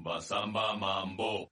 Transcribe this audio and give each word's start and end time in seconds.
Rumba, 0.00 0.20
samba, 0.22 0.76
mambo. 0.78 1.50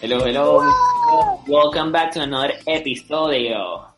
Hello, 0.00 0.18
hello. 0.24 0.72
Welcome 1.46 1.92
back 1.92 2.10
to 2.12 2.22
another 2.22 2.54
episodio. 2.66 3.93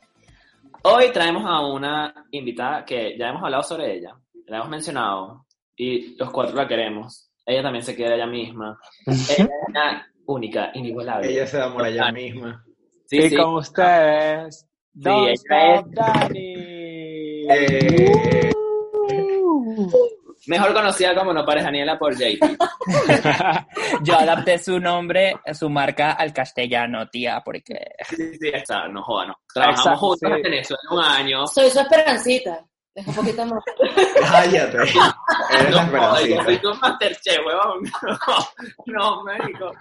Hoy 0.89 1.11
traemos 1.13 1.43
a 1.45 1.67
una 1.67 2.15
invitada 2.31 2.85
que 2.85 3.17
ya 3.19 3.31
hemos 3.31 3.43
hablado 3.43 3.63
sobre 3.65 3.97
ella, 3.97 4.17
la 4.47 4.59
hemos 4.59 4.69
mencionado 4.69 5.45
y 5.77 6.17
los 6.17 6.31
cuatro 6.31 6.55
la 6.55 6.69
queremos. 6.69 7.29
Ella 7.45 7.63
también 7.63 7.85
se 7.85 7.97
quiere 7.97 8.13
a 8.13 8.17
ella 8.17 8.27
misma. 8.27 8.79
Ella 9.07 9.25
es 9.37 9.49
una 9.69 10.07
única, 10.27 10.71
inigualable. 10.75 11.29
Ella 11.33 11.47
se 11.47 11.59
da 11.59 11.73
por 11.73 11.87
ella 11.87 12.13
misma. 12.13 12.65
Sí, 13.07 13.17
y 13.19 13.31
sí. 13.31 13.37
con 13.37 13.55
ustedes, 13.57 14.69
ella 15.05 15.33
Stop 15.33 15.87
es- 15.89 15.91
Dani. 15.93 16.55
Eh, 17.49 18.46
Mejor 20.47 20.73
conocida 20.75 21.15
como 21.15 21.33
No 21.33 21.45
Pares 21.45 21.65
Daniela 21.65 21.99
por 21.99 22.15
JP. 22.15 22.41
Yo 24.03 24.15
adapté 24.19 24.59
su 24.59 24.79
nombre, 24.79 25.35
su 25.53 25.69
marca 25.69 26.13
al 26.13 26.33
castellano, 26.33 27.09
tía, 27.09 27.43
porque 27.45 27.79
Sí, 28.09 28.35
sí, 28.39 28.51
está, 28.53 28.87
no 28.89 29.03
joda, 29.03 29.27
no. 29.27 29.35
Trabajamos 29.53 29.81
Exacto, 29.87 29.99
juntos 30.01 30.29
sí. 30.31 30.37
en 30.37 30.43
Venezuela 30.43 30.83
un 30.91 31.01
año. 31.05 31.47
Soy 31.47 31.71
su 31.71 31.81
esperancita. 31.81 32.65
Es 32.95 33.07
un 33.09 33.15
poquito 33.15 33.45
más. 33.47 33.63
cállate. 34.31 34.79
Eres 35.61 35.75
la 35.75 35.85
No 35.85 35.91
joda, 35.99 36.21
yo 36.21 36.27
esperancita. 36.37 36.45
fui 36.45 36.59
con 36.61 36.81
Masterchef, 36.81 37.39
huevón. 37.47 37.83
No, 38.87 39.17
no, 39.17 39.25
médico. 39.25 39.73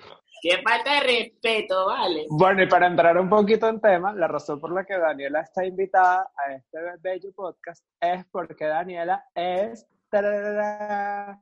Qué 0.41 0.61
falta 0.61 0.93
de 0.95 0.99
respeto, 0.99 1.85
vale. 1.87 2.25
Bueno, 2.29 2.61
y 2.63 2.67
para 2.67 2.87
entrar 2.87 3.17
un 3.17 3.29
poquito 3.29 3.67
en 3.67 3.79
tema, 3.81 4.13
la 4.13 4.27
razón 4.27 4.59
por 4.59 4.71
la 4.73 4.83
que 4.85 4.97
Daniela 4.97 5.41
está 5.41 5.65
invitada 5.65 6.29
a 6.37 6.53
este 6.53 6.77
bello 7.01 7.29
podcast 7.35 7.83
es 7.99 8.25
porque 8.31 8.65
Daniela 8.65 9.25
es 9.33 9.87
tararara, 10.09 11.39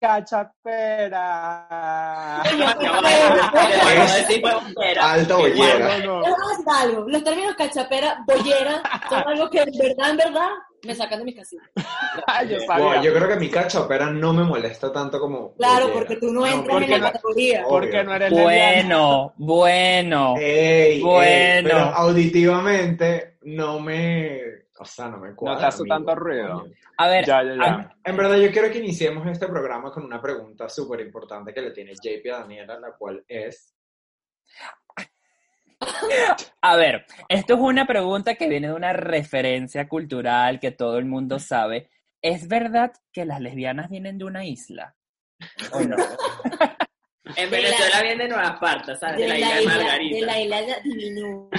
cachapera. 0.00 1.66
Alta 5.00 5.36
bollera. 5.36 5.98
No, 6.04 6.22
algo. 6.74 7.04
Los 7.08 7.24
términos 7.24 7.54
cachapera, 7.56 8.22
bollera, 8.26 8.82
son 9.08 9.22
algo 9.26 9.50
que 9.50 9.60
en 9.60 9.78
verdad, 9.78 10.10
en 10.10 10.16
verdad, 10.16 10.48
me 10.84 10.94
sacan 10.94 11.18
de 11.18 11.24
mis 11.26 11.36
casillas. 11.36 11.66
Ay, 12.26 12.48
yo 12.48 12.58
yo 13.02 13.12
creo 13.14 13.28
que 13.28 13.36
mi 13.36 13.50
cachopera 13.50 14.06
no 14.06 14.32
me 14.32 14.44
molesta 14.44 14.90
tanto 14.92 15.20
como. 15.20 15.52
Claro, 15.54 15.88
bollera. 15.88 15.94
porque 15.94 16.16
tú 16.16 16.32
no 16.32 16.46
entras 16.46 16.68
porque 16.70 16.84
en 16.86 16.90
la 16.92 16.98
no- 16.98 17.04
categoría. 17.12 17.64
Porque 17.68 18.04
no 18.04 18.14
eres 18.14 18.30
bueno, 18.30 19.34
bueno. 19.36 20.34
Ey, 20.38 20.94
ey, 20.96 21.02
Bueno. 21.02 21.68
pero 21.68 21.78
auditivamente 21.94 23.36
no 23.42 23.80
me. 23.80 24.40
O 24.82 24.84
sea, 24.86 25.08
no 25.08 25.18
me 25.18 25.34
cuadra. 25.34 25.60
te 25.60 25.66
hace 25.66 25.82
amigo. 25.82 25.94
tanto 25.96 26.14
ruido. 26.14 26.60
Coño. 26.60 26.72
A 26.96 27.08
ver, 27.08 27.24
Ya, 27.26 27.42
ya, 27.42 27.54
ya. 27.54 27.62
a- 27.64 27.96
En 28.02 28.16
verdad, 28.16 28.36
yo 28.38 28.50
quiero 28.50 28.70
que 28.70 28.78
iniciemos 28.78 29.26
este 29.26 29.46
programa 29.46 29.92
con 29.92 30.04
una 30.04 30.22
pregunta 30.22 30.68
súper 30.70 31.00
importante 31.00 31.52
que 31.52 31.60
le 31.60 31.70
tiene 31.72 31.92
JP 31.94 32.26
a 32.32 32.38
Daniela, 32.40 32.80
la 32.80 32.92
cual 32.92 33.22
es. 33.28 33.74
a 36.62 36.76
ver, 36.76 37.06
esto 37.28 37.54
es 37.54 37.60
una 37.60 37.86
pregunta 37.86 38.34
que 38.34 38.48
viene 38.48 38.68
de 38.68 38.74
una 38.74 38.92
referencia 38.92 39.88
cultural 39.88 40.60
que 40.60 40.70
todo 40.70 40.98
el 40.98 41.04
mundo 41.06 41.38
sabe. 41.38 41.90
¿Es 42.22 42.48
verdad 42.48 42.92
que 43.12 43.24
las 43.24 43.40
lesbianas 43.40 43.88
vienen 43.90 44.18
de 44.18 44.24
una 44.24 44.44
isla? 44.44 44.94
¿O 45.72 45.80
no? 45.80 45.96
En 47.36 47.48
Venezuela 47.48 48.02
viene 48.02 48.24
de 48.24 48.28
Nueva 48.30 48.48
Esparta, 48.54 48.96
¿sabes? 48.96 49.18
De, 49.18 49.22
De 49.22 49.28
la 49.28 49.34
la 49.38 49.38
isla 49.38 49.54
de 49.54 49.62
isla, 49.62 49.74
Margarita. 49.76 50.16
de 50.16 50.22
la 50.26 50.40
isla 50.40 50.60
de 50.62 50.74
Divinú. 50.82 51.50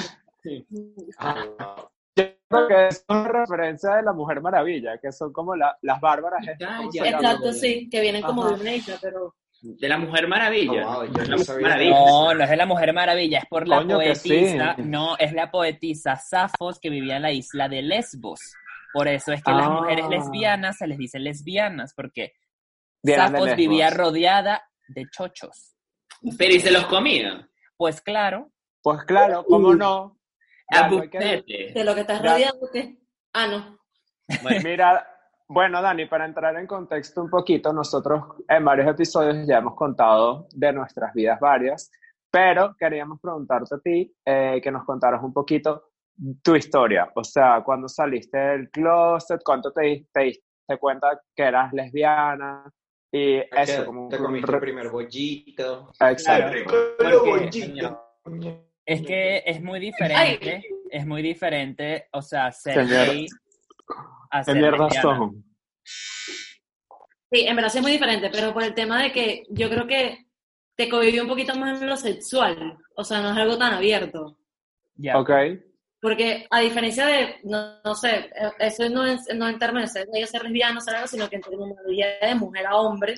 Ah, 1.17 1.87
Yo 2.15 2.25
creo 2.49 2.67
que 2.67 2.87
es 2.87 3.05
una 3.07 3.27
referencia 3.27 3.95
de 3.95 4.03
la 4.03 4.13
Mujer 4.13 4.41
Maravilla, 4.41 4.97
que 5.01 5.11
son 5.11 5.31
como 5.31 5.55
la- 5.55 5.77
las 5.81 5.99
bárbaras. 6.01 6.45
estas, 6.47 6.77
¿cómo 6.77 6.91
se 6.91 6.99
Calla. 6.99 7.11
llama? 7.11 7.27
Exacto, 7.31 7.53
sí, 7.53 7.89
que 7.89 8.01
vienen 8.01 8.21
como 8.21 8.43
Ajá. 8.45 8.55
de 8.55 8.61
una 8.61 8.73
isla, 8.73 8.95
pero. 9.01 9.35
De 9.63 9.87
la 9.87 9.97
Mujer 9.99 10.27
Maravilla. 10.27 10.87
Oh, 10.89 11.05
wow, 11.05 11.13
yo 11.13 11.23
no 11.25 11.37
sabía. 11.37 11.67
Maravilla. 11.67 11.91
No, 11.99 12.33
no 12.33 12.43
es 12.43 12.49
de 12.49 12.55
la 12.57 12.65
Mujer 12.65 12.93
Maravilla, 12.93 13.37
es 13.39 13.45
por 13.45 13.67
la 13.67 13.81
sí. 13.81 13.87
poetisa. 13.87 14.75
No, 14.79 15.17
es 15.19 15.33
la 15.33 15.51
poetisa 15.51 16.15
Safos 16.15 16.79
que 16.79 16.89
vivía 16.89 17.17
en 17.17 17.21
la 17.21 17.31
isla 17.31 17.69
de 17.69 17.83
Lesbos. 17.83 18.39
Por 18.91 19.07
eso 19.07 19.31
es 19.31 19.43
que 19.43 19.51
las 19.51 19.67
Ah. 19.67 19.69
mujeres 19.69 20.09
lesbianas 20.09 20.77
se 20.77 20.87
les 20.87 20.97
dice 20.97 21.19
lesbianas, 21.19 21.93
porque 21.93 22.33
Safos 23.05 23.55
vivía 23.55 23.89
rodeada 23.91 24.63
de 24.87 25.05
chochos. 25.11 25.75
Pero 26.37 26.53
y 26.55 26.59
se 26.59 26.71
los 26.71 26.85
comía. 26.87 27.47
Pues 27.77 28.01
claro, 28.01 28.51
Pues 28.81 29.03
claro, 29.03 29.45
¿cómo 29.47 29.73
no? 29.75 30.17
Ya, 30.71 31.09
que-. 31.09 31.71
De 31.73 31.83
lo 31.83 31.93
que 31.95 32.01
estás 32.01 32.21
Ya. 32.21 32.33
rodeando, 32.33 32.69
¿qué? 32.71 32.97
Ah, 33.33 33.47
no. 33.47 33.77
Bueno, 34.43 34.59
Mira, 34.63 35.07
bueno, 35.47 35.81
Dani, 35.81 36.05
para 36.05 36.25
entrar 36.25 36.55
en 36.55 36.67
contexto 36.67 37.21
un 37.21 37.29
poquito, 37.29 37.73
nosotros 37.73 38.23
en 38.47 38.63
varios 38.63 38.87
episodios 38.87 39.45
ya 39.47 39.57
hemos 39.57 39.75
contado 39.75 40.47
de 40.53 40.71
nuestras 40.71 41.13
vidas 41.13 41.39
varias, 41.39 41.91
pero 42.31 42.75
queríamos 42.79 43.19
preguntarte 43.21 43.75
a 43.75 43.79
ti 43.79 44.15
eh, 44.25 44.61
que 44.63 44.71
nos 44.71 44.85
contaras 44.85 45.21
un 45.21 45.33
poquito 45.33 45.89
tu 46.43 46.55
historia, 46.55 47.11
o 47.15 47.23
sea, 47.23 47.61
cuando 47.63 47.87
saliste 47.89 48.37
del 48.37 48.69
closet, 48.69 49.41
cuánto 49.43 49.71
te, 49.73 50.07
te 50.13 50.21
diste 50.21 50.43
cuenta 50.79 51.19
que 51.35 51.43
eras 51.43 51.73
lesbiana 51.73 52.71
y 53.11 53.37
eso, 53.39 53.81
que 53.81 53.85
como 53.85 54.07
te 54.07 54.17
comiste 54.17 54.51
el 54.53 54.59
primer 54.59 54.89
bollito. 54.89 55.91
Exacto. 55.99 56.53
rico 56.53 56.73
porque- 56.97 57.17
bollito. 57.29 58.01
Es 58.85 59.01
que 59.01 59.43
es 59.45 59.61
muy 59.61 59.79
diferente, 59.79 60.63
es 60.89 61.05
muy 61.05 61.21
diferente, 61.21 62.07
o 62.11 62.21
sea, 62.21 62.51
ser 62.51 62.85
gay 62.87 63.27
a 64.31 64.43
¿Qué 64.43 64.53
ser 64.53 64.75
son? 65.01 65.43
Sí, 65.83 67.45
en 67.47 67.55
verdad 67.55 67.69
sí 67.69 67.77
es 67.77 67.81
muy 67.81 67.91
diferente, 67.93 68.29
pero 68.31 68.53
por 68.53 68.63
el 68.63 68.73
tema 68.73 69.01
de 69.01 69.11
que 69.11 69.43
yo 69.49 69.69
creo 69.69 69.87
que 69.87 70.25
te 70.75 70.89
cohibió 70.89 71.23
un 71.23 71.29
poquito 71.29 71.55
más 71.55 71.81
en 71.81 71.87
lo 71.89 71.95
sexual. 71.95 72.77
O 72.95 73.03
sea, 73.03 73.21
no 73.21 73.31
es 73.31 73.37
algo 73.37 73.57
tan 73.57 73.73
abierto. 73.73 74.37
Ya. 74.95 75.17
Ok. 75.17 75.29
Porque 76.01 76.47
a 76.49 76.59
diferencia 76.59 77.05
de, 77.05 77.35
no, 77.43 77.79
no 77.83 77.95
sé, 77.95 78.29
eso 78.59 78.89
no 78.89 79.05
es 79.05 79.21
no 79.35 79.47
en 79.47 79.59
términos 79.59 79.93
de 79.93 80.05
ser, 80.05 80.27
ser 80.27 80.43
lesbiano, 80.43 80.81
ser 80.81 80.95
algo, 80.95 81.07
sino 81.07 81.29
que 81.29 81.35
en 81.35 81.41
terminología 81.43 82.07
de 82.21 82.35
mujer 82.35 82.65
a 82.67 82.75
hombre, 82.77 83.15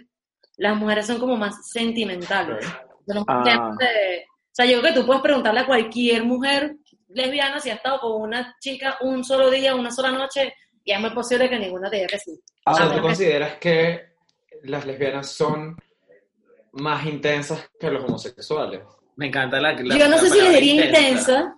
las 0.57 0.75
mujeres 0.75 1.07
son 1.07 1.19
como 1.19 1.37
más 1.37 1.69
sentimentales. 1.71 2.65
De 3.05 3.15
los 3.15 3.23
Ah. 3.27 3.71
de- 3.79 4.25
sea, 4.55 4.65
yo 4.65 4.79
creo 4.81 4.93
que 4.93 4.99
tú 4.99 5.05
puedes 5.05 5.21
preguntarle 5.21 5.61
a 5.61 5.65
cualquier 5.65 6.23
mujer 6.23 6.75
lesbiana 7.09 7.59
si 7.59 7.69
ha 7.69 7.75
estado 7.75 7.99
con 7.99 8.21
una 8.21 8.55
chica 8.59 8.97
un 9.01 9.23
solo 9.23 9.49
día, 9.49 9.75
una 9.75 9.91
sola 9.91 10.11
noche, 10.11 10.53
y 10.83 10.91
es 10.91 10.99
muy 10.99 11.11
posible 11.11 11.49
que 11.49 11.59
ninguna 11.59 11.89
te 11.89 11.97
diga 11.97 12.07
que 12.07 12.19
sí. 12.19 12.31
O 12.31 12.41
Ah, 12.65 12.73
sea, 12.73 12.85
bueno. 12.85 13.01
¿tú 13.01 13.07
consideras 13.07 13.55
que 13.57 14.01
las 14.63 14.85
lesbianas 14.85 15.29
son 15.31 15.77
más 16.73 17.05
intensas 17.05 17.69
que 17.79 17.89
los 17.91 18.03
homosexuales? 18.05 18.81
me 19.15 19.27
encanta 19.27 19.59
la, 19.61 19.73
la 19.73 19.95
Yo 19.95 20.07
no 20.09 20.17
sé 20.17 20.29
si 20.31 20.41
les 20.41 20.53
diría 20.59 20.85
intensa, 20.85 21.55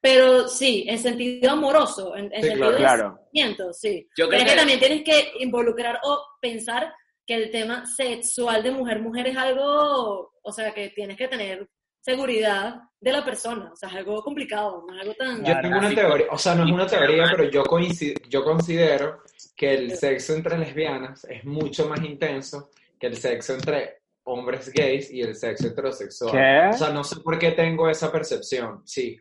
pero 0.00 0.48
sí, 0.48 0.84
en 0.88 0.98
sentido 0.98 1.52
amoroso, 1.52 2.16
en, 2.16 2.24
en 2.34 2.42
Sí, 2.42 2.48
sentido 2.48 2.76
claro. 2.76 3.10
de 3.10 3.16
sentimiento, 3.18 3.72
sí. 3.72 4.08
Yo 4.16 4.28
Pero 4.28 4.30
creo 4.30 4.40
es 4.42 4.50
que 4.50 4.56
también 4.58 4.78
tienes 4.80 5.04
que 5.04 5.32
involucrar 5.38 6.00
o 6.02 6.20
pensar 6.40 6.92
que 7.24 7.34
el 7.34 7.50
tema 7.52 7.86
sexual 7.86 8.64
de 8.64 8.72
mujer-mujer 8.72 9.28
es 9.28 9.36
algo, 9.36 10.32
o 10.42 10.52
sea, 10.52 10.72
que 10.74 10.88
tienes 10.88 11.16
que 11.16 11.28
tener 11.28 11.68
seguridad 12.02 12.82
de 13.00 13.12
la 13.12 13.24
persona, 13.24 13.70
o 13.72 13.76
sea, 13.76 13.88
es 13.88 13.94
algo 13.96 14.22
complicado, 14.22 14.84
no 14.86 14.94
es 14.94 15.00
algo 15.02 15.14
tan... 15.14 15.44
Yo 15.44 15.54
tengo 15.60 15.78
una 15.78 15.94
teoría, 15.94 16.26
o 16.30 16.38
sea, 16.38 16.54
no 16.54 16.64
es 16.66 16.72
una 16.72 16.86
teoría, 16.86 17.24
pero 17.30 17.48
yo, 17.50 17.62
coincido, 17.64 18.20
yo 18.28 18.44
considero 18.44 19.22
que 19.56 19.72
el 19.74 19.96
sexo 19.96 20.34
entre 20.34 20.58
lesbianas 20.58 21.24
es 21.24 21.44
mucho 21.44 21.88
más 21.88 22.00
intenso 22.02 22.70
que 22.98 23.06
el 23.06 23.16
sexo 23.16 23.54
entre 23.54 24.02
hombres 24.24 24.70
gays 24.72 25.10
y 25.12 25.20
el 25.22 25.34
sexo 25.36 25.68
heterosexual. 25.68 26.32
¿Qué? 26.32 26.70
O 26.74 26.78
sea, 26.78 26.90
no 26.90 27.02
sé 27.04 27.20
por 27.20 27.38
qué 27.38 27.52
tengo 27.52 27.88
esa 27.88 28.10
percepción, 28.12 28.82
sí. 28.84 29.16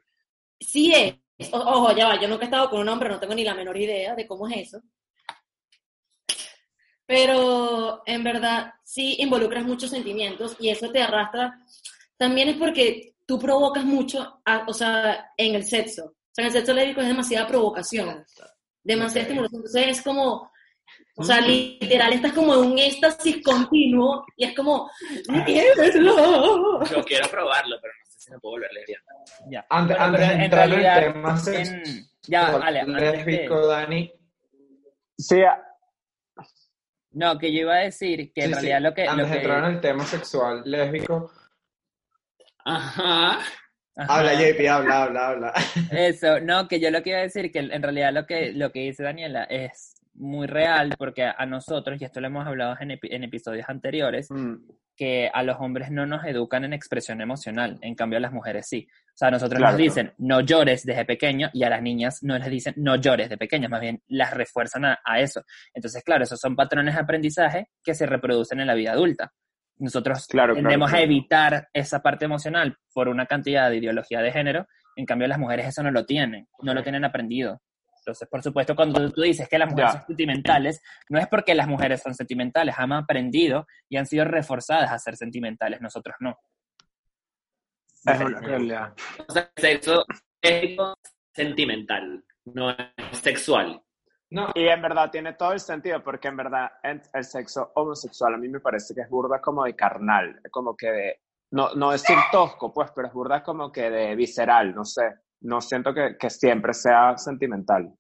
Sí 0.59 0.94
es, 0.94 1.51
o- 1.53 1.57
ojo, 1.57 1.95
ya 1.95 2.07
va, 2.07 2.19
yo 2.19 2.27
nunca 2.27 2.44
he 2.44 2.45
estado 2.45 2.69
con 2.69 2.81
un 2.81 2.89
hombre, 2.89 3.09
no 3.09 3.19
tengo 3.19 3.33
ni 3.35 3.44
la 3.44 3.56
menor 3.56 3.77
idea 3.77 4.15
de 4.15 4.27
cómo 4.27 4.47
es 4.47 4.57
eso. 4.67 4.81
Pero 7.06 8.03
en 8.06 8.23
verdad 8.23 8.73
sí 8.83 9.17
involucras 9.19 9.65
muchos 9.65 9.89
sentimientos 9.89 10.56
y 10.59 10.69
eso 10.69 10.91
te 10.91 11.01
arrastra. 11.01 11.59
También 12.21 12.50
es 12.50 12.57
porque 12.57 13.15
tú 13.25 13.39
provocas 13.39 13.83
mucho, 13.83 14.41
a- 14.45 14.63
o 14.68 14.73
sea, 14.75 15.31
en 15.38 15.56
el 15.56 15.63
sexo. 15.63 16.06
O 16.06 16.13
sea, 16.31 16.44
en 16.44 16.47
el 16.50 16.51
sexo 16.51 16.71
lésbico 16.71 17.01
es 17.01 17.07
demasiada 17.07 17.47
provocación, 17.47 18.23
demasiada 18.83 19.21
Ok. 19.21 19.27
estimulación. 19.29 19.62
Entonces 19.65 19.88
es 19.97 20.01
como, 20.03 20.51
o 21.15 21.23
sea, 21.23 21.41
literal, 21.41 22.13
estás 22.13 22.33
como 22.33 22.53
en 22.53 22.59
un 22.59 22.77
éxtasis 22.77 23.44
continuo 23.44 24.23
y 24.38 24.45
es 24.45 24.56
como, 24.56 24.88
¡Niebla! 25.29 26.85
yo 26.91 27.03
quiero 27.06 27.27
probarlo, 27.27 27.77
pero 27.81 27.91
no 28.00 28.06
sé 28.12 28.19
si 28.19 28.31
me 28.31 28.38
puedo 28.38 28.51
volver 28.53 28.71
lesbiana. 28.71 29.03
Ya. 29.50 29.65
Antes, 29.68 29.97
Bueno, 29.97 30.06
antes 30.13 30.27
de 30.29 30.33
en 30.35 30.41
entrar 30.41 30.68
en 30.68 30.73
el 30.73 30.79
realidad, 30.83 31.13
tema 31.13 31.38
sexual 31.39 31.81
en- 31.88 32.07
ya, 32.27 32.51
vale, 32.57 32.83
lésbico, 32.85 33.65
Dani, 33.65 34.13
Sí, 35.18 35.41
a- 35.41 35.59
No, 37.13 37.38
que 37.39 37.51
yo 37.51 37.62
iba 37.62 37.73
a 37.73 37.79
decir 37.79 38.31
que 38.31 38.41
en 38.44 38.50
Sí, 38.50 38.53
sí. 38.53 38.59
realidad 38.68 38.81
lo 38.89 38.94
que... 38.95 39.06
lo 39.06 39.12
Antes 39.12 39.25
de 39.27 39.31
que- 39.33 39.38
entrar 39.39 39.63
en 39.65 39.75
el 39.75 39.81
tema 39.81 40.06
sexual 40.06 40.62
lésbico, 40.65 41.31
Ajá. 42.65 43.39
Ajá. 43.97 44.17
habla 44.19 44.33
JP, 44.35 44.67
habla, 44.69 45.03
habla, 45.03 45.27
habla. 45.27 45.53
Eso, 45.91 46.39
no, 46.39 46.67
que 46.67 46.79
yo 46.79 46.89
lo 46.91 47.03
que 47.03 47.09
iba 47.09 47.19
a 47.19 47.23
decir, 47.23 47.51
que 47.51 47.59
en 47.59 47.83
realidad 47.83 48.13
lo 48.13 48.25
que, 48.25 48.53
lo 48.53 48.71
que 48.71 48.79
dice 48.81 49.03
Daniela 49.03 49.43
es 49.43 49.95
muy 50.13 50.47
real, 50.47 50.93
porque 50.97 51.23
a 51.25 51.45
nosotros, 51.45 52.01
y 52.01 52.05
esto 52.05 52.21
lo 52.21 52.27
hemos 52.27 52.47
hablado 52.47 52.75
en, 52.79 52.89
epi- 52.91 53.09
en 53.13 53.23
episodios 53.25 53.67
anteriores, 53.69 54.27
mm, 54.29 54.55
que 54.95 55.29
a 55.33 55.43
los 55.43 55.57
hombres 55.59 55.89
no 55.91 56.05
nos 56.05 56.23
educan 56.25 56.63
en 56.63 56.73
expresión 56.73 57.21
emocional, 57.21 57.77
en 57.81 57.95
cambio 57.95 58.17
a 58.17 58.21
las 58.21 58.31
mujeres 58.31 58.67
sí. 58.67 58.87
O 58.89 59.13
sea, 59.15 59.27
a 59.29 59.31
nosotros 59.31 59.57
Claro. 59.57 59.73
nos 59.73 59.77
dicen 59.81 60.13
no 60.19 60.41
llores 60.41 60.83
desde 60.85 61.05
pequeño 61.05 61.49
y 61.53 61.63
a 61.63 61.69
las 61.69 61.81
niñas 61.81 62.19
no 62.21 62.37
les 62.37 62.49
dicen 62.49 62.73
no 62.77 62.95
llores 62.97 63.29
de 63.29 63.37
pequeñas, 63.37 63.69
más 63.69 63.81
bien 63.81 64.01
las 64.07 64.33
refuerzan 64.33 64.85
a, 64.85 64.99
a 65.03 65.19
eso. 65.19 65.43
Entonces, 65.73 66.01
claro, 66.03 66.23
esos 66.23 66.39
son 66.39 66.55
patrones 66.55 66.95
de 66.95 67.01
aprendizaje 67.01 67.67
que 67.83 67.93
se 67.93 68.05
reproducen 68.05 68.59
en 68.61 68.67
la 68.67 68.73
vida 68.73 68.91
adulta. 68.93 69.31
Nosotros 69.81 70.28
Claro, 70.28 70.54
claro, 70.54 70.62
tendemos 70.68 70.89
a 70.89 70.92
claro. 70.92 71.06
evitar 71.06 71.68
esa 71.74 72.01
parte 72.01 72.25
emocional 72.25 72.78
por 72.94 73.07
una 73.10 73.25
cantidad 73.25 73.69
de 73.69 73.78
ideología 73.78 74.22
de 74.22 74.31
género, 74.31 74.68
en 74.95 75.06
cambio 75.06 75.28
las 75.28 75.39
mujeres 75.39 75.68
eso 75.68 75.81
no 75.83 75.92
lo 75.92 76.06
tienen, 76.06 76.48
no 76.62 76.74
lo 76.74 76.83
tienen 76.83 77.04
aprendido. 77.04 77.62
Entonces, 78.01 78.28
por 78.30 78.42
supuesto, 78.42 78.75
cuando 78.75 79.12
tú 79.12 79.22
dices 79.22 79.48
que 79.48 79.57
las 79.60 79.69
mujeres 79.69 79.92
Ya. 79.94 79.98
son 80.00 80.07
sentimentales, 80.07 80.81
no 81.10 81.19
es 81.19 81.28
porque 81.28 81.54
las 81.56 81.68
mujeres 81.68 82.01
son 82.01 82.13
sentimentales, 82.16 82.75
han 82.78 82.92
aprendido 82.94 83.68
y 83.89 83.98
han 83.98 84.06
sido 84.06 84.25
reforzadas 84.25 84.92
a 84.92 84.98
ser 85.00 85.16
sentimentales, 85.16 85.81
nosotros 85.81 86.16
no. 86.19 86.38
es 88.06 88.19
una 88.22 88.39
realidad. 88.39 88.94
O 89.28 89.31
sea, 89.31 89.51
sexo 89.56 90.06
es 90.42 90.75
sentimental, 91.33 92.24
no 92.45 92.72
es 92.72 92.78
sexual. 93.22 93.81
No, 94.31 94.48
Y 94.56 94.66
en 94.66 94.81
verdad 94.81 95.12
tiene 95.12 95.33
todo 95.33 95.51
el 95.51 95.60
sentido, 95.60 96.01
porque 96.01 96.30
en 96.30 96.38
verdad 96.38 96.72
el 96.83 97.24
sexo 97.24 97.72
homosexual 97.75 98.33
a 98.33 98.38
mí 98.38 98.48
me 98.48 98.62
parece 98.62 98.95
que 98.95 99.01
es 99.01 99.10
burda 99.10 99.42
como 99.42 99.66
de 99.66 99.75
carnal, 99.75 100.39
como 100.50 100.75
que 100.75 100.89
de, 100.89 101.19
no, 101.51 101.74
no 101.75 101.92
decir 101.92 102.16
tosco, 102.31 102.74
pues, 102.74 102.92
pero 102.95 103.07
es 103.07 103.13
burda 103.13 103.44
como 103.44 103.72
que 103.72 103.89
de 103.89 104.16
visceral, 104.16 104.74
no 104.74 104.86
sé. 104.86 105.04
No 105.42 105.60
siento 105.60 105.94
que, 105.94 106.16
que 106.18 106.30
siempre 106.30 106.74
sea 106.74 107.18
sentimental. 107.18 107.94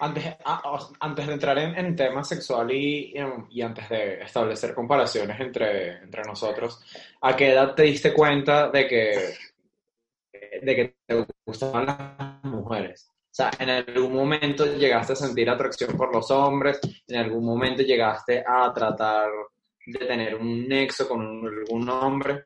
antes, 0.00 0.36
ah, 0.44 0.78
antes 1.00 1.26
de 1.26 1.32
entrar 1.32 1.58
en, 1.58 1.74
en 1.78 1.96
tema 1.96 2.22
sexual 2.22 2.70
y, 2.72 3.14
y 3.50 3.62
antes 3.62 3.88
de 3.88 4.20
establecer 4.22 4.74
comparaciones 4.74 5.40
entre, 5.40 6.02
entre 6.02 6.22
nosotros, 6.24 6.84
¿a 7.22 7.34
qué 7.34 7.52
edad 7.52 7.74
te 7.74 7.84
diste 7.84 8.12
cuenta 8.12 8.68
de 8.70 8.86
que, 8.86 9.34
de 10.62 10.76
que 10.76 10.96
te 11.06 11.26
gustaban 11.46 11.86
las 11.86 12.44
mujeres? 12.44 13.10
O 13.30 13.32
sea, 13.32 13.50
¿en 13.60 13.70
algún 13.70 14.12
momento 14.12 14.66
llegaste 14.76 15.12
a 15.12 15.16
sentir 15.16 15.48
atracción 15.48 15.96
por 15.96 16.12
los 16.12 16.30
hombres? 16.32 16.80
¿En 17.06 17.16
algún 17.16 17.44
momento 17.44 17.82
llegaste 17.82 18.42
a 18.46 18.72
tratar 18.72 19.28
de 19.86 19.98
tener 20.06 20.34
un 20.34 20.66
nexo 20.66 21.08
con 21.08 21.20
algún 21.46 21.88
hombre? 21.88 22.44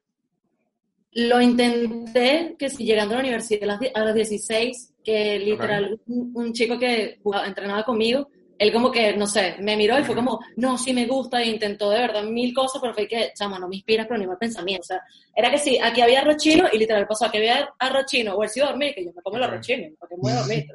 Lo 1.13 1.41
intenté, 1.41 2.57
que 2.59 2.69
si 2.69 2.85
llegando 2.85 3.15
a 3.15 3.19
la 3.19 3.23
universidad 3.23 3.63
a 3.63 3.67
las, 3.67 3.81
die- 3.81 3.93
a 3.95 4.05
las 4.05 4.15
16, 4.15 4.95
que 5.03 5.39
literal 5.39 5.99
un, 6.07 6.33
un 6.35 6.53
chico 6.53 6.79
que 6.79 7.19
jugaba- 7.23 7.47
entrenaba 7.47 7.85
conmigo, 7.85 8.29
él 8.59 8.73
como 8.73 8.91
que, 8.91 9.17
no 9.17 9.27
sé, 9.27 9.57
me 9.61 9.77
miró 9.77 9.99
y 9.99 10.05
fue 10.05 10.15
como, 10.15 10.41
no, 10.57 10.79
sí 10.79 10.93
me 10.93 11.07
gusta, 11.07 11.43
e 11.43 11.47
intentó 11.47 11.91
de 11.91 12.01
verdad 12.01 12.23
mil 12.23 12.55
cosas, 12.55 12.81
pero 12.81 12.95
fue 12.95 13.09
que, 13.09 13.33
chama, 13.35 13.59
no 13.59 13.69
me 13.69 13.77
inspiras, 13.77 14.07
pero 14.07 14.19
ni 14.19 14.27
mal 14.27 14.39
pensamiento. 14.39 14.83
O 14.83 14.87
sea, 14.87 15.03
era 15.35 15.51
que 15.51 15.59
sí, 15.59 15.79
aquí 15.83 16.01
había 16.01 16.21
arroz 16.21 16.37
chino 16.37 16.67
y 16.73 16.79
literal 16.79 17.07
pasó, 17.07 17.27
aquí 17.27 17.39
había 17.39 17.69
arroz 17.79 18.07
chino, 18.07 18.35
o 18.35 18.43
él 18.43 18.49
sí 18.49 18.61
iba 18.61 18.69
a 18.69 18.71
dormir, 18.71 18.95
que 18.95 19.05
yo 19.05 19.13
me 19.13 19.23
como 19.23 19.37
el 19.37 19.45
arroz 19.45 19.61
chino, 19.61 19.89
porque 19.99 20.17
me 20.17 20.23
voy 20.23 20.33
a 20.33 20.37
dormir. 20.37 20.67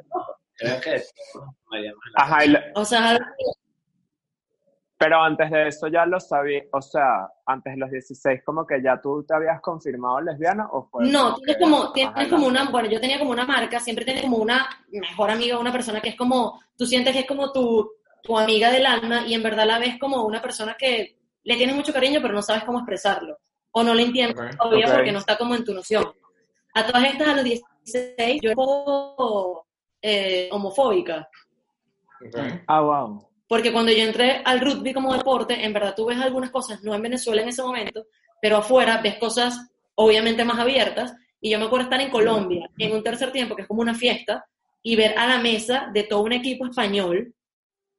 Creo 0.56 0.82
que 0.82 1.02
Ajá, 2.16 2.46
y 2.46 2.54
O 2.76 2.84
sea, 2.84 3.18
pero 5.00 5.24
antes 5.24 5.50
de 5.50 5.70
eso 5.70 5.88
ya 5.88 6.06
lo 6.06 6.20
sabía, 6.20 6.62
o 6.74 6.82
sea, 6.82 7.26
antes 7.46 7.74
de 7.74 7.80
los 7.80 7.90
16 7.90 8.42
como 8.44 8.68
que 8.68 8.82
ya 8.84 9.00
tú 9.00 9.24
te 9.26 9.34
habías 9.34 9.62
confirmado 9.62 10.20
lesbiana 10.20 10.68
o 10.74 10.90
fue 10.90 11.06
No, 11.08 11.36
tienes 11.36 11.56
como, 11.58 11.94
tienes 11.94 12.28
como 12.28 12.46
una, 12.46 12.70
bueno, 12.70 12.90
yo 12.90 13.00
tenía 13.00 13.18
como 13.18 13.32
una 13.32 13.46
marca, 13.46 13.80
siempre 13.80 14.04
tienes 14.04 14.24
como 14.24 14.36
una 14.36 14.68
mejor 14.90 15.32
amiga, 15.32 15.58
una 15.58 15.72
persona 15.72 16.02
que 16.02 16.10
es 16.10 16.18
como, 16.18 16.62
tú 16.78 16.86
sientes 16.86 17.14
que 17.14 17.22
es 17.22 17.26
como 17.26 17.54
tu, 17.54 17.90
tu 18.22 18.38
amiga 18.38 18.70
del 18.72 18.86
alma 18.86 19.26
y 19.26 19.34
en 19.36 19.42
verdad 19.42 19.66
la 19.66 19.80
ves 19.80 19.98
como 19.98 20.26
una 20.26 20.42
persona 20.42 20.76
que 20.78 21.18
le 21.44 21.56
tienes 21.56 21.78
mucho 21.78 21.94
cariño 21.94 22.20
pero 22.22 22.34
no 22.34 22.42
sabes 22.42 22.66
cómo 22.66 22.80
expresarlo 22.80 23.38
o 23.72 23.84
no 23.84 23.94
le 23.94 24.04
entiendes 24.04 24.38
Ok, 24.38 24.58
todavía 24.58 24.88
ok. 24.88 24.94
porque 24.96 25.12
no 25.14 25.20
está 25.20 25.38
como 25.38 25.56
en 25.56 25.64
tu 25.64 25.74
noción. 25.74 26.12
A 26.74 26.86
todas 26.86 27.06
estas, 27.06 27.30
a 27.30 27.36
los 27.36 27.46
16, 27.46 28.42
yo 28.42 28.52
era 28.52 28.60
un 28.60 28.66
poco 28.66 29.66
eh, 30.02 30.50
homofóbica. 30.52 31.30
Ah, 32.68 32.82
wow. 32.82 33.29
Porque 33.50 33.74
cuando 33.74 33.92
yo 33.92 34.04
entré 34.04 34.44
al 34.46 34.62
rugby 34.62 34.94
como 34.94 35.12
deporte, 35.12 35.66
en 35.66 35.74
verdad 35.74 35.96
tú 35.96 36.06
ves 36.06 36.20
algunas 36.20 36.52
cosas, 36.52 36.84
no 36.84 36.94
en 36.94 37.02
Venezuela 37.02 37.42
en 37.42 37.50
ese 37.50 37.64
momento, 37.64 38.06
pero 38.40 38.58
afuera 38.58 39.02
ves 39.02 39.18
cosas 39.18 39.60
obviamente 39.96 40.46
más 40.46 40.60
abiertas. 40.60 41.16
Y 41.42 41.50
yo 41.50 41.58
me 41.58 41.66
acuerdo 41.66 41.86
estar 41.86 42.00
en 42.00 42.12
Colombia, 42.12 42.70
en 42.78 42.94
un 42.94 43.04
tercer 43.04 43.32
tiempo, 43.32 43.56
que 43.56 43.64
es 43.64 43.68
como 43.68 43.82
una 43.82 43.96
fiesta, 43.96 44.46
y 44.84 44.96
ver 44.96 45.18
a 45.18 45.26
la 45.26 45.40
mesa 45.40 45.90
de 45.92 46.04
todo 46.04 46.22
un 46.22 46.34
equipo 46.34 46.68
español 46.68 47.34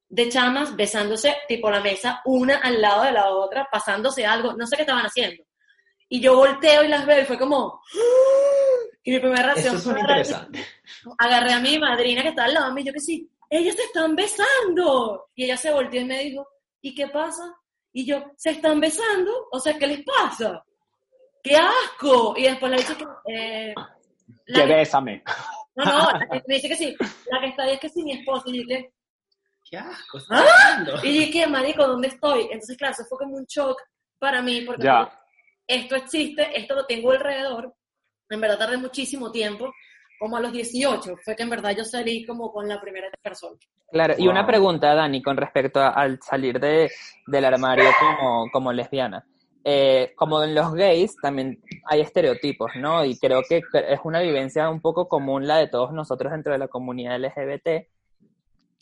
de 0.09 0.29
chamas 0.29 0.77
besándose 0.77 1.35
tipo 1.49 1.69
la 1.69 1.81
mesa, 1.81 2.21
una 2.27 2.59
al 2.59 2.81
lado 2.81 3.03
de 3.03 3.13
la 3.13 3.31
otra, 3.31 3.67
pasándose 3.73 4.25
algo, 4.25 4.53
no 4.53 4.69
sé 4.69 4.77
qué 4.77 4.83
estaban 4.83 5.05
haciendo. 5.05 5.43
Y 6.09 6.21
yo 6.21 6.37
volteo 6.37 6.85
y 6.85 6.89
las 6.89 7.05
veo 7.05 7.23
y 7.23 7.25
fue 7.25 7.39
como... 7.39 7.83
Y 9.03 9.11
mi 9.11 9.19
primera 9.19 9.43
reacción 9.43 9.81
fue 9.81 9.95
agarré 11.19 11.53
a 11.53 11.61
mi 11.61 11.77
madrina 11.79 12.23
que 12.23 12.29
estaba 12.29 12.47
al 12.47 12.55
lado 12.55 12.69
de 12.69 12.75
mí, 12.75 12.85
yo 12.85 12.93
que 12.93 13.01
sí, 13.01 13.29
ellas 13.51 13.75
se 13.77 13.83
están 13.83 14.15
besando. 14.17 15.29
Y 15.35 15.45
ella 15.45 15.57
se 15.57 15.73
volteó 15.73 16.01
y 16.01 16.05
me 16.05 16.19
dijo, 16.25 16.47
¿y 16.81 16.95
qué 16.95 17.09
pasa? 17.09 17.43
Y 17.93 18.07
yo, 18.07 18.23
¿se 18.37 18.51
están 18.51 18.81
besando? 18.81 19.49
O 19.53 19.59
sea, 19.61 19.77
¿qué 19.77 19.87
les 19.87 20.05
pasa? 20.05 20.65
¡Qué 21.43 21.57
asco! 21.57 22.35
Y 22.37 22.43
después 22.45 22.71
le 22.71 22.79
dice 22.79 22.97
que... 22.97 23.05
eh, 23.33 23.75
la 24.47 24.63
Que 24.63 24.69
que- 24.69 24.75
bésame. 24.75 25.23
no, 25.75 25.85
no, 25.85 26.11
la 26.13 26.29
que 26.31 26.43
me 26.49 26.55
dice 26.55 26.69
que 26.69 26.77
sí. 26.77 26.97
La 27.31 27.41
que 27.41 27.47
está 27.49 27.65
ahí 27.65 27.73
es 27.75 27.81
que 27.81 27.89
sí, 27.89 28.03
mi 28.05 28.13
esposo. 28.13 28.45
Y 28.47 28.61
yo 28.63 28.67
que, 28.69 28.93
Qué 29.69 29.77
asco. 29.79 30.19
¿Ah? 30.31 30.85
y 31.03 31.31
que, 31.31 31.47
marico, 31.47 31.87
¿dónde 31.87 32.09
estoy? 32.09 32.43
Entonces, 32.45 32.77
claro, 32.77 32.93
eso 32.93 33.05
fue 33.09 33.19
como 33.19 33.37
un 33.37 33.45
shock 33.47 33.81
para 34.19 34.43
mí, 34.43 34.63
porque 34.63 34.85
Ya. 34.85 35.11
esto 35.67 35.97
existe, 35.97 36.59
esto 36.59 36.75
lo 36.75 36.87
tengo 36.87 37.13
alrededor. 37.13 37.75
En 38.29 38.41
verdad 38.41 38.59
tardé 38.59 38.77
muchísimo 38.77 39.31
tiempo, 39.33 39.73
como 40.21 40.37
a 40.37 40.41
los 40.41 40.53
18, 40.53 41.17
fue 41.25 41.35
que 41.35 41.43
en 41.43 41.51
verdad 41.51 41.75
yo 41.77 41.83
salí 41.85 42.25
como 42.27 42.53
con 42.53 42.69
la 42.69 42.79
primera 42.81 43.09
persona. 43.23 43.57
Claro, 43.91 44.15
y 44.19 44.23
Wow. 44.25 44.31
una 44.33 44.47
pregunta, 44.47 44.95
Dani, 44.95 45.23
con 45.23 45.37
respecto 45.37 45.81
a- 45.81 45.89
al 45.89 46.21
salir 46.23 46.61
de, 46.61 46.91
del 47.27 47.45
armario 47.47 47.87
como, 47.99 48.51
como 48.53 48.73
lesbiana. 48.73 49.27
Eh, 49.65 50.13
como 50.17 50.43
en 50.43 50.55
los 50.55 50.73
gays 50.75 51.17
también 51.21 51.59
hay 51.87 52.01
estereotipos, 52.03 52.71
¿no? 52.77 53.05
Y 53.05 53.19
creo 53.19 53.43
que 53.49 53.63
es 53.89 54.01
una 54.05 54.21
vivencia 54.21 54.69
un 54.71 54.81
poco 54.81 55.09
común 55.09 55.47
la 55.47 55.57
de 55.57 55.69
todos 55.69 55.93
nosotros 55.93 56.33
dentro 56.33 56.53
de 56.53 56.59
la 56.59 56.69
comunidad 56.69 57.17
LGBT, 57.17 57.89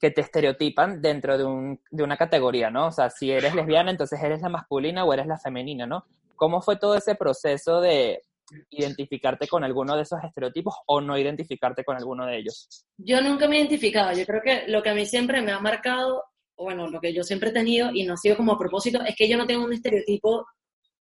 que 0.01 0.11
te 0.11 0.21
estereotipan 0.21 1.01
dentro 1.03 1.37
de, 1.39 1.45
un, 1.45 1.81
de 1.91 2.03
una 2.05 2.17
categoría, 2.17 2.71
¿no? 2.71 2.87
O 2.89 2.93
sea, 2.93 3.11
si 3.11 3.31
eres 3.33 3.55
lesbiana, 3.55 3.91
entonces 3.91 4.23
eres 4.23 4.41
la 4.43 4.49
masculina 4.49 5.05
o 5.05 5.13
eres 5.13 5.27
la 5.27 5.39
femenina, 5.39 5.87
¿no? 5.87 6.05
¿Cómo 6.37 6.61
fue 6.63 6.77
todo 6.77 6.95
ese 6.97 7.15
proceso 7.17 7.81
de 7.81 8.23
identificarte 8.71 9.47
con 9.47 9.65
alguno 9.65 9.97
de 9.97 10.03
esos 10.03 10.23
estereotipos 10.23 10.75
o 10.87 11.01
no 11.01 11.19
identificarte 11.19 11.85
con 11.85 11.97
alguno 11.97 12.27
de 12.27 12.39
ellos? 12.39 12.69
Yo 12.97 13.21
nunca 13.21 13.49
me 13.49 13.57
he 13.57 13.61
identificado, 13.61 14.13
yo 14.13 14.25
creo 14.27 14.43
que 14.43 14.65
lo 14.69 14.83
que 14.83 14.91
a 14.91 14.95
mí 14.95 15.07
siempre 15.07 15.43
me 15.43 15.53
ha 15.53 15.61
marcado, 15.61 16.25
o 16.57 16.65
bueno, 16.65 16.89
lo 16.89 17.01
que 17.01 17.13
yo 17.13 17.23
siempre 17.23 17.51
he 17.51 17.53
tenido 17.53 17.91
y 17.93 18.05
no 18.05 18.15
ha 18.15 18.17
sido 18.17 18.37
como 18.37 18.53
a 18.53 18.59
propósito, 18.59 19.03
es 19.03 19.15
que 19.17 19.29
yo 19.29 19.37
no 19.37 19.47
tengo 19.47 19.65
un 19.65 19.73
estereotipo 19.73 20.47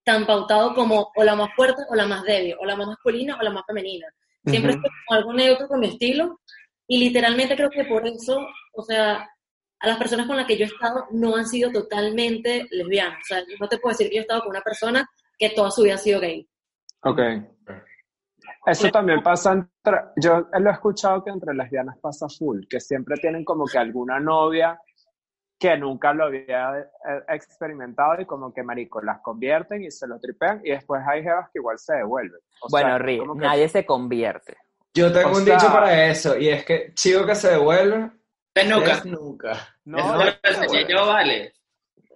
tan 0.04 0.26
pautado 0.26 0.74
como 0.74 1.12
o 1.16 1.24
la 1.24 1.36
más 1.36 1.50
fuerte 1.56 1.82
o 1.90 1.96
la 1.96 2.06
más 2.06 2.24
débil, 2.24 2.56
o 2.60 2.66
la 2.66 2.76
más 2.76 2.88
masculina 2.88 3.38
o 3.40 3.44
la 3.44 3.52
más 3.52 3.64
femenina. 3.68 4.08
Siempre 4.46 4.72
estoy 4.72 4.90
como 5.06 5.20
algo 5.20 5.34
neutro 5.34 5.68
con 5.68 5.82
mi 5.82 5.88
estilo 5.88 6.40
y 6.88 7.00
literalmente 7.00 7.56
creo 7.58 7.70
que 7.70 7.84
por 7.84 8.08
eso, 8.08 8.40
o 8.74 8.82
sea, 8.84 9.30
a 9.80 9.88
las 9.88 9.98
personas 9.98 10.26
con 10.26 10.38
las 10.38 10.48
que 10.48 10.58
yo 10.58 10.66
he 10.66 10.70
estado 10.70 11.06
no 11.12 11.36
han 11.36 11.46
sido 11.46 11.72
totalmente 11.72 12.66
lesbianas. 12.72 13.20
O 13.20 13.28
sea, 13.28 13.44
no 13.60 13.68
te 13.68 13.78
puedo 13.78 13.94
decir 13.94 14.10
que 14.10 14.16
yo 14.16 14.22
he 14.22 14.24
estado 14.24 14.42
con 14.42 14.52
una 14.52 14.62
persona 14.62 15.10
que 15.38 15.50
toda 15.50 15.70
su 15.72 15.84
vida 15.84 15.96
ha 15.96 16.00
sido 16.00 16.20
gay. 16.20 16.48
Ok. 17.02 17.20
Eso 18.66 18.90
también 18.90 19.22
pasa 19.24 19.54
entre, 19.54 20.02
yo 20.18 20.48
lo 20.52 20.70
he 20.70 20.74
escuchado 20.74 21.24
que 21.24 21.30
entre 21.30 21.54
lesbianas 21.54 21.98
pasa 22.00 22.28
full, 22.30 22.66
que 22.70 22.80
siempre 22.80 23.16
tienen 23.18 23.46
como 23.46 23.66
que 23.66 23.78
alguna 23.78 24.20
novia 24.20 24.80
que 25.60 25.76
nunca 25.78 26.14
lo 26.14 26.26
había 26.26 26.80
eh, 26.80 26.86
experimentado 27.30 28.22
y 28.22 28.26
como 28.26 28.54
que 28.54 28.62
marico 28.64 29.02
las 29.02 29.22
convierten 29.22 29.84
y 29.84 29.90
se 29.92 30.06
lo 30.06 30.20
tripean 30.20 30.62
y 30.64 30.72
después 30.72 31.02
hay 31.08 31.24
jevas 31.24 31.50
que 31.52 31.60
igual 31.60 31.80
se 31.80 31.96
devuelven. 31.96 32.40
O 32.62 32.68
bueno, 32.70 32.98
sea, 32.98 33.06
que- 33.06 33.22
nadie 33.36 33.68
se 33.70 33.86
convierte. 33.86 34.56
Yo 34.94 35.12
tengo 35.12 35.30
O 35.30 35.38
un 35.38 35.46
sea- 35.46 35.56
dicho 35.58 35.72
para 35.72 36.06
eso, 36.08 36.38
y 36.38 36.50
es 36.50 36.64
que 36.66 36.94
chico 36.94 37.26
que 37.26 37.36
se 37.36 37.52
devuelve, 37.52 38.12
Pues 38.54 38.70
nunca. 38.70 38.92
es 38.94 39.06
nunca. 39.06 39.58
No, 39.86 39.98
yo, 40.88 41.06
vale. 41.08 41.54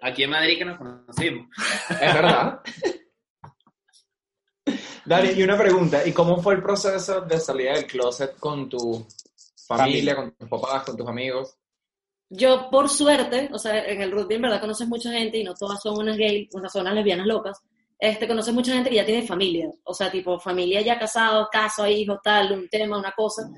Aquí 0.03 0.23
en 0.23 0.29
Madrid 0.31 0.57
que 0.57 0.65
nos 0.65 0.77
conocimos. 0.77 1.47
Es 1.89 2.13
verdad. 2.13 2.61
Dani, 5.11 5.29
y 5.39 5.43
una 5.43 5.57
pregunta, 5.57 6.05
¿y 6.07 6.11
cómo 6.13 6.41
fue 6.41 6.55
el 6.55 6.61
proceso 6.63 7.21
de 7.21 7.39
salida 7.39 7.73
del 7.73 7.85
closet 7.85 8.37
con 8.39 8.69
tu 8.69 9.05
familia, 9.67 10.15
Familia. 10.15 10.15
con 10.15 10.31
tus 10.31 10.49
papás, 10.49 10.83
con 10.85 10.97
tus 10.97 11.07
amigos? 11.07 11.57
yo 12.33 12.69
por 12.71 12.87
suerte, 12.87 13.49
o 13.51 13.59
sea, 13.59 13.83
en 13.85 14.01
el 14.01 14.09
rugby 14.11 14.35
en 14.35 14.43
verdad 14.43 14.61
conoces 14.61 14.87
mucha 14.87 15.11
gente 15.11 15.37
y 15.37 15.43
no 15.43 15.53
todas 15.53 15.81
son 15.81 15.97
unas 15.97 16.15
gays, 16.17 16.47
unas 16.53 16.71
son 16.71 16.83
unas 16.83 16.93
lesbianas 16.95 17.27
locas, 17.27 17.59
este, 17.99 18.25
conoces 18.25 18.53
mucha 18.53 18.71
gente 18.73 18.89
que 18.89 18.95
ya 18.95 19.05
tiene 19.05 19.27
familia, 19.27 19.69
o 19.83 19.93
sea, 19.93 20.09
tipo 20.09 20.39
familia 20.39 20.79
ya 20.81 20.97
casado, 20.97 21.49
caso, 21.51 21.85
hijos, 21.85 22.19
tal, 22.23 22.53
un 22.53 22.69
tema, 22.69 22.97
una 22.97 23.11
cosa. 23.11 23.49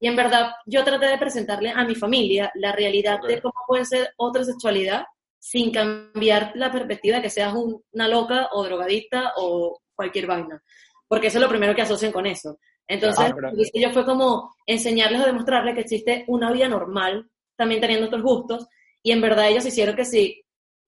Y 0.00 0.08
en 0.08 0.16
verdad 0.16 0.50
yo 0.66 0.82
traté 0.82 1.06
de 1.06 1.18
presentarle 1.18 1.70
a 1.70 1.84
mi 1.84 1.94
familia 1.94 2.50
la 2.56 2.72
realidad 2.72 3.20
de 3.26 3.40
cómo 3.40 3.54
puede 3.68 3.84
ser 3.84 4.12
otra 4.16 4.42
sexualidad 4.42 5.04
sin 5.38 5.70
cambiar 5.70 6.50
la 6.56 6.72
perspectiva 6.72 7.16
de 7.18 7.22
que 7.22 7.30
seas 7.30 7.54
un- 7.54 7.80
una 7.92 8.08
loca 8.08 8.48
o 8.52 8.64
drogadicta 8.64 9.34
o 9.36 9.80
cualquier 9.94 10.26
vaina. 10.26 10.60
Porque 11.08 11.28
eso 11.28 11.38
es 11.38 11.42
lo 11.42 11.48
primero 11.48 11.74
que 11.74 11.82
asocian 11.82 12.12
con 12.12 12.26
eso. 12.26 12.58
Entonces, 12.88 13.26
Ah, 13.28 13.32
pero- 13.34 13.50
lo 13.50 13.56
que 13.56 13.62
hice 13.62 13.80
yo 13.80 13.90
fue 13.90 14.04
como 14.04 14.54
enseñarles 14.66 15.20
o 15.22 15.26
demostrarles 15.26 15.74
que 15.74 15.80
existe 15.82 16.24
una 16.28 16.50
vida 16.52 16.68
normal, 16.68 17.28
también 17.56 17.80
teniendo 17.80 18.06
otros 18.06 18.22
gustos, 18.22 18.68
y 19.02 19.12
en 19.12 19.20
verdad 19.20 19.48
ellos 19.48 19.64
hicieron 19.66 19.94
que 19.96 20.04
sí, 20.04 20.42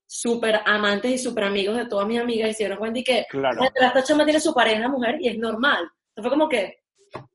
súper 0.06 0.60
amantes 0.64 1.10
y 1.12 1.18
súper 1.18 1.44
amigos 1.44 1.76
de 1.76 1.86
todas 1.86 2.06
mis 2.06 2.18
amigas, 2.20 2.50
hicieron 2.50 2.78
cuenta 2.78 2.98
y 2.98 3.04
que 3.04 3.26
Claro. 3.28 3.62
esta 3.62 4.02
chama 4.02 4.24
tiene 4.24 4.40
su 4.40 4.54
pareja 4.54 4.88
mujer 4.88 5.16
y 5.20 5.28
es 5.28 5.38
normal. 5.38 5.80
Entonces 6.14 6.22
fue 6.22 6.30
como 6.30 6.48
que, 6.48 6.78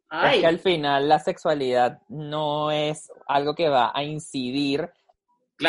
ay, 0.09 0.35
Es 0.37 0.41
que 0.41 0.47
al 0.47 0.59
final 0.59 1.07
la 1.07 1.19
sexualidad 1.19 1.99
no 2.09 2.71
es 2.71 3.11
algo 3.27 3.53
que 3.53 3.69
va 3.69 3.91
a 3.93 4.03
incidir 4.03 4.89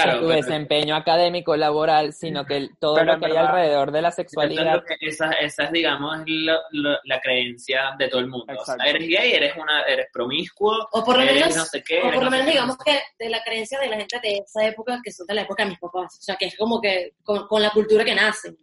Claro, 0.02 0.20
tu 0.20 0.26
pero- 0.28 0.36
desempeño 0.36 0.96
académico, 0.96 1.56
laboral, 1.56 2.12
sino 2.12 2.44
que 2.44 2.56
el- 2.56 2.70
todo 2.78 3.02
lo 3.04 3.18
que 3.18 3.26
hay 3.26 3.32
verdad- 3.32 3.46
alrededor 3.50 3.92
de 3.92 4.02
la 4.02 4.10
sexualidad 4.10 4.82
esa, 5.00 5.30
esa 5.32 5.64
es, 5.64 5.72
digamos, 5.72 6.18
lo- 6.26 6.60
lo- 6.72 6.98
la 7.04 7.20
creencia 7.20 7.94
de 7.98 8.08
todo 8.08 8.20
el 8.20 8.28
mundo. 8.28 8.52
O 8.58 8.64
sea, 8.64 8.76
eres 8.86 9.06
gay, 9.08 9.32
eres, 9.32 9.54
una, 9.56 9.82
eres 9.82 10.06
promiscuo, 10.12 10.88
o 10.92 11.04
por 11.04 11.16
lo 11.16 11.22
eres 11.22 11.34
menos, 11.34 11.56
no 11.56 11.64
sé 11.64 11.82
qué. 11.82 11.94
o 11.96 12.08
eres 12.08 12.14
por 12.14 12.24
lo 12.24 12.30
no 12.30 12.30
sé 12.30 12.36
menos 12.36 12.46
qué. 12.46 12.52
digamos 12.52 12.78
que 12.84 13.00
de 13.24 13.30
la 13.30 13.42
creencia 13.42 13.78
de 13.80 13.88
la 13.88 13.96
gente 13.96 14.20
de 14.22 14.36
esa 14.38 14.66
época, 14.66 15.00
que 15.02 15.12
son 15.12 15.26
de 15.26 15.34
la 15.34 15.42
época 15.42 15.62
de 15.64 15.70
mis 15.70 15.78
papás. 15.78 16.18
O 16.18 16.22
sea, 16.22 16.36
que 16.36 16.46
es 16.46 16.56
como 16.56 16.80
que 16.80 17.12
con, 17.22 17.46
con 17.46 17.62
la 17.62 17.70
cultura 17.70 18.04
que 18.04 18.14
nacen. 18.14 18.56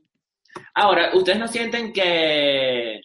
Ahora, 0.74 1.12
¿ustedes 1.14 1.40
no 1.40 1.48
sienten 1.48 1.94
que... 1.94 3.02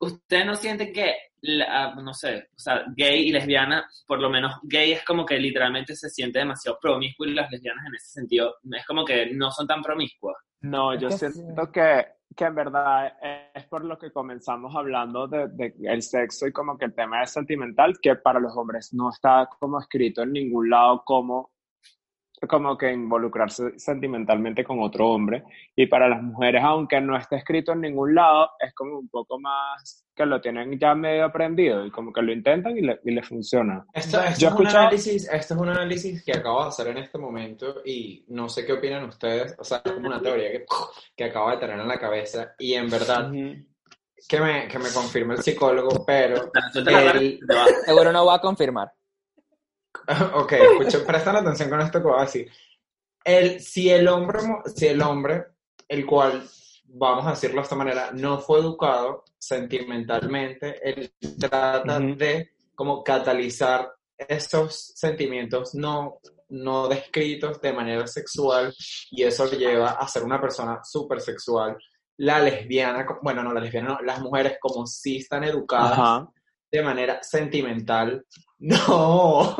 Ustedes 0.00 0.46
no 0.46 0.54
sienten 0.56 0.92
que, 0.92 1.14
la- 1.42 1.94
no 1.94 2.12
sé, 2.14 2.48
o 2.56 2.58
sea, 2.58 2.84
gay 2.96 3.28
y 3.28 3.32
lesbiana, 3.32 3.88
por 4.06 4.18
lo 4.20 4.28
menos 4.30 4.52
gay 4.62 4.92
es 4.92 5.04
como 5.04 5.24
que 5.24 5.38
literalmente 5.38 5.94
se 5.94 6.08
siente 6.10 6.38
demasiado 6.38 6.78
promiscuo 6.80 7.26
y 7.26 7.34
las 7.34 7.50
lesbianas 7.50 7.86
en 7.86 7.94
ese 7.94 8.08
sentido 8.12 8.56
es 8.72 8.86
como 8.86 9.04
que 9.04 9.32
no 9.34 9.50
son 9.50 9.66
tan 9.66 9.82
promiscuas. 9.82 10.36
No, 10.62 10.92
Es 10.92 11.00
yo 11.00 11.08
que 11.08 11.30
siento 11.30 11.70
que, 11.72 12.06
que 12.36 12.44
en 12.44 12.54
verdad 12.54 13.12
es 13.54 13.64
por 13.66 13.84
lo 13.84 13.98
que 13.98 14.10
comenzamos 14.12 14.74
hablando 14.76 15.26
de, 15.28 15.48
de 15.48 15.74
el 15.84 16.02
sexo 16.02 16.46
y 16.46 16.52
como 16.52 16.76
que 16.76 16.84
el 16.86 16.94
tema 16.94 17.22
es 17.22 17.30
sentimental, 17.32 17.98
que 18.00 18.14
para 18.16 18.40
los 18.40 18.54
hombres 18.56 18.92
no 18.92 19.08
está 19.10 19.48
como 19.58 19.78
escrito 19.80 20.22
en 20.22 20.32
ningún 20.32 20.68
lado 20.70 21.02
como, 21.04 21.52
como 22.48 22.76
que 22.76 22.92
involucrarse 22.92 23.78
sentimentalmente 23.78 24.64
con 24.64 24.80
otro 24.80 25.08
hombre. 25.08 25.44
Y 25.76 25.86
para 25.86 26.08
las 26.08 26.22
mujeres, 26.22 26.62
aunque 26.64 27.00
no 27.00 27.16
esté 27.16 27.36
escrito 27.36 27.72
en 27.72 27.82
ningún 27.82 28.14
lado, 28.14 28.50
es 28.58 28.74
como 28.74 28.98
un 28.98 29.08
poco 29.08 29.38
más 29.38 30.06
que 30.14 30.26
lo 30.26 30.40
tienen 30.40 30.78
ya 30.78 30.94
medio 30.94 31.24
aprendido 31.24 31.86
y 31.86 31.90
como 31.90 32.12
que 32.12 32.20
lo 32.20 32.32
intentan 32.32 32.76
y 32.76 32.82
le, 32.82 33.00
y 33.04 33.10
le 33.10 33.22
funciona. 33.22 33.84
Esto, 33.92 34.20
esto 34.22 34.40
Yo 34.40 34.48
es 34.48 34.54
un 34.54 34.66
análisis, 34.66 35.28
esto 35.32 35.54
es 35.54 35.60
un 35.60 35.68
análisis 35.68 36.22
que 36.22 36.32
acabo 36.32 36.62
de 36.62 36.68
hacer 36.68 36.88
en 36.88 36.98
este 36.98 37.18
momento 37.18 37.76
y 37.84 38.24
no 38.28 38.48
sé 38.48 38.66
qué 38.66 38.74
opinan 38.74 39.04
ustedes, 39.04 39.56
o 39.58 39.64
sea, 39.64 39.80
es 39.82 39.92
como 39.92 40.08
una 40.08 40.20
teoría 40.20 40.50
que, 40.50 40.64
que 41.16 41.24
acabo 41.24 41.50
de 41.50 41.56
tener 41.56 41.78
en 41.78 41.88
la 41.88 41.98
cabeza 41.98 42.54
y 42.58 42.74
en 42.74 42.90
verdad 42.90 43.30
que 44.28 44.40
me, 44.40 44.68
que 44.68 44.78
me 44.78 44.90
confirme 44.92 45.34
el 45.34 45.42
psicólogo, 45.42 46.04
pero 46.04 46.50
seguro 47.86 48.12
no 48.12 48.26
va 48.26 48.34
a 48.34 48.40
confirmar. 48.40 48.92
Ok, 50.34 50.52
escuchen, 50.52 51.06
prestan 51.06 51.36
atención 51.36 51.70
con 51.70 51.80
esto 51.80 51.98
que 52.00 52.08
voy 52.08 52.18
a 52.18 52.22
decir. 52.22 52.50
El, 53.24 53.60
si, 53.60 53.90
el 53.90 54.08
hombre, 54.08 54.40
si 54.74 54.86
el 54.86 55.02
hombre, 55.02 55.44
el 55.88 56.06
cual, 56.06 56.42
vamos 56.84 57.26
a 57.26 57.30
decirlo 57.30 57.56
de 57.56 57.62
esta 57.62 57.76
manera, 57.76 58.10
no 58.12 58.38
fue 58.38 58.60
educado 58.60 59.24
sentimentalmente, 59.38 60.80
él 60.82 61.12
trata 61.38 61.98
Ujú. 61.98 62.16
de 62.16 62.50
como 62.74 63.04
catalizar 63.04 63.92
esos 64.16 64.92
sentimientos 64.94 65.74
no, 65.74 66.20
no 66.50 66.88
descritos 66.88 67.60
de 67.60 67.72
manera 67.72 68.06
sexual 68.06 68.74
y 69.10 69.22
eso 69.22 69.44
lo 69.46 69.52
lleva 69.52 69.92
a 69.92 70.08
ser 70.08 70.24
una 70.24 70.40
persona 70.40 70.80
súper 70.84 71.20
sexual. 71.20 71.76
La 72.18 72.38
lesbiana, 72.40 73.06
bueno, 73.22 73.42
no, 73.42 73.52
la 73.52 73.60
lesbiana 73.60 73.88
no, 73.90 74.00
las 74.02 74.20
mujeres 74.20 74.58
como 74.60 74.86
si 74.86 75.18
están 75.18 75.44
educadas 75.44 75.92
Ajá. 75.92 76.28
de 76.70 76.82
manera 76.82 77.22
sentimental. 77.22 78.24
No. 78.62 79.56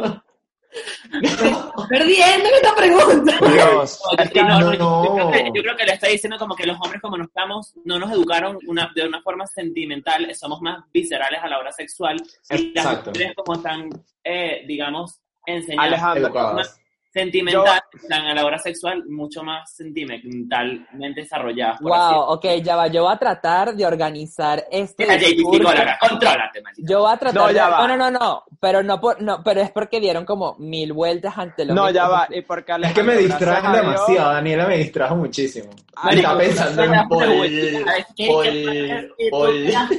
Perdiendo 1.89 2.49
en 2.49 2.55
esta 2.55 2.75
pregunta. 2.77 3.39
Dios. 3.53 4.01
Es 4.19 4.31
que 4.31 4.43
no, 4.43 4.61
no, 4.61 4.73
No. 4.75 5.05
Yo, 5.05 5.15
creo 5.15 5.31
que, 5.31 5.51
yo 5.55 5.63
creo 5.63 5.77
que 5.77 5.85
le 5.85 5.93
está 5.93 6.07
diciendo 6.09 6.39
como 6.39 6.55
que 6.55 6.67
los 6.67 6.79
hombres 6.81 7.01
como 7.01 7.17
no 7.17 7.25
estamos, 7.25 7.75
no 7.85 7.99
nos 7.99 8.11
educaron 8.13 8.59
una, 8.67 8.91
de 8.95 9.07
una 9.07 9.21
forma 9.23 9.47
sentimental, 9.47 10.33
somos 10.35 10.61
más 10.61 10.85
viscerales 10.93 11.41
a 11.43 11.49
la 11.49 11.59
hora 11.59 11.73
sexual 11.73 12.17
y 12.51 12.73
las 12.75 13.07
mujeres 13.07 13.35
como 13.35 13.57
están, 13.57 13.91
eh, 14.25 14.65
digamos, 14.67 15.21
enseñadas 15.47 15.89
Alejandro, 15.89 16.27
Educadas. 16.27 16.81
Sentimental, 17.13 17.81
están 17.93 18.27
a 18.27 18.35
la 18.35 18.45
hora 18.45 18.59
sexual 18.59 19.05
mucho 19.09 19.43
más 19.43 19.75
sentimentalmente 19.75 21.23
desarrolladas. 21.23 21.81
por 21.81 21.91
Wow, 21.91 22.21
ok, 22.35 22.45
ya 22.63 22.77
va. 22.77 22.87
Yo 22.89 23.03
voy 23.05 23.13
a 23.15 23.19
tratar 23.19 23.75
de 23.75 23.85
organizar 23.87 24.65
este. 24.71 25.07
Mira, 25.07 25.19
psicóloga, 25.19 25.99
contrólate, 26.01 26.63
maldita. 26.63 26.89
Yo 26.91 27.01
voy 27.01 27.13
a 27.13 27.17
tratar 27.17 27.43
No, 27.43 27.49
de... 27.49 27.55
ya 27.55 27.69
va. 27.69 27.87
No, 27.87 27.97
no, 27.97 28.11
no, 28.11 28.19
no, 28.19 28.45
pero 28.61 28.83
no, 28.83 29.01
por, 29.01 29.21
no, 29.21 29.43
pero 29.43 29.61
es 29.61 29.71
porque 29.71 30.01
dieron 30.01 30.25
como 30.25 30.57
mil 30.59 30.93
vueltas 30.93 31.37
ante 31.37 31.65
lo 31.65 31.75
No, 31.75 31.85
mismo. 31.87 31.95
ya 31.97 32.09
va. 32.09 32.29
Y 32.31 32.43
porque 32.43 32.73
Es 32.83 32.93
que 32.93 33.03
me 33.03 33.17
distraen 33.17 33.73
demasiado, 33.73 34.33
Daniela 34.33 34.67
me 34.67 34.79
distrajo 34.79 35.17
muchísimo. 35.17 35.71
Marico, 36.03 36.29
Está 36.29 36.39
pensando 36.39 36.83
en 36.85 36.91
das 36.93 37.09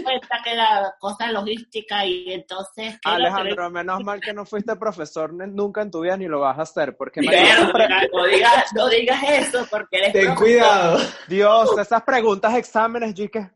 cuenta 0.03 0.39
que 0.43 0.55
la 0.55 0.95
cosa 0.99 1.31
logística 1.31 2.05
y 2.05 2.33
entonces... 2.33 2.99
¿qué 3.01 3.09
es 3.11 3.19
lo 3.19 3.25
que 3.25 3.25
Alejandro, 3.27 3.69
menos 3.69 4.03
mal 4.03 4.19
que 4.19 4.33
no 4.33 4.45
fuiste 4.45 4.75
profesor 4.75 5.33
nunca 5.33 5.81
en 5.81 5.91
tu 5.91 6.01
vida 6.01 6.17
ni 6.17 6.27
lo 6.27 6.39
vas 6.39 6.57
a 6.57 6.63
hacer, 6.63 6.95
porque 7.01 7.21
no, 7.21 7.31
digas, 8.27 8.65
no 8.75 8.87
digas 8.89 9.23
eso 9.27 9.65
porque 9.71 9.97
eres 9.97 10.13
Ten 10.13 10.25
profesor. 10.25 10.43
cuidado. 10.45 10.99
Dios, 11.27 11.77
esas 11.79 12.03
preguntas, 12.03 12.53
exámenes, 12.55 13.13
yo 13.15 13.29
que 13.31 13.49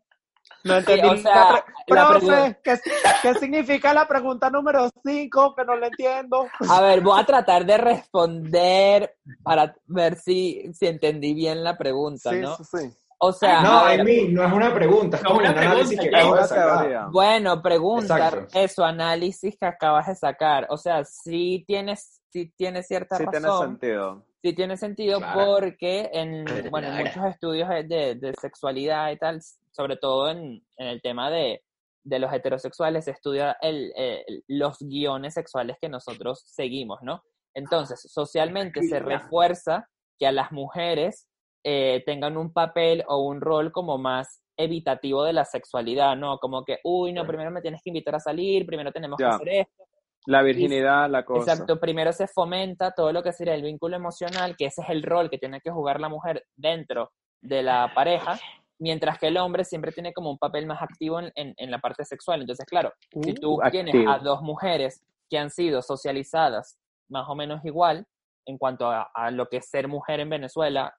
no 0.64 0.78
entendí. 0.78 1.08
o 1.08 1.18
sea, 1.18 1.36
la 1.36 1.64
pre- 1.86 1.96
la 1.96 2.08
Profe, 2.08 2.26
pregun- 2.26 2.58
¿qué, 2.64 2.80
qué 3.22 3.34
significa 3.36 3.94
la 3.94 4.08
pregunta 4.08 4.50
número 4.50 4.90
5? 5.06 5.56
Que 5.56 5.64
no 5.64 5.76
la 5.76 5.88
entiendo. 5.88 6.48
A 6.70 6.82
ver, 6.82 7.02
voy 7.02 7.20
a 7.20 7.24
tratar 7.26 7.66
de 7.66 7.78
responder 7.78 9.16
para 9.44 9.76
ver 9.86 10.16
si, 10.16 10.64
si 10.74 10.88
entendí 10.88 11.34
bien 11.36 11.64
la 11.64 11.78
pregunta, 11.78 12.32
Sí, 12.32 12.40
¿no? 12.40 12.56
sí, 12.58 12.64
sí. 12.64 12.90
O 13.18 13.32
sea, 13.32 13.62
No, 13.62 13.86
ver, 13.86 14.04
mean, 14.04 14.34
no 14.34 14.44
es 14.46 14.52
una 14.52 14.74
pregunta, 14.74 15.18
es 15.18 15.24
como 15.24 15.36
un 15.38 15.42
una 15.46 15.52
análisis 15.52 16.00
que 16.00 16.10
acabo 16.10 16.36
de 16.36 16.44
sacar. 16.48 17.08
bueno, 17.12 17.62
pregunta, 17.62 18.16
Exacto. 18.18 18.60
eso, 18.60 18.84
análisis 18.84 19.56
que 19.58 19.66
acabas 19.66 20.08
de 20.08 20.16
sacar. 20.16 20.68
O 20.70 20.78
sea, 20.78 21.04
sí 21.06 21.64
tienes, 21.66 22.22
sí 22.36 22.52
tiene 22.58 22.84
cierta 22.84 23.16
Sí 23.18 23.24
tiene 23.32 23.48
sentido. 23.50 24.26
Sí 24.44 24.54
tiene 24.54 24.76
sentido 24.78 25.20
Claro. 25.20 25.40
porque 25.46 26.10
en, 26.12 26.70
bueno, 26.70 26.90
en 26.90 26.98
muchos 26.98 27.24
estudios 27.26 27.70
de, 27.70 28.16
de- 28.16 28.34
sexualidad 28.40 29.10
y 29.12 29.18
tal, 29.18 29.40
sobre 29.72 29.96
todo 29.96 30.30
en, 30.30 30.62
en 30.78 30.88
el 30.88 31.02
tema 31.02 31.32
de, 31.32 31.64
de 32.04 32.20
los 32.20 32.32
heterosexuales, 32.34 33.06
se 33.06 33.12
estudia 33.12 33.56
el, 33.62 33.94
el- 33.96 34.44
los 34.50 34.78
guiones 34.82 35.34
sexuales 35.34 35.78
que 35.82 35.88
nosotros 35.88 36.44
seguimos, 36.46 37.00
¿no? 37.02 37.24
Entonces, 37.56 38.02
socialmente 38.12 38.82
se 38.84 39.00
refuerza 39.00 39.88
que 40.20 40.28
a 40.28 40.34
las 40.34 40.52
mujeres 40.52 41.30
eh, 41.64 42.04
tengan 42.06 42.36
un 42.38 42.52
papel 42.52 43.04
o 43.08 43.20
un 43.26 43.40
rol 43.40 43.72
como 43.72 43.98
más 43.98 44.42
evitativo 44.58 45.24
de 45.24 45.32
la 45.34 45.46
sexualidad, 45.46 46.18
¿no? 46.18 46.38
Como 46.40 46.66
que, 46.66 46.80
uy, 46.84 47.14
no, 47.14 47.26
primero 47.26 47.50
me 47.52 47.62
tienes 47.62 47.82
que 47.82 47.90
invitar 47.92 48.16
a 48.16 48.20
salir, 48.20 48.66
primero 48.66 48.92
tenemos 48.92 49.18
que 49.18 49.24
hacer 49.36 49.50
esto. 49.50 49.85
La 50.26 50.42
virginidad, 50.42 51.10
la 51.10 51.24
cosa. 51.24 51.52
Exacto, 51.54 51.80
primero 51.80 52.12
se 52.14 52.28
fomenta 52.28 52.92
todo 52.92 53.12
lo 53.14 53.22
que 53.24 53.32
sería 53.34 53.54
el 53.54 53.62
vínculo 53.62 53.96
emocional, 53.96 54.56
que 54.58 54.66
ese 54.66 54.82
es 54.82 54.90
el 54.90 55.04
rol 55.04 55.30
que 55.30 55.38
tiene 55.38 55.62
que 55.62 55.70
jugar 55.72 56.00
la 56.00 56.10
mujer 56.10 56.46
dentro 56.56 57.12
de 57.42 57.62
la 57.62 57.92
pareja, 57.94 58.40
mientras 58.80 59.20
que 59.20 59.28
el 59.28 59.38
hombre 59.38 59.64
siempre 59.64 59.92
tiene 59.92 60.14
como 60.14 60.32
un 60.32 60.38
papel 60.38 60.66
más 60.66 60.82
activo 60.82 61.20
en, 61.20 61.32
en- 61.36 61.54
en 61.58 61.70
la 61.72 61.80
parte 61.80 62.04
sexual. 62.06 62.42
Entonces, 62.42 62.66
claro, 62.66 62.92
si 63.24 63.34
tú 63.36 63.56
Uh, 63.62 63.70
tienes 63.70 63.94
activo. 63.96 64.12
a 64.12 64.20
dos 64.20 64.42
mujeres 64.42 65.02
que 65.30 65.38
han 65.38 65.50
sido 65.52 65.82
socializadas 65.82 66.78
más 67.08 67.30
o 67.30 67.36
menos 67.36 67.64
igual 67.66 68.06
en 68.48 68.58
cuanto 68.58 68.88
a, 68.90 69.04
a 69.14 69.32
lo 69.32 69.48
que 69.48 69.58
es 69.58 69.70
ser 69.70 69.88
mujer 69.88 70.20
en 70.20 70.30
Venezuela, 70.30 70.96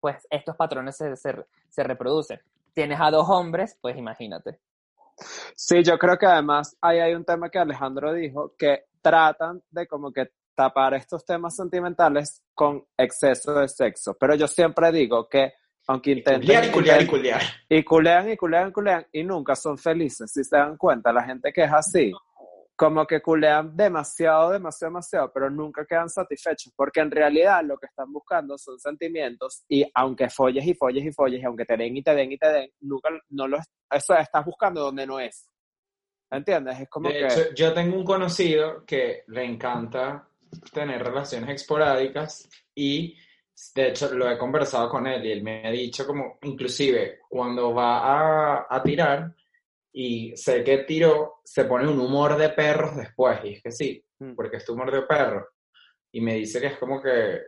pues 0.00 0.26
estos 0.30 0.56
patrones 0.56 0.96
se, 0.96 1.14
se, 1.16 1.34
se 1.68 1.82
reproducen. 1.82 2.40
Tienes 2.72 3.00
a 3.00 3.10
dos 3.10 3.28
hombres, 3.28 3.76
pues 3.80 3.96
imagínate. 3.96 4.58
Sí, 5.54 5.82
yo 5.82 5.98
creo 5.98 6.18
que 6.18 6.26
además 6.26 6.76
ahí 6.80 6.98
hay 6.98 7.14
un 7.14 7.24
tema 7.24 7.50
que 7.50 7.58
Alejandro 7.58 8.12
dijo, 8.12 8.54
que 8.58 8.84
tratan 9.00 9.62
de 9.70 9.86
como 9.86 10.12
que 10.12 10.30
tapar 10.54 10.94
estos 10.94 11.24
temas 11.24 11.56
sentimentales 11.56 12.42
con 12.54 12.84
exceso 12.96 13.54
de 13.54 13.68
sexo. 13.68 14.16
Pero 14.18 14.34
yo 14.34 14.46
siempre 14.46 14.92
digo 14.92 15.28
que 15.28 15.54
aunque 15.86 16.12
intenten... 16.12 16.68
Y 16.68 16.70
culiar 16.70 17.02
y 17.02 17.06
culiar. 17.06 17.42
y 17.68 17.82
culean 17.82 18.30
y 18.30 18.36
culean 18.36 18.68
y 18.68 18.72
culean 18.72 19.06
y 19.12 19.24
nunca 19.24 19.56
son 19.56 19.76
felices, 19.76 20.30
si 20.30 20.44
se 20.44 20.56
dan 20.56 20.76
cuenta, 20.76 21.12
la 21.12 21.24
gente 21.24 21.52
que 21.52 21.64
es 21.64 21.72
así, 21.72 22.12
como 22.80 23.06
que 23.06 23.20
culean 23.20 23.76
demasiado, 23.76 24.52
demasiado, 24.52 24.90
demasiado, 24.90 25.30
pero 25.34 25.50
nunca 25.50 25.84
quedan 25.84 26.08
satisfechos, 26.08 26.72
porque 26.74 27.00
en 27.00 27.10
realidad 27.10 27.62
lo 27.62 27.76
que 27.76 27.84
están 27.84 28.10
buscando 28.10 28.56
son 28.56 28.78
sentimientos 28.78 29.64
y 29.68 29.84
aunque 29.94 30.30
folles 30.30 30.64
y 30.66 30.72
folles 30.72 31.04
y 31.04 31.12
folles 31.12 31.42
y 31.42 31.44
aunque 31.44 31.66
te 31.66 31.76
den 31.76 31.98
y 31.98 32.02
te 32.02 32.14
den 32.14 32.32
y 32.32 32.38
te 32.38 32.48
den, 32.48 32.70
nunca, 32.80 33.10
no 33.28 33.46
lo, 33.46 33.58
eso 33.58 34.14
estás 34.14 34.46
buscando 34.46 34.80
donde 34.80 35.06
no 35.06 35.20
es. 35.20 35.46
¿Entiendes? 36.30 36.80
Es 36.80 36.88
como 36.88 37.10
De 37.10 37.18
que... 37.18 37.26
hecho, 37.26 37.54
yo 37.54 37.74
tengo 37.74 37.98
un 37.98 38.04
conocido 38.04 38.82
que 38.86 39.24
le 39.26 39.44
encanta 39.44 40.26
tener 40.72 41.04
relaciones 41.04 41.50
esporádicas 41.50 42.48
y 42.74 43.14
de 43.74 43.88
hecho 43.88 44.10
lo 44.14 44.30
he 44.30 44.38
conversado 44.38 44.88
con 44.88 45.06
él 45.06 45.26
y 45.26 45.32
él 45.32 45.42
me 45.42 45.68
ha 45.68 45.70
dicho 45.70 46.06
como, 46.06 46.38
inclusive 46.44 47.18
cuando 47.28 47.74
va 47.74 47.98
a, 48.60 48.66
a 48.70 48.82
tirar 48.82 49.34
y 49.92 50.36
sé 50.36 50.62
que 50.64 50.78
tiró, 50.78 51.40
se 51.44 51.64
pone 51.64 51.88
un 51.88 51.98
humor 52.00 52.36
de 52.36 52.50
perros 52.50 52.96
después 52.96 53.40
y 53.44 53.54
es 53.54 53.62
que 53.62 53.72
sí, 53.72 54.04
Mm. 54.20 54.34
porque 54.34 54.58
es 54.58 54.64
tu 54.66 54.74
humor 54.74 54.92
de 54.92 55.02
perro 55.02 55.48
y 56.12 56.20
me 56.20 56.34
dice 56.34 56.60
que 56.60 56.66
es 56.66 56.78
como 56.78 57.00
que 57.02 57.40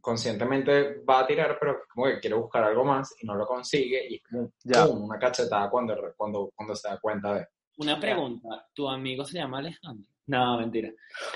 conscientemente 0.00 1.00
va 1.08 1.20
a 1.20 1.26
tirar 1.26 1.56
pero 1.60 1.82
como 1.92 2.06
que 2.06 2.20
quiere 2.20 2.36
buscar 2.36 2.64
algo 2.64 2.84
más 2.84 3.14
y 3.20 3.26
no 3.26 3.34
lo 3.34 3.46
consigue 3.46 4.06
y 4.08 4.14
es 4.16 4.22
como 4.22 4.50
Ya. 4.64 4.86
¡pum! 4.86 5.04
una 5.04 5.18
cachetada 5.18 5.68
cuando, 5.70 6.14
cuando, 6.16 6.50
cuando 6.54 6.74
se 6.76 6.88
da 6.88 6.98
cuenta 6.98 7.34
de... 7.34 7.46
Una 7.78 7.98
pregunta, 7.98 8.66
¿tu 8.72 8.88
amigo 8.88 9.24
se 9.24 9.38
llama 9.38 9.58
Alejandro? 9.58 10.08
No, 10.26 10.58
mentira. 10.58 10.90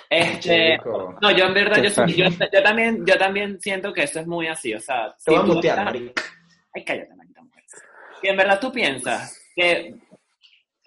Este, 0.08 0.78
no, 1.20 1.30
yo 1.36 1.44
en 1.46 1.54
verdad, 1.54 1.82
yo, 1.82 1.90
soy- 1.90 2.14
yo, 2.14 2.24
yo 2.50 2.62
también, 2.62 3.04
yo 3.04 3.18
también 3.18 3.60
siento 3.60 3.92
que 3.92 4.04
eso 4.04 4.20
es 4.20 4.26
muy 4.26 4.46
así, 4.46 4.72
o 4.72 4.80
sea, 4.80 5.14
Te 5.24 5.30
voy 5.32 5.40
a 5.40 5.42
si 5.44 5.48
mutear. 5.52 5.88
Ay, 6.74 6.84
cállate, 6.86 7.14
mujer. 7.14 7.64
Si 8.20 8.28
en 8.28 8.36
verdad 8.36 8.58
tú 8.60 8.72
piensas 8.72 9.38
que, 9.54 9.94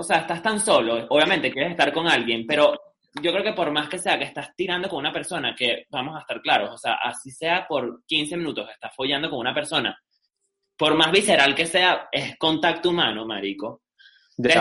o 0.02 0.04
sea, 0.04 0.18
estás 0.18 0.42
tan 0.42 0.60
solo, 0.60 1.06
obviamente 1.10 1.52
quieres 1.52 1.72
estar 1.72 1.92
con 1.94 2.08
alguien, 2.08 2.46
pero 2.48 2.74
yo 3.22 3.32
creo 3.32 3.44
que 3.44 3.54
por 3.54 3.72
más 3.72 3.88
que 3.90 3.98
sea 3.98 4.18
que 4.18 4.26
estás 4.26 4.56
tirando 4.56 4.88
con 4.90 5.00
una 5.00 5.12
persona, 5.12 5.54
que 5.56 5.86
vamos 5.90 6.16
a 6.16 6.22
estar 6.22 6.42
claros, 6.42 6.72
o 6.74 6.78
sea, 6.78 6.96
así 7.04 7.30
sea 7.32 7.66
por 7.68 8.04
15 8.06 8.38
minutos, 8.38 8.70
estás 8.70 8.94
follando 8.96 9.30
con 9.30 9.40
una 9.40 9.54
persona, 9.54 9.98
por 10.78 10.96
más 10.96 11.12
visceral 11.12 11.54
que 11.54 11.66
sea, 11.66 12.08
es 12.12 12.38
contacto 12.38 12.90
humano, 12.90 13.26
marico. 13.26 13.82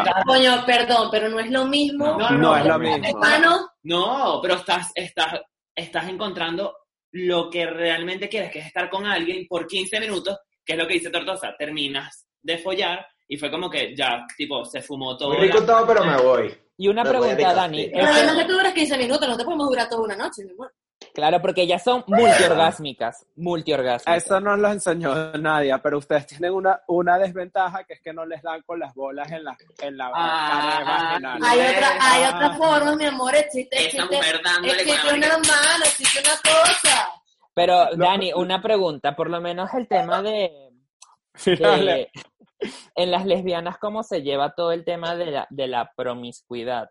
Estás- 0.01 0.25
Coño, 0.27 0.65
perdón, 0.67 1.09
pero 1.11 1.29
no 1.29 1.41
es 1.41 1.51
lo 1.51 1.65
mismo. 1.65 2.07
No, 2.19 2.31
no, 2.31 2.39
No 2.39 2.57
es 2.57 2.65
lo 2.67 2.79
mismo. 2.79 3.21
no. 3.41 3.69
No, 3.85 4.39
pero 4.43 4.55
estás, 4.57 4.91
estás, 4.95 5.41
estás 5.75 6.09
encontrando 6.09 6.77
lo 7.13 7.49
que 7.49 7.65
realmente 7.67 8.29
quieres, 8.29 8.51
que 8.53 8.59
es 8.59 8.67
estar 8.67 8.91
con 8.91 9.07
alguien 9.07 9.47
por 9.49 9.67
15 9.67 9.99
minutos, 9.99 10.39
que 10.65 10.75
es 10.75 10.79
lo 10.79 10.87
que 10.87 10.95
dice 10.95 11.09
Tortosa, 11.11 11.55
terminas 11.57 12.27
de 12.43 12.59
follar 12.59 13.07
y 13.31 13.37
fue 13.39 13.51
como 13.51 13.71
que 13.71 13.95
ya, 13.97 14.27
tipo, 14.37 14.65
se 14.65 14.83
fumó 14.83 15.17
todo. 15.17 15.31
Muy 15.35 15.47
rico 15.47 15.61
la- 15.61 15.67
todo, 15.67 15.87
pero 15.87 16.05
me 16.05 16.17
voy. 16.21 16.55
Y 16.77 16.89
una 16.89 17.05
Me 17.05 17.11
pregunta, 17.11 17.55
Dani. 17.55 17.89
Pero 17.93 18.05
es 18.05 18.11
que- 18.11 18.17
además 18.19 18.37
que 18.37 18.45
tú 18.45 18.53
duras 18.55 18.73
15 18.75 18.99
minutos, 18.99 19.29
no 19.29 19.37
te 19.37 19.45
podemos 19.45 19.69
durar 19.69 19.89
toda 19.89 20.03
una 20.03 20.17
noche, 20.17 20.45
mi 20.45 20.51
amor. 20.53 20.73
claro, 21.15 21.41
porque 21.41 21.63
ellas 21.63 21.83
son 21.83 22.05
multiorgásmicas. 22.07 23.25
Multiorgásmicas. 23.37 24.25
Eso 24.25 24.41
no 24.41 24.57
lo 24.57 24.69
enseñó 24.71 25.33
nadie, 25.39 25.77
pero 25.83 25.99
ustedes 25.99 26.27
tienen 26.27 26.53
una, 26.53 26.81
una 26.89 27.19
desventaja 27.19 27.85
que 27.85 27.95
es 27.95 28.01
que 28.03 28.13
no 28.13 28.25
les 28.27 28.43
dan 28.43 28.63
con 28.63 28.79
las 28.81 28.95
bolas 28.95 29.31
en 29.31 29.45
la, 29.45 29.57
en 29.81 29.97
la 29.97 30.11
Ah, 30.15 30.83
vaginal. 30.85 31.39
Hay 31.43 31.59
otra, 31.61 31.89
hay 32.01 32.23
Ah. 32.25 32.33
otra 32.35 32.51
forma, 32.57 32.97
mi 32.97 33.05
amor, 33.07 33.35
existe, 33.35 33.77
Esa 33.77 33.85
existe, 33.87 34.17
mujer 34.17 34.41
dándole 34.45 34.73
con 34.85 34.95
existe 34.95 35.07
la 35.07 35.15
una 35.15 35.29
mano, 35.39 35.85
existe 35.85 36.21
una 36.21 36.37
cosa. 36.55 37.09
Pero, 37.55 37.87
Dani, 37.97 38.33
una 38.35 38.63
pregunta. 38.63 39.15
Por 39.17 39.29
lo 39.31 39.41
menos 39.41 39.73
el 39.75 39.89
tema 39.89 40.23
de, 40.23 40.71
de- 41.45 42.11
en 42.95 43.11
las 43.11 43.27
lesbianas, 43.27 43.79
¿cómo 43.79 44.03
se 44.03 44.23
lleva 44.23 44.55
todo 44.55 44.73
el 44.73 44.85
tema 44.85 45.15
de 45.17 45.27
la, 45.27 45.47
de 45.51 45.67
la 45.69 45.93
promiscuidad? 45.97 46.91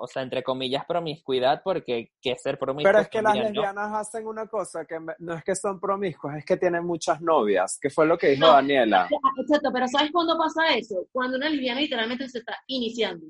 O 0.00 0.06
sea, 0.06 0.22
entre 0.22 0.44
comillas, 0.44 0.84
promiscuidad, 0.86 1.60
porque 1.64 2.12
¿qué 2.22 2.32
es 2.32 2.42
ser 2.42 2.56
promiscuo? 2.56 2.88
Pero 2.88 3.00
es 3.02 3.08
que 3.08 3.20
las 3.20 3.32
también, 3.32 3.52
¿no? 3.52 3.62
lesbianas 3.62 3.92
hacen 3.94 4.28
una 4.28 4.46
cosa 4.46 4.84
que 4.84 5.00
me- 5.00 5.14
no 5.18 5.34
es 5.34 5.42
que 5.42 5.56
son 5.56 5.80
promiscuas, 5.80 6.36
es 6.38 6.44
que 6.44 6.56
tienen 6.56 6.84
muchas 6.84 7.20
novias, 7.20 7.78
que 7.80 7.90
fue 7.90 8.06
lo 8.06 8.16
que 8.16 8.28
dijo 8.28 8.46
No. 8.46 8.52
Daniela. 8.52 9.08
Exacto, 9.40 9.70
pero 9.72 9.88
¿sabes 9.88 10.12
cuándo 10.12 10.38
pasa 10.38 10.68
eso? 10.76 11.04
Cuando 11.10 11.36
una 11.36 11.48
lesbiana 11.48 11.80
literalmente 11.80 12.28
se 12.28 12.38
está 12.38 12.56
iniciando. 12.68 13.26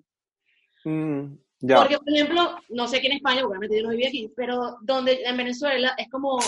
Mm, 0.84 1.36
ya. 1.60 1.76
Porque, 1.76 1.96
por 1.98 2.12
ejemplo, 2.14 2.56
no 2.68 2.86
sé 2.86 2.98
aquí 2.98 3.06
en 3.06 3.14
España, 3.14 3.40
porque 3.40 3.48
obviamente 3.56 3.76
yo 3.78 3.84
no 3.84 3.90
viví 3.90 4.06
aquí, 4.06 4.32
pero 4.36 4.76
donde 4.82 5.22
en 5.24 5.36
Venezuela 5.38 5.94
es 5.96 6.10
como 6.10 6.38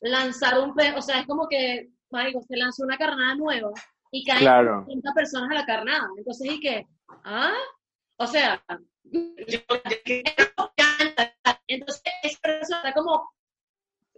lanzar 0.00 0.60
un 0.60 0.74
pe, 0.76 0.92
o 0.96 1.02
sea, 1.02 1.18
es 1.20 1.26
como 1.26 1.48
que, 1.48 1.88
marico, 2.10 2.40
se 2.42 2.56
lanza 2.56 2.84
una 2.84 2.96
carnada 2.96 3.34
nueva 3.34 3.70
y 4.10 4.24
caen 4.24 4.40
Claro. 4.40 4.84
30 4.86 5.12
personas 5.12 5.50
a 5.50 5.54
la 5.54 5.66
carnada. 5.66 6.08
Entonces, 6.16 6.52
¿y 6.52 6.60
qué? 6.60 6.86
¿Ah? 7.24 7.52
O 8.18 8.26
sea, 8.26 8.62
entonces 11.68 12.02
esa 12.22 12.38
persona 12.40 12.78
está 12.78 12.92
como 12.94 13.28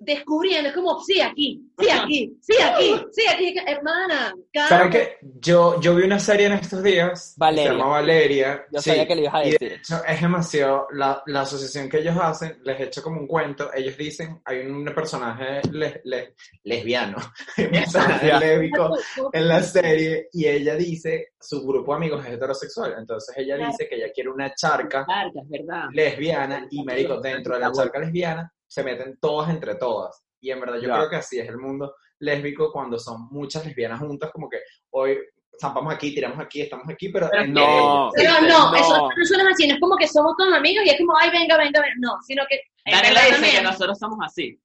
descubriendo, 0.01 0.69
es 0.71 0.75
como, 0.75 1.01
sí, 1.01 1.21
aquí, 1.21 1.63
sí, 1.79 1.89
aquí, 1.91 2.37
sí, 2.41 2.55
aquí, 2.63 2.95
sí, 3.13 3.23
aquí, 3.29 3.55
hermana, 3.67 4.35
¿Sabes 4.55 4.69
calma. 4.69 4.91
qué? 4.91 5.17
Yo, 5.41 5.81
yo 5.81 5.95
vi 5.95 6.03
una 6.05 6.19
serie 6.19 6.47
en 6.47 6.53
estos 6.55 6.83
días. 6.83 7.35
Valeria. 7.37 7.71
Se 7.73 7.77
llama 7.79 7.91
Valeria. 7.91 8.67
Yo 8.73 8.81
sí, 8.81 8.91
sabía 8.91 9.07
que 9.07 9.15
le 9.15 9.21
ibas 9.23 9.35
a 9.35 9.39
decir. 9.41 9.59
de 9.59 9.75
hecho, 9.77 10.05
es 10.07 10.21
demasiado. 10.21 10.87
La, 10.93 11.23
la 11.27 11.41
asociación 11.43 11.89
que 11.89 11.99
ellos 11.99 12.17
hacen, 12.21 12.59
les 12.65 12.81
echo 12.81 13.03
como 13.03 13.21
un 13.21 13.27
cuento. 13.27 13.71
Ellos 13.75 13.97
dicen: 13.97 14.41
hay 14.45 14.67
un 14.67 14.85
personaje 14.87 15.61
les- 15.73 16.01
les- 16.05 16.33
lesbiano, 16.65 17.17
un 17.59 17.71
personaje 17.71 18.27
Ya. 18.29 18.41
lésbico 18.41 18.97
en 19.33 19.49
la 19.49 19.63
serie. 19.63 20.29
Y 20.33 20.47
ella 20.47 20.75
dice: 20.75 21.33
su 21.41 21.65
grupo 21.67 21.93
de 21.93 21.97
amigos 21.99 22.25
es 22.27 22.33
heterosexual. 22.33 22.95
Entonces 22.99 23.37
ella 23.37 23.57
Claro. 23.57 23.71
dice 23.73 23.89
que 23.89 23.97
ella 23.97 24.13
quiere 24.13 24.31
una 24.31 24.53
charca 24.55 25.07
es 25.35 25.49
verdad. 25.49 25.85
lesbiana. 25.93 26.67
Y 26.71 26.83
marico, 26.85 27.21
dentro 27.21 27.55
de 27.55 27.61
la 27.61 27.73
charca 27.73 27.99
lesbiana 28.01 28.53
se 28.69 28.85
meten 28.85 29.19
todas 29.21 29.51
entre 29.51 29.75
todas. 29.75 30.23
Y 30.41 30.51
en 30.53 30.61
verdad 30.61 30.77
yo 30.77 30.89
Ya. 30.89 30.95
creo 30.97 31.11
que 31.11 31.17
así 31.17 31.41
es 31.41 31.49
el 31.49 31.59
mundo 31.59 31.95
lésbico 32.21 32.71
cuando 32.73 32.99
son 32.99 33.27
muchas 33.31 33.65
lesbianas 33.67 33.99
juntas, 34.01 34.31
como 34.33 34.49
que 34.49 34.59
hoy 34.91 35.19
zampamos 35.61 35.93
aquí, 35.93 36.15
tiramos 36.15 36.39
aquí, 36.39 36.61
estamos 36.63 36.89
aquí, 36.89 37.09
pero 37.09 37.29
Pero 37.31 37.47
no. 37.47 38.11
Pero 38.15 38.33
no, 38.43 38.71
No. 38.71 38.77
eso 38.77 39.09
no 39.17 39.25
suena 39.25 39.51
así, 39.51 39.67
no 39.67 39.75
es 39.75 39.81
como 39.81 39.97
que 39.97 40.07
somos 40.07 40.35
todos 40.37 40.53
amigos 40.55 40.85
y 40.87 40.91
es 40.91 40.99
como, 40.99 41.17
ay, 41.19 41.31
venga, 41.31 41.57
venga, 41.57 41.81
venga. 41.81 41.95
No, 41.99 42.13
sino 42.27 42.45
que. 42.49 42.61
Daniela 42.85 43.21
dice 43.23 43.33
también- 43.33 43.55
que 43.57 43.63
nosotros 43.63 43.99
somos 43.99 44.19
así. 44.25 44.61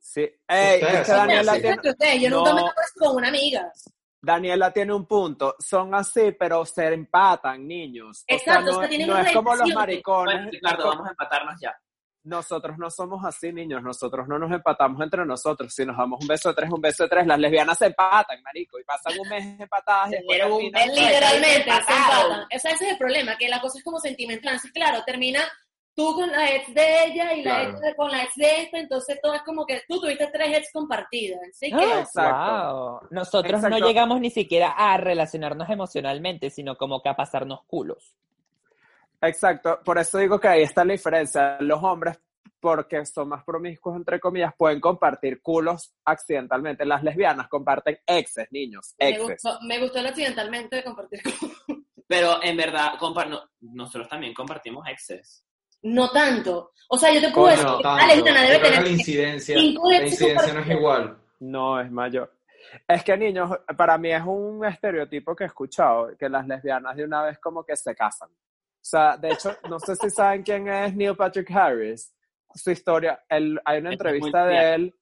Sí. 0.00 0.20
Ey, 0.48 0.74
Ustedes 0.82 0.82
es 0.94 0.98
que 1.00 1.04
son 1.04 1.16
Daniela 1.16 1.52
así. 1.52 1.60
tiene, 1.60 1.76
ustedes, 1.90 2.20
yo 2.22 2.30
nunca 2.30 2.50
No. 2.50 2.56
me 2.56 2.60
he 2.62 2.64
puesto 2.74 3.00
con 3.04 3.16
una 3.16 3.28
amiga. 3.28 3.72
Daniela 4.20 4.72
tiene 4.72 4.92
un 4.94 5.06
punto. 5.06 5.54
Son 5.58 5.94
así, 5.94 6.32
pero 6.38 6.64
se 6.64 6.86
empatan, 6.92 7.66
niños. 7.68 8.24
O 8.28 8.34
Exacto, 8.34 8.62
sea, 8.62 8.70
o 8.70 8.74
no, 8.74 8.80
sea, 8.80 8.88
tienen 8.88 9.06
no 9.08 9.14
una 9.14 9.22
es 9.22 9.32
como 9.36 9.54
los 9.54 9.74
maricones. 9.74 10.34
Bueno, 10.34 10.50
Ricardo, 10.50 10.86
vamos 10.88 11.06
a 11.06 11.10
empatarnos 11.10 11.54
ya. 11.60 11.76
Nosotros 12.28 12.76
no 12.78 12.90
somos 12.90 13.24
así, 13.24 13.52
niños. 13.52 13.82
Nosotros 13.82 14.28
no 14.28 14.38
nos 14.38 14.52
empatamos 14.52 15.00
entre 15.00 15.24
nosotros. 15.24 15.72
Si 15.74 15.84
nos 15.86 15.96
damos 15.96 16.20
un 16.20 16.26
beso 16.28 16.50
de 16.50 16.54
tres, 16.54 16.70
un 16.70 16.80
beso 16.80 17.04
de 17.04 17.08
tres, 17.08 17.26
las 17.26 17.38
lesbianas 17.38 17.78
se 17.78 17.86
empatan, 17.86 18.42
marico, 18.42 18.78
y 18.78 18.84
pasan 18.84 19.18
un 19.18 19.28
mes 19.28 19.60
empatadas 19.60 20.10
Pero 20.28 20.56
un. 20.56 20.62
Literalmente, 20.64 21.64
se 21.64 21.70
empatan. 21.70 22.42
O 22.54 22.58
sea, 22.58 22.70
ese 22.72 22.84
es 22.84 22.90
el 22.92 22.98
problema, 22.98 23.36
que 23.38 23.48
la 23.48 23.60
cosa 23.60 23.78
es 23.78 23.84
como 23.84 23.98
sentimental. 23.98 24.52
Entonces, 24.54 24.72
claro, 24.72 25.02
termina 25.06 25.40
tú 25.94 26.14
con 26.14 26.30
la 26.30 26.48
ex 26.54 26.72
de 26.74 27.04
ella 27.06 27.32
y 27.32 27.42
la 27.42 27.64
ex 27.64 27.80
de- 27.80 27.94
con 27.96 28.10
la 28.10 28.22
ex 28.22 28.32
de 28.36 28.62
esta, 28.62 28.78
entonces 28.78 29.18
todo 29.20 29.34
es 29.34 29.42
como 29.42 29.66
que 29.66 29.82
tú 29.88 30.00
tuviste 30.00 30.28
tres 30.32 30.56
ex 30.58 30.70
compartidas. 30.72 31.40
Así 31.50 31.70
que, 31.70 31.76
Ah, 31.76 32.00
Exacto. 32.00 32.76
wow. 33.00 33.00
Nosotros 33.10 33.54
Exacto. 33.54 33.78
no 33.80 33.86
llegamos 33.86 34.20
ni 34.20 34.30
siquiera 34.30 34.68
a 34.76 34.96
relacionarnos 34.98 35.68
emocionalmente, 35.70 36.50
sino 36.50 36.76
como 36.76 37.02
que 37.02 37.08
a 37.08 37.16
pasarnos 37.16 37.64
culos. 37.66 38.14
Exacto, 39.20 39.80
por 39.84 39.98
eso 39.98 40.18
digo 40.18 40.38
que 40.38 40.48
ahí 40.48 40.62
está 40.62 40.84
la 40.84 40.92
diferencia. 40.92 41.56
Los 41.60 41.82
hombres, 41.82 42.18
porque 42.60 43.04
son 43.04 43.28
más 43.30 43.44
promiscuos, 43.44 43.96
entre 43.96 44.20
comillas, 44.20 44.52
pueden 44.56 44.80
compartir 44.80 45.40
culos 45.42 45.92
accidentalmente. 46.04 46.84
Las 46.84 47.02
lesbianas 47.02 47.48
comparten 47.48 47.98
exes, 48.06 48.46
niños, 48.50 48.94
me 48.98 49.10
exes. 49.10 49.42
gustó, 49.42 49.58
me 49.66 49.78
gustó 49.80 49.98
el 49.98 50.06
accidentalmente 50.06 50.76
de 50.76 50.84
compartir. 50.84 51.20
Pero 52.08 52.42
en 52.42 52.56
verdad, 52.56 52.92
no- 53.28 53.42
nosotros 53.60 54.08
también 54.08 54.32
compartimos 54.32 54.86
exes. 54.88 55.44
No 55.82 56.10
tanto. 56.10 56.72
O 56.88 56.98
sea, 56.98 57.12
yo 57.12 57.20
te 57.20 57.30
puedo 57.30 57.54
Coño, 57.54 57.56
decir 57.56 57.82
Tanto. 57.82 58.24
debe 58.24 58.58
tener 58.58 58.82
la 58.82 58.88
incidencia, 58.88 59.56
la 59.56 59.62
no 60.54 60.60
es 60.60 60.70
igual. 60.70 61.18
No, 61.40 61.80
es 61.80 61.90
mayor. 61.90 62.32
Es 62.86 63.04
que, 63.04 63.16
niños, 63.16 63.50
para 63.76 63.96
mí 63.98 64.10
es 64.10 64.22
un 64.24 64.64
estereotipo 64.64 65.36
que 65.36 65.44
he 65.44 65.46
escuchado, 65.46 66.16
que 66.18 66.28
las 66.28 66.46
lesbianas 66.46 66.96
de 66.96 67.04
una 67.04 67.22
vez 67.22 67.38
como 67.38 67.62
que 67.64 67.76
se 67.76 67.94
casan. 67.94 68.28
O 68.88 68.90
sea, 68.90 69.18
de 69.18 69.32
hecho, 69.32 69.54
no 69.68 69.78
sé 69.78 69.96
si 69.96 70.08
saben 70.08 70.42
quién 70.42 70.66
es 70.66 70.96
Neil 70.96 71.14
Patrick 71.14 71.50
Harris. 71.50 72.10
Su 72.54 72.70
historia, 72.70 73.22
él, 73.28 73.60
hay 73.62 73.80
una 73.80 73.92
entrevista 73.92 74.46
de 74.46 74.74
él, 74.74 74.94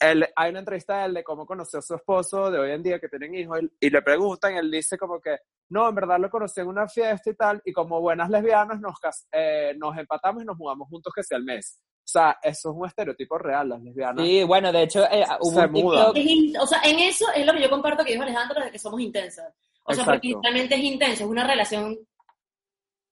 él- 0.00 0.28
hay 0.34 0.50
una 0.50 0.58
entrevista 0.58 0.98
de 0.98 1.04
él 1.06 1.14
de 1.14 1.22
cómo 1.22 1.46
conoció 1.46 1.78
a 1.78 1.82
su 1.82 1.94
esposo 1.94 2.50
de 2.50 2.58
hoy 2.58 2.72
en 2.72 2.82
día 2.82 2.98
que 2.98 3.08
tienen 3.08 3.32
hijos 3.36 3.60
y, 3.62 3.86
y 3.86 3.90
le 3.90 4.02
preguntan, 4.02 4.56
él 4.56 4.68
dice 4.68 4.98
como 4.98 5.20
que, 5.20 5.36
no, 5.68 5.88
en 5.88 5.94
verdad 5.94 6.18
lo 6.18 6.28
conocí 6.28 6.60
en 6.60 6.66
una 6.66 6.88
fiesta 6.88 7.30
y 7.30 7.34
tal, 7.36 7.62
y 7.64 7.72
como 7.72 8.00
buenas 8.00 8.28
lesbianas 8.30 8.80
nos, 8.80 8.94
eh, 9.30 9.74
nos 9.78 9.96
empatamos 9.96 10.42
y 10.42 10.46
nos 10.46 10.56
mudamos 10.56 10.88
juntos 10.88 11.12
que 11.14 11.22
sea 11.22 11.38
el 11.38 11.44
mes. 11.44 11.80
O 12.00 12.08
sea, 12.12 12.36
eso 12.42 12.70
es 12.70 12.76
un 12.76 12.86
estereotipo 12.88 13.38
real, 13.38 13.68
las 13.68 13.80
lesbianas. 13.80 14.26
Sí, 14.26 14.42
bueno, 14.42 14.72
de 14.72 14.82
hecho, 14.82 15.04
eh, 15.04 15.24
hubo 15.38 15.60
Se 15.60 15.66
un. 15.66 15.72
TikTok 15.72 16.16
Es 16.16 16.26
in- 16.26 16.58
o 16.58 16.66
sea, 16.66 16.80
en 16.82 16.98
eso 16.98 17.26
es 17.32 17.46
lo 17.46 17.52
que 17.52 17.62
yo 17.62 17.70
comparto 17.70 18.04
que 18.04 18.10
dijo 18.10 18.24
Alejandro 18.24 18.60
de 18.64 18.72
que 18.72 18.78
somos 18.80 19.00
intensas. 19.00 19.54
O 19.84 19.94
sea, 19.94 20.04
porque 20.04 20.28
Exacto. 20.30 20.40
realmente 20.42 20.74
es 20.74 20.82
intenso, 20.82 21.22
es 21.24 21.30
una 21.30 21.46
relación 21.46 21.96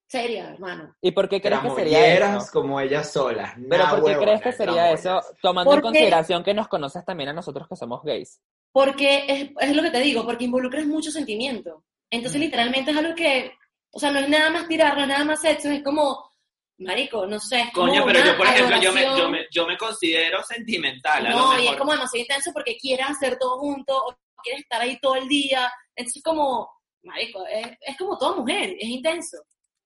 seria, 0.08 0.50
hermano. 0.50 0.96
¿Y 1.02 1.10
por 1.12 1.28
qué 1.28 1.40
crees 1.40 1.60
que 1.60 1.70
sería 1.70 2.14
eso? 2.38 2.48
como 2.52 2.80
ellas 2.80 3.12
solas. 3.12 3.54
Pero 3.68 3.84
¿por 3.90 4.04
qué 4.04 4.16
crees 4.16 4.40
que 4.42 4.52
sería 4.52 4.90
eso, 4.90 5.20
tomando 5.42 5.70
en 5.72 5.76
Porque- 5.80 5.98
consideración 5.98 6.42
que 6.42 6.54
nos 6.54 6.66
conoces 6.68 7.04
también 7.04 7.28
a 7.28 7.32
nosotros 7.34 7.68
que 7.68 7.76
somos 7.76 8.02
gays? 8.02 8.40
Porque 8.72 9.24
es, 9.28 9.50
es 9.60 9.76
lo 9.76 9.82
que 9.82 9.90
te 9.90 10.00
digo, 10.00 10.24
porque 10.24 10.44
involucras 10.44 10.86
mucho 10.86 11.10
sentimiento. 11.10 11.84
Entonces, 12.10 12.40
literalmente 12.40 12.90
es 12.90 12.96
algo 12.96 13.14
que, 13.14 13.52
o 13.92 13.98
sea, 13.98 14.10
no 14.10 14.18
es 14.20 14.28
nada 14.28 14.50
más 14.50 14.66
tirar, 14.66 14.96
no 14.96 15.02
es 15.02 15.08
nada 15.08 15.24
más 15.24 15.40
sexo, 15.42 15.68
es 15.70 15.82
como, 15.82 16.30
marico, 16.78 17.26
no 17.26 17.38
sé, 17.38 17.60
es 17.60 17.72
como 17.72 17.88
Coño, 17.88 18.04
pero 18.06 18.20
una 18.20 18.30
yo, 18.32 18.36
por 18.38 18.46
ejemplo, 18.46 18.80
yo 18.80 18.92
me, 18.92 19.02
yo, 19.02 19.28
me, 19.30 19.46
yo 19.50 19.66
me 19.66 19.76
considero 19.76 20.42
sentimental. 20.42 21.26
a 21.26 21.30
lo 21.30 21.36
No, 21.36 21.52
y 21.52 21.56
es 21.56 21.62
mejor. 21.64 21.78
como 21.78 21.92
demasiado 21.92 22.22
intenso 22.22 22.50
porque 22.54 22.76
quieres 22.76 23.06
hacer 23.10 23.36
todo 23.38 23.58
junto, 23.58 23.94
o 23.96 24.14
quieres 24.42 24.62
estar 24.62 24.80
ahí 24.80 24.98
todo 25.00 25.16
el 25.16 25.28
día. 25.28 25.70
Entonces, 25.94 26.22
como, 26.22 26.70
marico, 27.02 27.44
es, 27.46 27.66
es 27.80 27.96
como 27.98 28.16
toda 28.16 28.36
mujer, 28.36 28.74
es 28.78 28.88
intenso. 28.88 29.36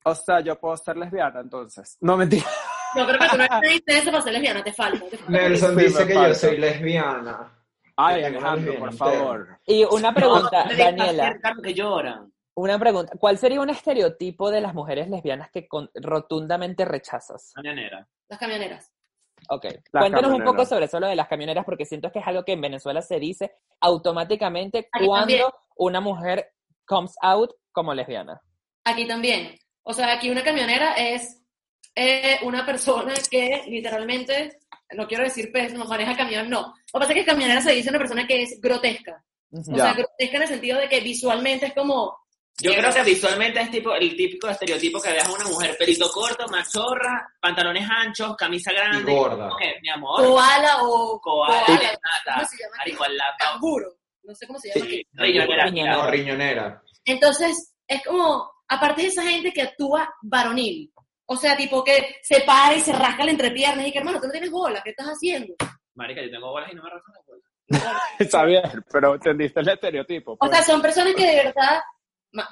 O 0.05 0.15
sea, 0.15 0.41
yo 0.41 0.59
puedo 0.59 0.77
ser 0.77 0.97
lesbiana 0.97 1.41
entonces. 1.41 1.97
No 2.01 2.17
mentira. 2.17 2.45
Yo 2.97 3.07
creo 3.07 3.19
que 3.19 3.29
tú 3.29 3.37
no 3.39 3.47
tan 3.49 3.65
intenso 3.73 4.11
para 4.11 4.23
ser 4.23 4.33
lesbiana, 4.35 4.63
te 4.65 4.73
falta. 4.73 5.07
te 5.09 5.17
falta. 5.17 5.33
Nelson 5.33 5.79
Sí, 5.79 5.85
dice 5.85 6.01
me 6.01 6.07
que 6.07 6.15
falta. 6.15 6.29
yo 6.29 6.35
soy 6.35 6.57
lesbiana. 6.59 7.59
Ay, 7.97 8.23
tengo 8.23 8.39
Alejandro, 8.39 8.75
por 8.79 8.91
lesbiana 8.91 9.17
favor. 9.17 9.59
Y 9.67 9.85
una 9.85 10.13
pregunta, 10.15 10.65
No, 10.65 10.69
te 10.71 10.77
dejas 10.77 10.97
Daniela, 10.97 11.29
acercar 11.29 11.55
porque 11.55 11.75
lloran. 11.75 12.33
una 12.55 12.79
pregunta. 12.79 13.13
¿Cuál 13.19 13.39
sería 13.39 13.61
un 13.61 13.71
estereotipo 13.71 14.51
de 14.51 14.61
las 14.61 14.75
mujeres 14.75 15.09
lesbianas 15.09 15.51
que 15.51 15.67
con- 15.69 15.91
rotundamente 15.95 16.85
rechazas? 16.85 17.53
Mañanera. 17.57 18.07
Las 18.29 18.39
camioneras. 18.39 18.91
Ok, 19.49 19.65
Las 19.65 19.73
cuéntanos 20.03 20.31
un 20.31 20.39
camioneras. 20.39 20.53
poco 20.53 20.67
sobre 20.67 20.85
eso 20.87 21.01
lo 21.01 21.07
de 21.09 21.17
las 21.17 21.29
camioneras, 21.29 21.65
porque 21.65 21.85
siento 21.85 22.13
que 22.13 22.19
es 22.21 22.27
algo 22.27 22.45
que 22.45 22.53
en 22.53 22.61
Venezuela 22.61 23.03
se 23.03 23.19
dice 23.19 23.53
automáticamente 23.81 24.89
Aquí 24.93 25.07
cuando 25.07 25.21
también. 25.21 25.43
una 25.77 26.01
mujer 26.01 26.53
comes 26.87 27.15
out 27.23 27.51
como 27.73 27.95
lesbiana. 27.95 28.41
Aquí 28.85 29.07
también. 29.07 29.57
O 29.85 29.93
sea, 29.93 30.13
aquí 30.13 30.31
una 30.31 30.43
camionera 30.45 30.93
es 30.95 31.39
eh, 31.95 32.39
una 32.43 32.65
persona 32.65 33.13
que 33.31 33.65
literalmente, 33.69 34.59
no 34.95 35.07
quiero 35.07 35.25
decir 35.25 35.51
pez, 35.53 35.73
no 35.75 35.85
maneja 35.85 36.17
camión, 36.17 36.49
no. 36.49 36.61
Lo 36.61 36.73
que 36.75 36.99
pasa 37.01 37.13
es 37.13 37.19
que 37.21 37.25
camionera 37.25 37.61
se 37.61 37.73
dice 37.73 37.91
una 37.91 37.99
persona 37.99 38.27
que 38.27 38.43
es 38.43 38.61
grotesca. 38.61 39.23
O 39.53 39.61
Ya. 39.77 39.85
sea, 39.85 39.93
grotesca 39.95 40.37
en 40.37 40.43
el 40.43 40.49
sentido 40.49 40.79
de 40.79 40.89
que 40.89 41.01
visualmente 41.01 41.67
es 41.67 41.75
como, 41.75 42.17
Yo 42.61 42.73
creo 42.75 42.93
que 42.93 43.03
visualmente 43.03 43.61
es 43.61 43.71
tipo 43.71 43.95
el 43.95 44.15
típico 44.17 44.49
estereotipo 44.49 45.01
que 45.01 45.11
veas 45.11 45.27
a 45.29 45.33
una 45.33 45.45
mujer 45.47 45.77
pelito 45.79 46.09
corto, 46.11 46.47
machorra, 46.49 47.29
pantalones 47.41 47.87
anchos, 47.91 48.37
camisa 48.37 48.73
grande. 48.73 49.11
Y 49.11 49.15
gorda. 49.15 49.49
Mujer, 49.49 49.75
mi 49.83 49.89
amor. 49.91 50.23
koala 50.25 50.83
o 50.83 51.21
Koala, 51.21 51.65
koala. 51.67 51.99
¿Cómo 52.35 52.47
se 52.47 52.57
llama? 52.59 53.25
Canguro. 53.39 53.89
No 54.23 54.35
sé 54.35 54.47
cómo 54.47 54.59
se 54.59 54.69
llama 54.69 54.87
aquí. 54.87 55.07
Riñonera. 55.13 55.65
Riñonera. 55.67 55.97
No, 55.97 56.07
riñonera. 56.11 56.83
Entonces, 57.05 57.75
es 57.89 58.05
como, 58.05 58.52
aparte 58.75 59.03
de 59.03 59.09
esa 59.09 59.23
gente 59.23 59.53
que 59.53 59.63
actúa 59.63 60.13
varonil. 60.23 60.93
O 61.27 61.37
sea, 61.37 61.57
tipo 61.57 61.83
que 61.83 62.17
se 62.23 62.41
para 62.41 62.75
y 62.75 62.81
se 62.81 62.93
rasca 62.93 63.25
la 63.25 63.31
entrepiernas 63.31 63.87
y 63.87 63.93
que, 63.93 63.99
hermano, 63.99 64.21
tú 64.21 64.27
no 64.27 64.33
tienes 64.33 64.51
bola, 64.51 64.83
¿qué 64.83 64.91
estás 64.91 65.07
haciendo? 65.07 65.55
Marica, 65.95 66.23
yo 66.23 66.31
tengo 66.31 66.51
bolas 66.51 66.71
y 66.73 66.75
no 66.75 66.83
me 66.83 66.91
rascan 66.91 67.15
las 67.15 67.27
bolas. 67.27 67.45
Está 68.19 68.45
bien, 68.45 68.63
pero 68.93 69.15
entendiste 69.15 69.61
el 69.61 69.69
estereotipo. 69.69 70.33
O 70.33 70.37
pues. 70.39 70.51
sea, 70.51 70.63
son 70.63 70.83
personas 70.83 71.15
que 71.15 71.27
de 71.27 71.37
verdad 71.45 71.81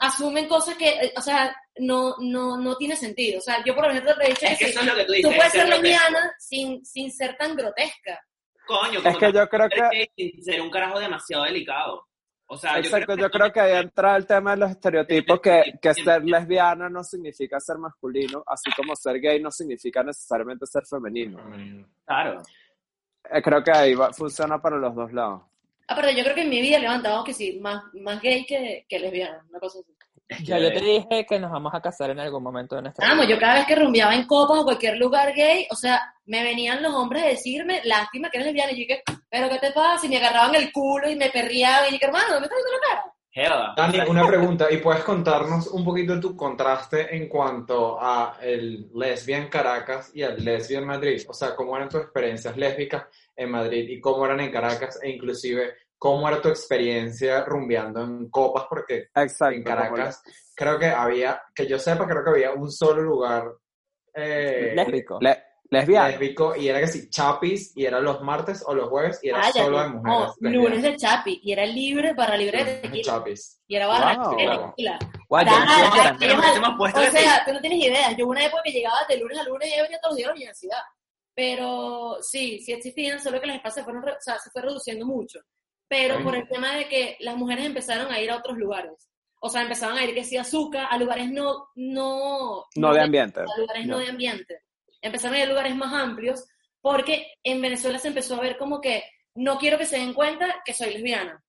asumen 0.01 0.47
cosas 0.47 0.77
que, 0.77 0.89
eh, 0.91 1.13
o 1.17 1.21
sea, 1.23 1.55
no, 1.79 2.15
no, 2.21 2.57
no 2.59 2.77
tiene 2.77 2.97
sentido. 2.97 3.39
O 3.39 3.43
sea, 3.43 3.63
yo 3.65 3.75
por 3.75 3.91
ejemplo 3.91 4.15
te 4.17 4.25
he 4.25 4.29
dicho 4.29 4.47
Es 4.47 4.59
que 4.59 4.65
que, 4.67 4.71
eso 4.71 4.81
sí, 4.81 4.87
es 4.87 4.93
lo 4.93 4.97
que 4.99 5.05
tú 5.05 5.13
tú 5.13 5.17
dices. 5.17 5.35
puedes 5.37 5.53
ser 5.53 5.69
lesbiana 5.69 6.33
sin, 6.39 6.85
sin 6.85 7.11
ser 7.13 7.37
tan 7.37 7.57
grotesca. 7.57 8.21
Coño, 8.67 9.01
Es 9.05 9.17
que 9.17 9.33
yo 9.33 9.49
creo 9.49 9.69
que- 9.69 10.11
sin 10.17 10.45
ser 10.45 10.61
un 10.61 10.71
carajo 10.71 10.99
demasiado 11.01 11.45
delicado. 11.45 12.07
O 12.53 12.57
sea, 12.57 12.79
Exacto, 12.81 13.15
yo 13.15 13.23
yo 13.23 13.31
creo 13.31 13.53
que 13.53 13.61
ahí 13.61 13.81
entra 13.81 14.17
el 14.17 14.27
tema 14.27 14.51
de 14.51 14.57
los 14.57 14.71
estereotipos, 14.73 15.41
que, 15.41 15.79
que 15.81 15.95
ser 15.95 16.25
lesbiana 16.25 16.89
no 16.89 17.05
significa 17.05 17.61
ser 17.61 17.79
masculino, 17.79 18.43
así 18.45 18.71
como 18.77 18.97
ser 18.97 19.21
gay 19.21 19.41
no 19.41 19.53
significa 19.53 20.03
necesariamente 20.03 20.67
ser 20.67 20.85
femenino. 20.85 21.39
Claro. 22.05 22.43
Eh, 23.31 23.41
Creo 23.41 23.63
que 23.63 23.71
ahí 23.71 23.95
va- 23.95 24.13
funciona 24.13 24.61
para 24.61 24.79
los 24.79 24.93
dos 24.97 25.13
lados. 25.13 25.43
Aparte, 25.87 26.17
yo 26.17 26.25
creo 26.25 26.35
que 26.35 26.43
en 26.43 26.51
mi 26.51 26.61
vida 26.61 26.79
he 26.79 26.81
levantado 26.81 27.23
que 27.23 27.33
sí, 27.33 27.61
más, 27.61 27.85
más 27.95 28.21
gay 28.21 28.45
que, 28.45 28.85
que 28.89 28.99
lesbiana, 28.99 29.45
una 29.49 29.61
cosa 29.61 29.79
así. 29.79 29.93
Ya 30.45 30.59
yo 30.59 30.73
te 30.73 30.81
dije 30.81 31.27
que 31.29 31.39
nos 31.39 31.51
vamos 31.51 31.75
a 31.75 31.81
casar 31.81 32.11
en 32.11 32.21
algún 32.21 32.43
momento 32.43 32.77
de 32.77 32.83
nuestra 32.83 33.07
Vamos, 33.09 33.27
vida. 33.27 33.35
yo 33.35 33.41
cada 33.41 33.55
vez 33.55 33.67
que 33.67 33.75
rumbeaba 33.75 34.15
en 34.15 34.27
copas 34.27 34.59
o 34.59 34.65
cualquier 34.65 34.97
lugar 34.97 35.35
gay, 35.35 35.67
o 35.71 35.75
sea, 35.77 36.15
me 36.27 36.43
venían 36.43 36.83
los 36.83 36.95
hombres 36.95 37.25
a 37.25 37.29
decirme, 37.29 37.81
lástima 37.85 38.31
que 38.31 38.39
eres 38.39 38.47
lesbiana, 38.47 38.73
y 38.73 38.75
yo 38.75 38.87
dije, 38.87 39.03
pero 39.29 39.49
¿qué 39.49 39.59
te 39.59 39.73
pasa? 39.73 40.07
Y 40.07 40.09
me 40.09 40.19
agarraban 40.19 40.55
el 40.55 40.73
culo 40.73 41.11
y 41.11 41.17
me 41.17 41.31
perreaban, 41.31 41.85
y 41.85 41.87
yo 41.87 41.93
dije, 41.93 42.07
hermano, 42.07 42.39
¿me 42.39 42.47
estás 42.47 42.59
viendo 42.59 42.73
la 42.73 42.89
cara? 42.89 43.15
Jeva. 43.33 43.75
Dani, 43.77 44.01
una 44.09 44.27
pregunta, 44.27 44.67
¿y 44.73 44.79
puedes 44.79 45.05
contarnos 45.05 45.69
un 45.69 45.85
poquito 45.85 46.17
de 46.17 46.21
tu 46.21 46.37
contraste 46.37 47.15
en 47.15 47.29
cuanto 47.29 47.97
a 48.01 48.39
el 48.43 48.91
lesbian 48.93 49.49
Caracas 49.49 50.11
y 50.13 50.23
el 50.23 50.45
lesbian 50.45 50.85
Madrid? 50.85 51.23
O 51.29 51.33
sea, 51.33 51.55
¿cómo 51.55 51.77
eran 51.77 51.89
tus 51.89 52.01
experiencias 52.01 52.57
lésbicas 52.57 53.05
en 53.37 53.51
Madrid 53.53 53.89
y 53.89 54.01
cómo 54.01 54.27
eran 54.27 54.41
en 54.41 54.51
Caracas 54.51 54.99
e 55.01 55.11
inclusive 55.11 55.75
cómo 56.01 56.27
era 56.29 56.41
tu 56.41 56.49
experiencia 56.49 57.45
rumbeando 57.45 58.03
en 58.03 58.31
copas? 58.31 58.65
Porque 58.69 59.09
Exacto. 59.15 59.55
en 59.55 59.63
Caracas 59.63 60.23
creo 60.57 60.79
que 60.79 60.87
había, 60.87 61.41
que 61.55 61.67
yo 61.67 61.79
sepa, 61.79 62.07
creo 62.09 62.25
que 62.25 62.31
había 62.31 62.53
un 62.53 62.73
solo 62.73 63.03
lugar 63.03 63.45
eh, 64.15 64.73
Lésbico. 64.75 65.19
le- 65.21 65.43
lesbiana. 65.71 66.09
lésbico 66.09 66.57
y 66.57 66.69
era 66.69 66.81
que 66.81 66.87
sí, 66.89 67.09
chapis 67.11 67.73
y 67.77 67.85
era 67.85 68.01
los 68.01 68.21
martes 68.23 68.65
o 68.67 68.75
los 68.75 68.89
jueves 68.89 69.21
y 69.23 69.29
era 69.29 69.41
Cállate. 69.41 69.61
solo 69.61 69.81
de 69.83 69.89
mujeres. 69.91 70.19
No, 70.19 70.27
lesbianas. 70.27 70.57
lunes 70.65 70.83
de 70.83 70.97
chapi, 70.97 71.41
y 71.45 71.53
era 71.53 71.65
libre 71.67 72.15
para 72.15 72.37
libre 72.37 72.65
de 72.65 72.75
tequila, 72.77 73.05
chapis. 73.05 73.63
y 73.69 73.77
era 73.77 73.87
barra 73.87 74.17
Wow. 74.17 74.31
de 74.31 74.37
tequila. 74.67 74.99
Guau, 75.29 75.45
yo 75.45 75.51
no 75.53 75.65
Nada, 75.65 76.17
yo- 76.19 76.81
O 76.81 76.87
de 77.01 77.11
sea, 77.13 77.43
tú 77.47 77.53
no 77.53 77.61
tienes 77.61 77.79
idea. 77.85 78.11
Yo 78.17 78.25
hubo 78.25 78.33
una 78.33 78.45
época 78.47 78.63
que 78.65 78.73
llegaba 78.73 78.97
de 79.09 79.17
lunes 79.19 79.39
a 79.39 79.45
lunes 79.45 79.69
y 79.73 79.77
yo 79.77 79.83
venía 79.85 80.01
todos 80.01 80.13
los 80.13 80.17
días 80.17 80.27
a 80.27 80.31
la 80.31 80.37
universidad. 80.37 80.79
Pero 81.35 82.17
sí, 82.21 82.59
sí 82.61 82.73
existían, 82.73 83.21
solo 83.21 83.41
que 83.41 83.47
los 83.47 83.57
espacios 83.57 83.85
fueron, 83.85 84.03
o 84.07 84.13
sea, 84.19 84.39
se 84.39 84.51
fue 84.51 84.63
reduciendo 84.63 85.07
mucho. 85.07 85.39
Pero 85.91 86.19
Ay. 86.19 86.25
por 86.25 86.37
el 86.37 86.49
tema 86.49 86.77
de 86.77 86.89
que 86.89 87.17
las 87.21 87.37
mujeres 87.37 87.67
empezaron 87.67 88.11
a 88.13 88.21
ir 88.21 88.31
a 88.31 88.37
otros 88.37 88.57
lugares. 88.57 89.09
O 89.43 89.49
sea, 89.51 89.63
empezaban 89.63 89.99
a 89.99 90.05
ir 90.05 90.15
que 90.15 90.23
sí 90.25 90.37
a 90.37 90.43
azúcar, 90.43 90.87
a 90.89 90.97
lugares 90.97 91.29
no, 91.31 91.67
no, 91.75 92.65
No 92.77 92.95
de 92.95 93.01
ambiente. 93.01 93.41
a 93.41 93.59
lugares 93.59 93.87
no 93.87 93.95
No. 93.95 93.99
de 93.99 94.09
ambiente. 94.11 94.61
Empezaron 95.03 95.35
a 95.35 95.39
ir 95.41 95.45
a 95.47 95.49
lugares 95.49 95.75
más 95.75 95.93
amplios 95.93 96.47
porque 96.81 97.33
en 97.43 97.61
Venezuela 97.61 97.99
se 97.99 98.09
empezó 98.09 98.37
a 98.37 98.41
ver 98.41 98.57
como 98.57 98.81
que 98.81 99.03
no 99.35 99.59
quiero 99.59 99.79
que 99.79 99.85
se 99.87 99.99
den 99.99 100.15
cuenta 100.15 100.63
que 100.65 100.73
soy 100.73 100.93
lesbiana. 100.95 101.43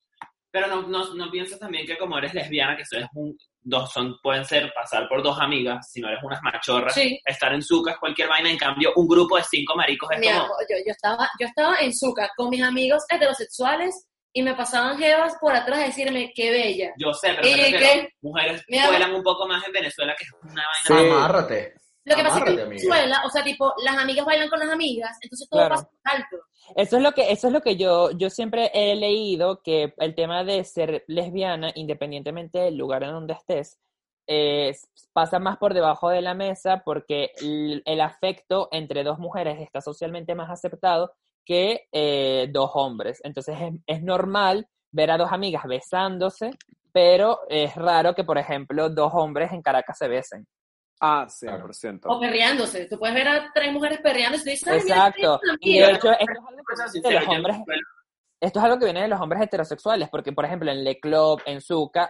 Pero 0.53 0.67
no, 0.67 0.81
no, 0.87 1.13
no 1.13 1.31
piensas 1.31 1.59
también 1.59 1.85
que 1.85 1.97
como 1.97 2.17
eres 2.17 2.33
lesbiana, 2.33 2.75
que 2.75 2.83
sois 2.85 3.05
un, 3.13 3.37
dos 3.61 3.91
son, 3.93 4.17
pueden 4.23 4.43
ser 4.43 4.73
pasar 4.73 5.07
por 5.07 5.21
dos 5.23 5.39
amigas, 5.39 5.89
si 5.91 6.01
no 6.01 6.09
eres 6.09 6.21
unas 6.23 6.41
machorras, 6.41 6.93
Sí. 6.93 7.19
estar 7.25 7.53
en 7.53 7.61
sucas, 7.61 7.97
cualquier 7.99 8.27
vaina, 8.27 8.49
en 8.49 8.57
cambio, 8.57 8.91
un 8.97 9.07
grupo 9.07 9.37
de 9.37 9.43
cinco 9.43 9.75
maricos 9.75 10.09
es 10.11 10.19
Mira, 10.19 10.39
como, 10.41 10.53
yo, 10.69 10.75
yo, 10.85 10.91
estaba, 10.91 11.29
yo 11.39 11.45
estaba 11.47 11.77
en 11.79 11.93
Zuca 11.93 12.29
con 12.35 12.49
mis 12.49 12.61
amigos 12.63 13.03
heterosexuales 13.09 14.07
y 14.33 14.41
me 14.41 14.55
pasaban 14.55 14.97
jevas 14.97 15.35
por 15.39 15.53
atrás 15.53 15.79
a 15.79 15.83
decirme 15.85 16.31
qué 16.33 16.51
bella. 16.51 16.93
yo 16.97 17.13
sé, 17.13 17.33
pero 17.41 17.47
mujeres 18.21 18.63
Mira, 18.67 18.87
vuelan 18.87 19.13
un 19.13 19.23
poco 19.23 19.47
más 19.47 19.65
en 19.67 19.73
Venezuela, 19.73 20.15
que 20.17 20.23
es 20.23 20.31
una 20.43 20.63
vaina 20.63 21.01
Sí. 21.03 21.09
Amárrate. 21.09 21.73
Lo 22.03 22.15
que 22.15 22.23
pasa 22.23 22.37
es 22.39 22.43
que 22.45 22.49
en. 22.51 22.69
Venezuela, 22.69 23.21
o 23.25 23.29
sea, 23.29 23.43
tipo, 23.43 23.73
las 23.83 23.97
amigas 23.97 24.25
bailan 24.25 24.49
con 24.49 24.59
las 24.59 24.69
amigas, 24.69 25.17
entonces 25.21 25.47
todo 25.49 25.59
Claro. 25.59 25.75
pasa 25.75 25.89
alto. 26.03 26.37
Eso 26.75 26.97
es 26.97 27.03
lo 27.03 27.11
que, 27.11 27.31
eso 27.31 27.47
es 27.47 27.53
lo 27.53 27.61
que 27.61 27.75
yo, 27.75 28.11
yo 28.11 28.29
siempre 28.29 28.71
he 28.73 28.95
leído, 28.95 29.61
que 29.61 29.93
el 29.97 30.15
tema 30.15 30.43
de 30.43 30.63
ser 30.63 31.03
lesbiana, 31.07 31.71
independientemente 31.75 32.59
del 32.59 32.77
lugar 32.77 33.03
en 33.03 33.11
donde 33.11 33.33
estés, 33.33 33.77
eh, 34.27 34.73
pasa 35.13 35.39
más 35.39 35.57
por 35.57 35.73
debajo 35.73 36.09
de 36.09 36.21
la 36.21 36.33
mesa 36.33 36.83
porque 36.85 37.31
el, 37.41 37.81
el 37.85 38.01
afecto 38.01 38.69
entre 38.71 39.03
dos 39.03 39.19
mujeres 39.19 39.59
está 39.59 39.81
socialmente 39.81 40.35
más 40.35 40.49
aceptado 40.49 41.11
que 41.45 41.87
eh, 41.91 42.47
dos 42.51 42.71
hombres. 42.75 43.19
Entonces 43.23 43.57
es, 43.59 43.73
es 43.87 44.03
normal 44.03 44.67
ver 44.91 45.11
a 45.11 45.17
dos 45.17 45.31
amigas 45.31 45.63
besándose, 45.65 46.51
pero 46.91 47.39
es 47.49 47.75
raro 47.75 48.13
que, 48.13 48.23
por 48.23 48.37
ejemplo, 48.37 48.89
dos 48.89 49.11
hombres 49.15 49.51
en 49.51 49.61
Caracas 49.61 49.97
se 49.97 50.07
besen. 50.07 50.45
Ah, 50.99 51.25
100%. 51.27 52.01
O 52.05 52.19
perreándose. 52.19 52.85
Tú 52.87 52.99
puedes 52.99 53.15
ver 53.15 53.27
a 53.27 53.51
tres 53.53 53.73
mujeres 53.73 53.99
y 53.99 54.43
tú 54.43 54.49
dices, 54.49 54.67
"Ay, 54.67 54.79
mira, 54.83 55.07
Exacto. 55.07 55.39
Y 55.61 55.77
de 55.79 55.85
amiga". 55.85 55.97
hecho, 55.97 56.11
esto 56.11 56.31
es 56.31 56.39
algo 56.47 56.63
que 57.01 57.09
de 57.09 57.13
los 57.15 57.27
hombres 57.27 57.57
esto 58.43 58.57
es 58.59 58.65
algo 58.65 58.79
que 58.79 58.85
viene 58.85 59.01
de 59.03 59.07
los 59.07 59.21
hombres 59.21 59.41
heterosexuales, 59.43 60.09
porque 60.09 60.31
por 60.33 60.45
ejemplo 60.45 60.71
en 60.71 60.83
Le 60.83 60.99
Club, 60.99 61.41
en 61.45 61.59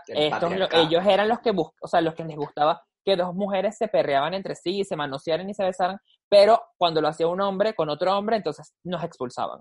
El 0.08 0.18
estos, 0.18 0.40
patriarcado. 0.50 0.84
ellos 0.84 1.06
eran 1.06 1.28
los 1.28 1.40
que 1.40 1.52
bus- 1.52 1.72
o 1.82 1.88
sea, 1.88 2.00
los 2.00 2.16
que 2.16 2.24
les 2.24 2.38
gustaba 2.38 2.82
que 3.04 3.16
dos 3.18 3.34
mujeres 3.34 3.78
se 3.78 3.88
perreaban 3.90 4.34
entre 4.34 4.56
sí, 4.56 4.84
se 4.86 4.96
manosearan 4.96 5.50
y 5.50 5.54
se 5.54 5.64
besaran, 5.66 5.98
pero 6.32 6.64
cuando 6.78 7.02
lo 7.02 7.10
hacía 7.10 7.28
un 7.28 7.42
hombre 7.42 7.74
con 7.76 7.90
otro 7.90 8.18
hombre, 8.18 8.38
entonces 8.38 8.74
nos 8.86 9.04
expulsaban. 9.04 9.60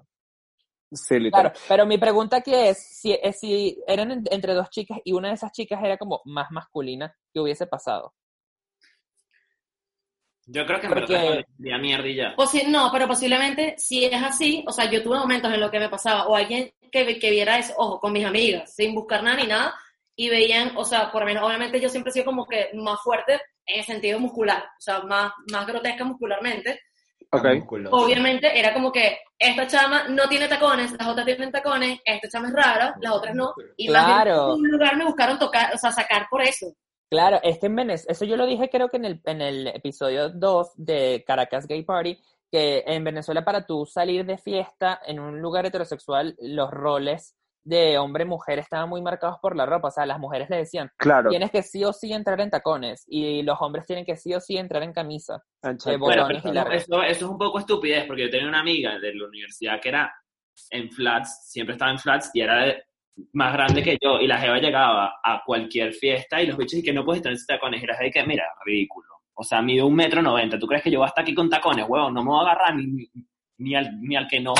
Sí, 0.93 1.19
literal. 1.19 1.51
Claro, 1.53 1.61
pero 1.69 1.85
mi 1.87 1.99
pregunta 1.99 2.37
aquí 2.37 2.55
es 2.55 2.79
si, 2.79 3.13
es 3.21 3.41
si 3.41 3.77
eran 3.89 4.13
en- 4.13 4.25
entre 4.31 4.55
dos 4.55 4.71
chicas 4.71 4.99
y 5.05 5.13
una 5.13 5.29
de 5.29 5.35
esas 5.35 5.51
chicas 5.51 5.81
era 5.83 5.97
como 5.99 6.21
más 6.27 6.51
masculina, 6.53 7.13
¿qué 7.35 7.41
hubiese 7.41 7.67
pasado? 7.67 8.15
Yo 10.47 10.65
creo 10.67 10.81
que 10.81 10.87
en 10.87 10.93
Porque- 10.95 11.13
verdad 11.13 11.45
ya 11.59 11.79
mierda 11.79 12.09
y 12.09 12.17
ya. 12.17 12.35
Posi- 12.37 12.67
no, 12.69 12.91
pero 12.93 13.07
posiblemente 13.09 13.75
si 13.79 14.05
es 14.05 14.23
así, 14.23 14.65
o 14.67 14.73
sea, 14.73 14.89
yo 14.91 15.03
tuve 15.03 15.19
momentos 15.19 15.53
en 15.53 15.61
los 15.61 15.71
que 15.71 15.79
me 15.81 15.89
pasaba, 15.89 16.27
o 16.29 16.35
alguien 16.37 16.73
que, 16.91 17.19
que 17.19 17.31
viera 17.31 17.59
eso, 17.59 17.75
ojo, 17.77 18.01
con 18.01 18.13
mis 18.13 18.25
amigas, 18.25 18.73
sin 18.75 18.95
buscar 18.95 19.23
nada 19.23 19.37
ni 19.37 19.47
nada, 19.49 19.75
y 20.17 20.29
veían, 20.29 20.77
o 20.77 20.85
sea, 20.85 21.11
por 21.13 21.23
lo 21.23 21.27
menos, 21.27 21.45
obviamente 21.45 21.81
yo 21.81 21.89
siempre 21.89 22.11
he 22.11 22.13
sido 22.15 22.25
como 22.27 22.47
que 22.47 22.71
más 22.75 23.01
fuerte 23.01 23.41
en 23.73 23.79
el 23.81 23.85
sentido 23.85 24.19
muscular, 24.21 24.63
o 24.63 24.81
sea, 24.81 25.01
más, 25.03 25.33
más 25.51 25.67
grotesca 25.67 26.05
muscularmente. 26.05 26.81
Ok. 27.33 27.45
Musculoso. 27.57 27.97
Obviamente 27.97 28.59
era 28.59 28.75
como 28.75 28.91
que 28.91 29.19
esta 29.39 29.67
chama 29.67 30.09
no 30.09 30.29
tiene 30.29 30.49
tacones, 30.49 30.93
las 30.99 31.09
otras 31.09 31.25
tienen 31.25 31.53
tacones, 31.53 32.01
esta 32.05 32.29
chama 32.29 32.49
es 32.49 32.55
rara, 32.55 32.95
las 33.01 33.13
otras 33.13 33.35
no. 33.35 33.53
Y 33.77 33.89
más 33.89 34.05
bien 34.07 34.17
Claro. 34.23 34.55
en 34.55 34.61
un 34.61 34.69
lugar 34.71 34.97
me 34.97 35.05
buscaron 35.05 35.39
tocar, 35.39 35.73
o 35.75 35.79
sea, 35.79 35.93
sacar 35.93 36.27
por 36.31 36.43
eso. 36.43 36.67
Claro, 37.09 37.41
es 37.43 37.59
que 37.59 37.67
en 37.67 37.77
Venezuela, 37.77 38.13
eso 38.13 38.25
yo 38.25 38.37
lo 38.37 38.47
dije 38.47 38.69
creo 38.71 38.89
que 38.89 38.97
en 38.97 39.05
el, 39.05 39.21
en 39.25 39.43
el 39.43 39.67
episodio 39.69 40.29
2 40.31 40.73
de 40.77 41.25
Caracas 41.27 41.67
Gay 41.67 41.83
Party, 41.83 42.21
que 42.51 42.83
en 42.87 43.05
Venezuela 43.05 43.45
para 43.45 43.65
tú 43.65 43.87
salir 43.87 44.25
de 44.27 44.37
fiesta 44.39 45.01
en 45.07 45.21
un 45.21 45.41
lugar 45.41 45.67
heterosexual, 45.67 46.37
los 46.41 46.71
roles 46.71 47.37
de 47.63 47.99
hombre-mujer 47.99 48.59
estaban 48.59 48.89
muy 48.89 49.03
marcados 49.03 49.39
por 49.41 49.55
la 49.55 49.67
ropa, 49.67 49.89
o 49.89 49.91
sea, 49.91 50.07
las 50.07 50.19
mujeres 50.19 50.49
le 50.51 50.57
decían, 50.57 50.91
Claro. 50.97 51.29
tienes 51.31 51.51
que 51.51 51.63
sí 51.63 51.85
o 51.85 51.93
sí 51.93 52.13
entrar 52.13 52.41
en 52.41 52.51
tacones, 52.51 53.05
y 53.07 53.43
los 53.43 53.61
hombres 53.61 53.85
tienen 53.87 54.05
que 54.05 54.17
sí 54.17 54.33
o 54.35 54.41
sí 54.41 54.57
entrar 54.57 54.83
en 54.83 54.93
camisa. 54.93 55.43
en 55.63 55.77
de. 55.77 55.97
Bueno, 55.99 56.27
y 56.33 56.37
eso, 56.37 57.03
eso 57.03 57.03
es 57.03 57.23
un 57.23 57.39
poco 57.39 57.59
estupidez, 57.59 58.05
porque 58.07 58.23
yo 58.23 58.31
tenía 58.31 58.49
una 58.49 58.61
amiga 58.61 58.99
de 58.99 59.15
la 59.15 59.27
universidad 59.27 59.81
que 59.81 59.91
era 59.91 60.13
en 60.71 60.91
flats, 60.91 61.51
siempre 61.51 61.75
estaba 61.75 61.91
en 61.91 61.99
flats 61.99 62.31
y 62.35 62.41
era 62.41 62.65
de- 62.65 62.83
más 63.35 63.53
grande 63.53 63.83
que 63.83 63.99
yo, 64.01 64.19
y 64.19 64.27
la 64.27 64.39
jeva 64.39 64.59
llegaba 64.59 65.21
a 65.23 65.43
cualquier 65.45 65.93
fiesta 65.93 66.41
y 66.41 66.47
los 66.47 66.57
bichos 66.57 66.79
y 66.79 66.83
que 66.83 66.93
no 66.95 67.05
puedes 67.05 67.23
tener 67.23 67.37
tacones, 67.47 67.83
y 67.83 67.87
la 67.87 67.95
jeva 67.95 68.09
y 68.09 68.11
que, 68.11 68.25
mira, 68.25 68.45
ridículo. 68.65 69.09
O 69.35 69.43
sea, 69.43 69.61
mide 69.61 69.83
un 69.83 69.95
metro 69.95 70.23
noventa, 70.23 70.59
¿tú 70.59 70.67
crees 70.67 70.83
que 70.83 70.91
yo 70.91 70.99
voy 71.01 71.07
hasta 71.09 71.21
aquí 71.21 71.35
con 71.35 71.49
tacones, 71.51 71.87
huevón? 71.89 72.15
No 72.15 72.23
me 72.23 72.31
voy 72.31 72.39
a 72.47 72.51
agarrar 72.51 72.75
ni, 72.77 72.87
ni, 72.87 73.07
ni 73.59 73.75
al, 73.75 74.01
ni 74.01 74.17
al 74.17 74.27
que 74.27 74.41
no. 74.41 74.55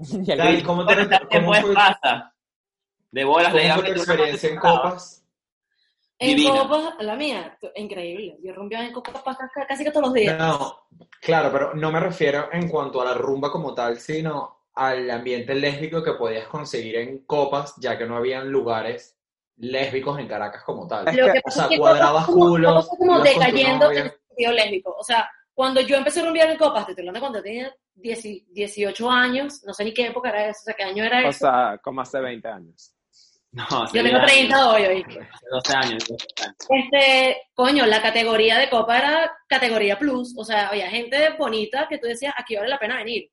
¿cómo, 0.66 0.86
te, 0.86 0.94
Bueno, 0.94 1.18
¿qué 1.30 1.38
cómo 1.40 1.54
fue, 1.54 1.74
pasa? 1.74 2.34
De 3.10 3.24
bolas, 3.24 3.52
cómo 3.52 3.74
fue 3.74 3.84
tu 3.84 4.00
experiencia 4.00 4.48
en 4.50 4.56
copas? 4.56 5.16
En 6.18 6.36
Divina. 6.36 6.60
copas, 6.68 6.94
la 7.00 7.16
mía, 7.16 7.58
increíble. 7.76 8.36
Yo 8.42 8.52
rompía 8.52 8.84
en 8.84 8.92
copas 8.92 9.22
pa- 9.22 9.36
ca- 9.36 9.66
casi 9.66 9.84
que 9.84 9.90
todos 9.90 10.06
los 10.06 10.14
días. 10.14 10.38
No, 10.38 10.80
claro, 11.20 11.50
pero 11.50 11.74
no 11.74 11.90
me 11.90 11.98
refiero 11.98 12.48
en 12.52 12.68
cuanto 12.68 13.00
a 13.00 13.06
la 13.06 13.14
rumba 13.14 13.50
como 13.50 13.74
tal, 13.74 13.98
sino 13.98 14.64
al 14.74 15.10
ambiente 15.10 15.54
lésbico 15.54 16.02
que 16.02 16.12
podías 16.12 16.46
conseguir 16.46 16.96
en 16.96 17.24
copas, 17.24 17.74
ya 17.78 17.96
que 17.96 18.04
no 18.06 18.16
habían 18.16 18.50
lugares 18.50 19.16
lésbicos 19.56 20.18
en 20.18 20.28
Caracas 20.28 20.62
como 20.62 20.86
tal. 20.86 21.06
Lo 21.06 21.32
que- 21.32 21.38
O 21.38 21.42
pasa 21.42 21.56
sea, 21.56 21.64
es 21.64 21.68
que 21.70 21.78
cuadrabas 21.78 22.26
como- 22.26 22.48
culos, 22.48 22.88
como 22.98 23.16
tu 23.18 23.22
decayendo 23.24 23.90
en 23.90 23.98
el 23.98 24.10
sentido 24.10 24.52
lésbico. 24.52 24.96
O 24.98 25.02
sea, 25.04 25.28
cuando 25.60 25.82
yo 25.82 25.94
empecé 25.94 26.20
a 26.20 26.24
rumbear 26.24 26.48
en 26.48 26.56
copas, 26.56 26.86
te 26.86 26.92
estoy 26.92 27.02
hablando 27.02 27.20
cuando 27.20 27.42
tenía 27.42 27.70
10 27.96 28.22
18 28.48 29.10
años, 29.10 29.62
no 29.66 29.74
sé 29.74 29.84
ni 29.84 29.92
qué 29.92 30.06
época 30.06 30.30
era 30.30 30.46
eso, 30.48 30.60
o 30.62 30.64
sea, 30.64 30.74
qué 30.74 30.84
año 30.84 31.04
era 31.04 31.18
O 31.18 31.28
eso. 31.28 31.38
sea, 31.40 31.78
como 31.84 32.00
hace 32.00 32.18
20 32.18 32.48
años. 32.48 32.94
No, 33.52 33.66
yo 33.92 34.02
tengo 34.02 34.22
30 34.24 34.70
hoy, 34.70 34.82
hoy. 34.86 35.02
Hace 35.02 35.46
12 35.50 35.76
años. 35.76 36.04
12 36.08 36.24
años. 36.44 36.56
Este, 36.70 37.42
coño, 37.52 37.84
la 37.84 38.00
categoría 38.00 38.56
de 38.56 38.70
copa 38.70 38.96
era 38.96 39.36
categoría 39.46 39.98
plus, 39.98 40.32
o 40.38 40.44
sea, 40.46 40.68
había 40.68 40.88
gente 40.88 41.28
bonita 41.38 41.86
que 41.90 41.98
tú 41.98 42.06
decías, 42.06 42.32
aquí 42.38 42.56
vale 42.56 42.68
la 42.70 42.78
pena 42.78 42.96
venir. 42.96 43.30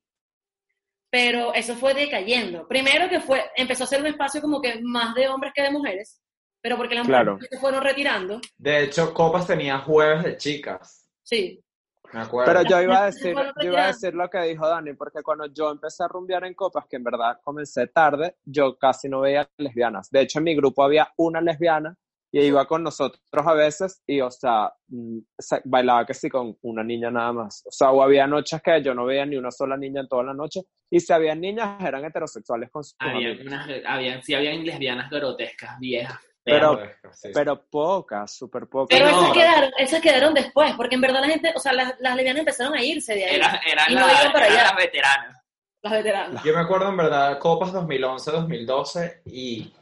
Pero 1.10 1.54
eso 1.54 1.74
fue 1.76 1.94
decayendo. 1.94 2.68
Primero 2.68 3.08
que 3.08 3.20
fue, 3.20 3.42
empezó 3.56 3.84
a 3.84 3.86
ser 3.86 4.00
un 4.02 4.08
espacio 4.08 4.42
como 4.42 4.60
que 4.60 4.78
más 4.82 5.14
de 5.14 5.28
hombres 5.28 5.52
que 5.54 5.62
de 5.62 5.70
mujeres, 5.70 6.20
pero 6.60 6.76
porque 6.76 6.94
las 6.94 7.06
Claro. 7.06 7.32
mujeres 7.32 7.48
se 7.52 7.58
fueron 7.58 7.82
retirando, 7.82 8.38
De 8.58 8.82
hecho, 8.84 9.14
copas 9.14 9.46
tenía 9.46 9.78
jueves 9.78 10.24
de 10.24 10.36
chicas, 10.36 11.08
sí. 11.22 11.64
Me 12.12 12.20
acuerdo. 12.20 12.52
Pero 12.52 12.68
yo 12.68 12.82
iba 12.82 13.02
a 13.02 13.06
decir, 13.06 13.34
yo 13.62 13.68
iba 13.72 13.84
a 13.84 13.86
decir 13.88 14.14
lo 14.14 14.28
que 14.30 14.40
dijo 14.42 14.66
Dani, 14.66 14.94
porque 14.94 15.22
cuando 15.22 15.46
yo 15.46 15.70
empecé 15.70 16.04
a 16.04 16.08
rumbear 16.08 16.44
en 16.44 16.54
copas, 16.54 16.86
que 16.88 16.96
en 16.96 17.04
verdad 17.04 17.38
comencé 17.42 17.86
tarde, 17.88 18.36
yo 18.44 18.76
casi 18.78 19.08
no 19.08 19.20
veía 19.20 19.48
lesbianas. 19.58 20.10
De 20.10 20.20
hecho, 20.22 20.38
en 20.38 20.44
mi 20.44 20.54
grupo 20.56 20.82
había 20.82 21.08
una 21.16 21.40
lesbiana 21.40 21.96
y 22.30 22.40
iba 22.42 22.66
con 22.66 22.82
nosotros 22.82 23.22
a 23.32 23.54
veces 23.54 24.02
y, 24.06 24.20
o 24.20 24.30
sea, 24.30 24.70
mm, 24.88 25.18
se- 25.38 25.62
bailaba 25.64 26.04
que 26.04 26.12
sí 26.12 26.28
con 26.28 26.56
una 26.62 26.84
niña 26.84 27.10
nada 27.10 27.32
más. 27.32 27.62
O 27.66 27.70
sea, 27.72 27.90
o 27.90 28.02
había 28.02 28.26
noches 28.26 28.60
que 28.62 28.82
yo 28.82 28.94
no 28.94 29.06
veía 29.06 29.24
ni 29.24 29.36
una 29.36 29.50
sola 29.50 29.76
niña 29.78 30.02
en 30.02 30.08
toda 30.08 30.24
la 30.24 30.34
noche 30.34 30.60
y 30.90 31.00
si 31.00 31.10
había 31.12 31.34
niñas 31.34 31.82
eran 31.82 32.04
heterosexuales 32.04 32.70
con 32.70 32.84
sus 32.84 32.96
Había 32.98 33.28
amigos. 33.30 33.46
unas, 33.46 33.68
habían, 33.86 34.22
sí, 34.22 34.34
habían 34.34 34.62
lesbianas 34.64 35.10
grotescas, 35.10 35.78
viejas. 35.78 36.20
Pero- 36.52 36.78
feas. 36.78 36.92
Sí, 37.12 37.28
sí. 37.28 37.30
Pero 37.34 37.62
pocas, 37.70 38.34
súper 38.36 38.66
pocas. 38.66 38.96
Pero 38.98 39.10
no, 39.10 39.16
esas 39.18 39.28
no. 39.28 39.34
quedaron, 39.34 39.70
esas 39.78 40.00
quedaron 40.00 40.34
después, 40.34 40.72
porque 40.76 40.94
en 40.96 41.00
verdad 41.02 41.20
la 41.20 41.28
gente, 41.28 41.52
o 41.54 41.58
sea, 41.60 41.72
las, 41.72 41.94
las 42.00 42.16
lesbianas 42.16 42.40
empezaron 42.40 42.74
a 42.74 42.82
irse 42.82 43.14
de 43.14 43.24
ahí, 43.24 43.36
Era- 43.36 43.60
eran 43.70 43.90
Y 43.90 43.94
no 43.94 44.06
las- 44.06 44.20
iban 44.20 44.32
para 44.32 44.46
eran 44.46 44.58
allá. 44.58 44.68
las 44.68 44.76
veteranas. 44.76 45.42
las 45.82 45.92
veteranas. 45.92 46.42
Yo 46.44 46.52
me 46.54 46.60
acuerdo 46.60 46.88
en 46.88 46.96
verdad 46.96 47.38
copas 47.38 47.72
2011-2012 47.72 49.20
y 49.26 49.72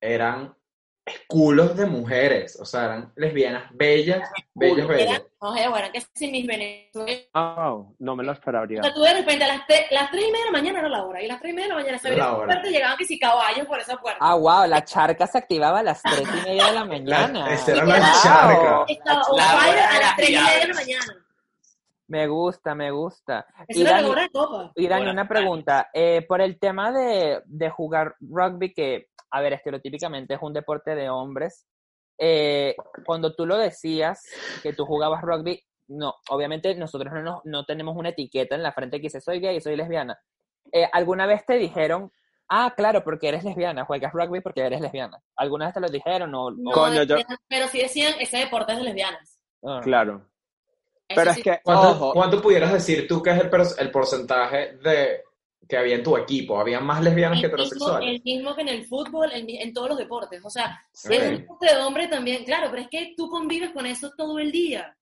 eran 0.00 0.55
culos 1.28 1.76
de 1.76 1.86
mujeres, 1.86 2.58
o 2.60 2.64
sea, 2.64 2.84
eran 2.86 3.12
lesbianas 3.16 3.64
bellas, 3.72 4.28
bellas, 4.54 4.88
bellas. 4.88 5.08
Eran, 5.08 5.22
no, 5.40 5.70
bueno, 5.70 5.88
que 5.92 6.02
si 6.14 6.30
mis 6.30 6.46
Venezuela. 6.46 7.18
Ah, 7.34 7.76
no 7.98 8.16
me 8.16 8.24
lo 8.24 8.32
esperaría. 8.32 8.80
O 8.80 8.82
sea, 8.82 8.92
tú 8.92 9.02
de 9.02 9.14
repente 9.14 9.44
a 9.44 9.48
las, 9.48 9.66
te- 9.66 9.86
las 9.92 10.10
3 10.10 10.22
y 10.22 10.32
media 10.32 10.38
de 10.46 10.50
la 10.50 10.58
mañana 10.58 10.78
era 10.80 10.88
la 10.88 11.04
hora, 11.04 11.22
y 11.22 11.28
las 11.28 11.40
3 11.40 11.52
y 11.52 11.54
media 11.54 11.66
de 11.68 11.74
la 11.74 11.80
mañana 11.80 11.98
se 11.98 12.12
hora. 12.12 12.36
puerta 12.36 12.68
y 12.68 12.72
llegaban 12.72 12.96
que 12.96 13.04
si 13.04 13.18
caballos 13.18 13.66
por 13.66 13.78
esa 13.78 13.96
puerta. 13.98 14.18
Ah, 14.20 14.34
wow, 14.34 14.66
la 14.66 14.84
charca 14.84 15.26
se 15.26 15.38
activaba 15.38 15.78
a 15.78 15.82
las 15.84 16.02
tres 16.02 16.22
y 16.28 16.48
media 16.48 16.66
de 16.66 16.72
la 16.72 16.84
mañana. 16.86 17.52
esa 17.52 17.72
era 17.72 17.84
la 17.84 18.12
charca. 18.22 18.84
Estaba 18.88 19.22
on 19.22 19.38
fire 19.40 19.78
a 19.78 19.92
las 19.92 20.00
las 20.00 20.16
3 20.16 20.30
y 20.30 20.32
media 20.32 20.60
de 20.60 20.68
la 20.68 20.74
mañana. 20.74 21.26
Me 22.08 22.26
gusta, 22.28 22.74
me 22.74 22.90
gusta. 22.92 23.46
Copa. 24.32 24.72
Y 24.76 24.86
Dani, 24.86 25.02
Hola, 25.02 25.12
una 25.12 25.28
pregunta. 25.28 25.90
Eh, 25.92 26.24
por 26.28 26.40
el 26.40 26.56
tema 26.58 26.92
de, 26.92 27.42
de 27.46 27.68
jugar 27.70 28.14
rugby, 28.20 28.72
que, 28.72 29.08
a 29.30 29.40
ver, 29.40 29.52
estereotípicamente 29.54 30.34
es 30.34 30.40
un 30.42 30.52
deporte 30.52 30.94
de 30.94 31.08
hombres, 31.10 31.66
eh, 32.18 32.74
cuando 33.04 33.34
tú 33.34 33.44
lo 33.46 33.56
decías, 33.58 34.22
que 34.62 34.72
tú 34.72 34.86
jugabas 34.86 35.22
rugby, 35.22 35.62
no, 35.88 36.14
obviamente 36.30 36.74
nosotros 36.74 37.12
no, 37.12 37.22
nos- 37.22 37.40
no 37.44 37.64
tenemos 37.64 37.96
una 37.96 38.08
etiqueta 38.10 38.54
en 38.54 38.62
la 38.62 38.72
frente 38.72 38.96
que 38.98 39.04
dice 39.04 39.20
soy 39.20 39.40
gay, 39.40 39.60
soy 39.60 39.76
lesbiana. 39.76 40.18
Eh, 40.72 40.88
¿Alguna 40.92 41.26
vez 41.26 41.44
te 41.44 41.54
dijeron, 41.58 42.10
ah, 42.48 42.72
claro, 42.76 43.04
porque 43.04 43.28
eres 43.28 43.44
lesbiana, 43.44 43.84
juegas 43.84 44.12
rugby 44.12 44.40
porque 44.40 44.62
eres 44.62 44.80
lesbiana? 44.80 45.18
¿Alguna 45.36 45.66
vez 45.66 45.74
te 45.74 45.80
lo 45.80 45.88
dijeron? 45.88 46.34
O, 46.34 46.50
No, 46.50 46.72
Coño, 46.72 47.02
yo- 47.04 47.16
Pero 47.48 47.68
sí 47.68 47.78
decían, 47.78 48.14
ese 48.18 48.38
deporte 48.38 48.72
es 48.72 48.78
de 48.78 48.84
lesbianas. 48.84 49.38
ah. 49.64 49.80
Claro. 49.82 50.26
Eso 51.08 51.20
Pero 51.20 51.32
sí. 51.34 51.40
es 51.40 51.44
que, 51.44 51.60
¿Cuánto, 51.62 51.90
ojo, 51.90 52.12
cuánto 52.14 52.42
pudieras 52.42 52.72
decir 52.72 53.06
tú 53.06 53.22
que 53.22 53.30
es 53.30 53.38
el 53.78 53.90
porcentaje 53.92 54.76
de 54.78 55.22
que 55.68 55.76
había 55.76 55.96
en 55.96 56.02
tu 56.02 56.16
equipo? 56.16 56.58
¿Había 56.58 56.80
más 56.80 57.02
lesbianas 57.02 57.40
que 57.40 57.48
mismo, 57.48 57.62
heterosexuales? 57.62 58.08
el 58.08 58.22
mismo 58.22 58.54
que 58.54 58.62
en 58.62 58.68
el 58.68 58.84
fútbol, 58.86 59.30
el 59.32 59.46
en 59.48 59.72
todos 59.72 59.88
los 59.88 59.98
deportes. 59.98 60.44
O 60.44 60.50
sea, 60.50 60.80
es 60.92 61.04
un 61.04 61.38
deporte 61.38 61.66
de 61.66 61.76
hombre 61.76 62.08
también, 62.08 62.44
claro, 62.44 62.68
pero 62.70 62.82
es 62.82 62.88
que 62.88 63.14
tú 63.16 63.28
convives 63.28 63.70
con 63.70 63.86
eso 63.86 64.12
todo 64.16 64.38
el 64.38 64.52
día. 64.52 64.96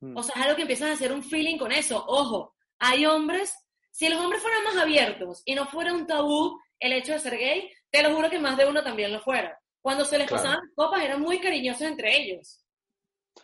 Mm. 0.00 0.16
O 0.16 0.22
sea, 0.22 0.34
es 0.36 0.42
algo 0.42 0.56
que 0.56 0.62
empiezas 0.62 0.90
a 0.90 0.92
hacer 0.92 1.12
un 1.12 1.22
feeling 1.22 1.58
con 1.58 1.72
eso. 1.72 2.04
Ojo, 2.06 2.54
hay 2.78 3.06
hombres, 3.06 3.54
si 3.90 4.08
los 4.08 4.20
hombres 4.20 4.42
fueran 4.42 4.64
más 4.64 4.76
abiertos 4.76 5.42
y 5.44 5.54
no 5.54 5.66
fuera 5.66 5.92
un 5.92 6.06
tabú 6.06 6.60
el 6.78 6.92
hecho 6.92 7.12
de 7.12 7.18
ser 7.18 7.38
gay, 7.38 7.70
te 7.90 8.02
lo 8.02 8.14
juro 8.14 8.28
que 8.30 8.38
más 8.38 8.56
de 8.56 8.66
uno 8.66 8.82
también 8.82 9.12
lo 9.12 9.20
fuera. 9.20 9.58
Cuando 9.80 10.04
se 10.04 10.18
les 10.18 10.26
Claro. 10.26 10.42
pasaban 10.42 10.70
copas 10.74 11.02
eran 11.02 11.20
muy 11.20 11.40
cariñosos 11.40 11.82
entre 11.82 12.16
ellos. 12.16 12.64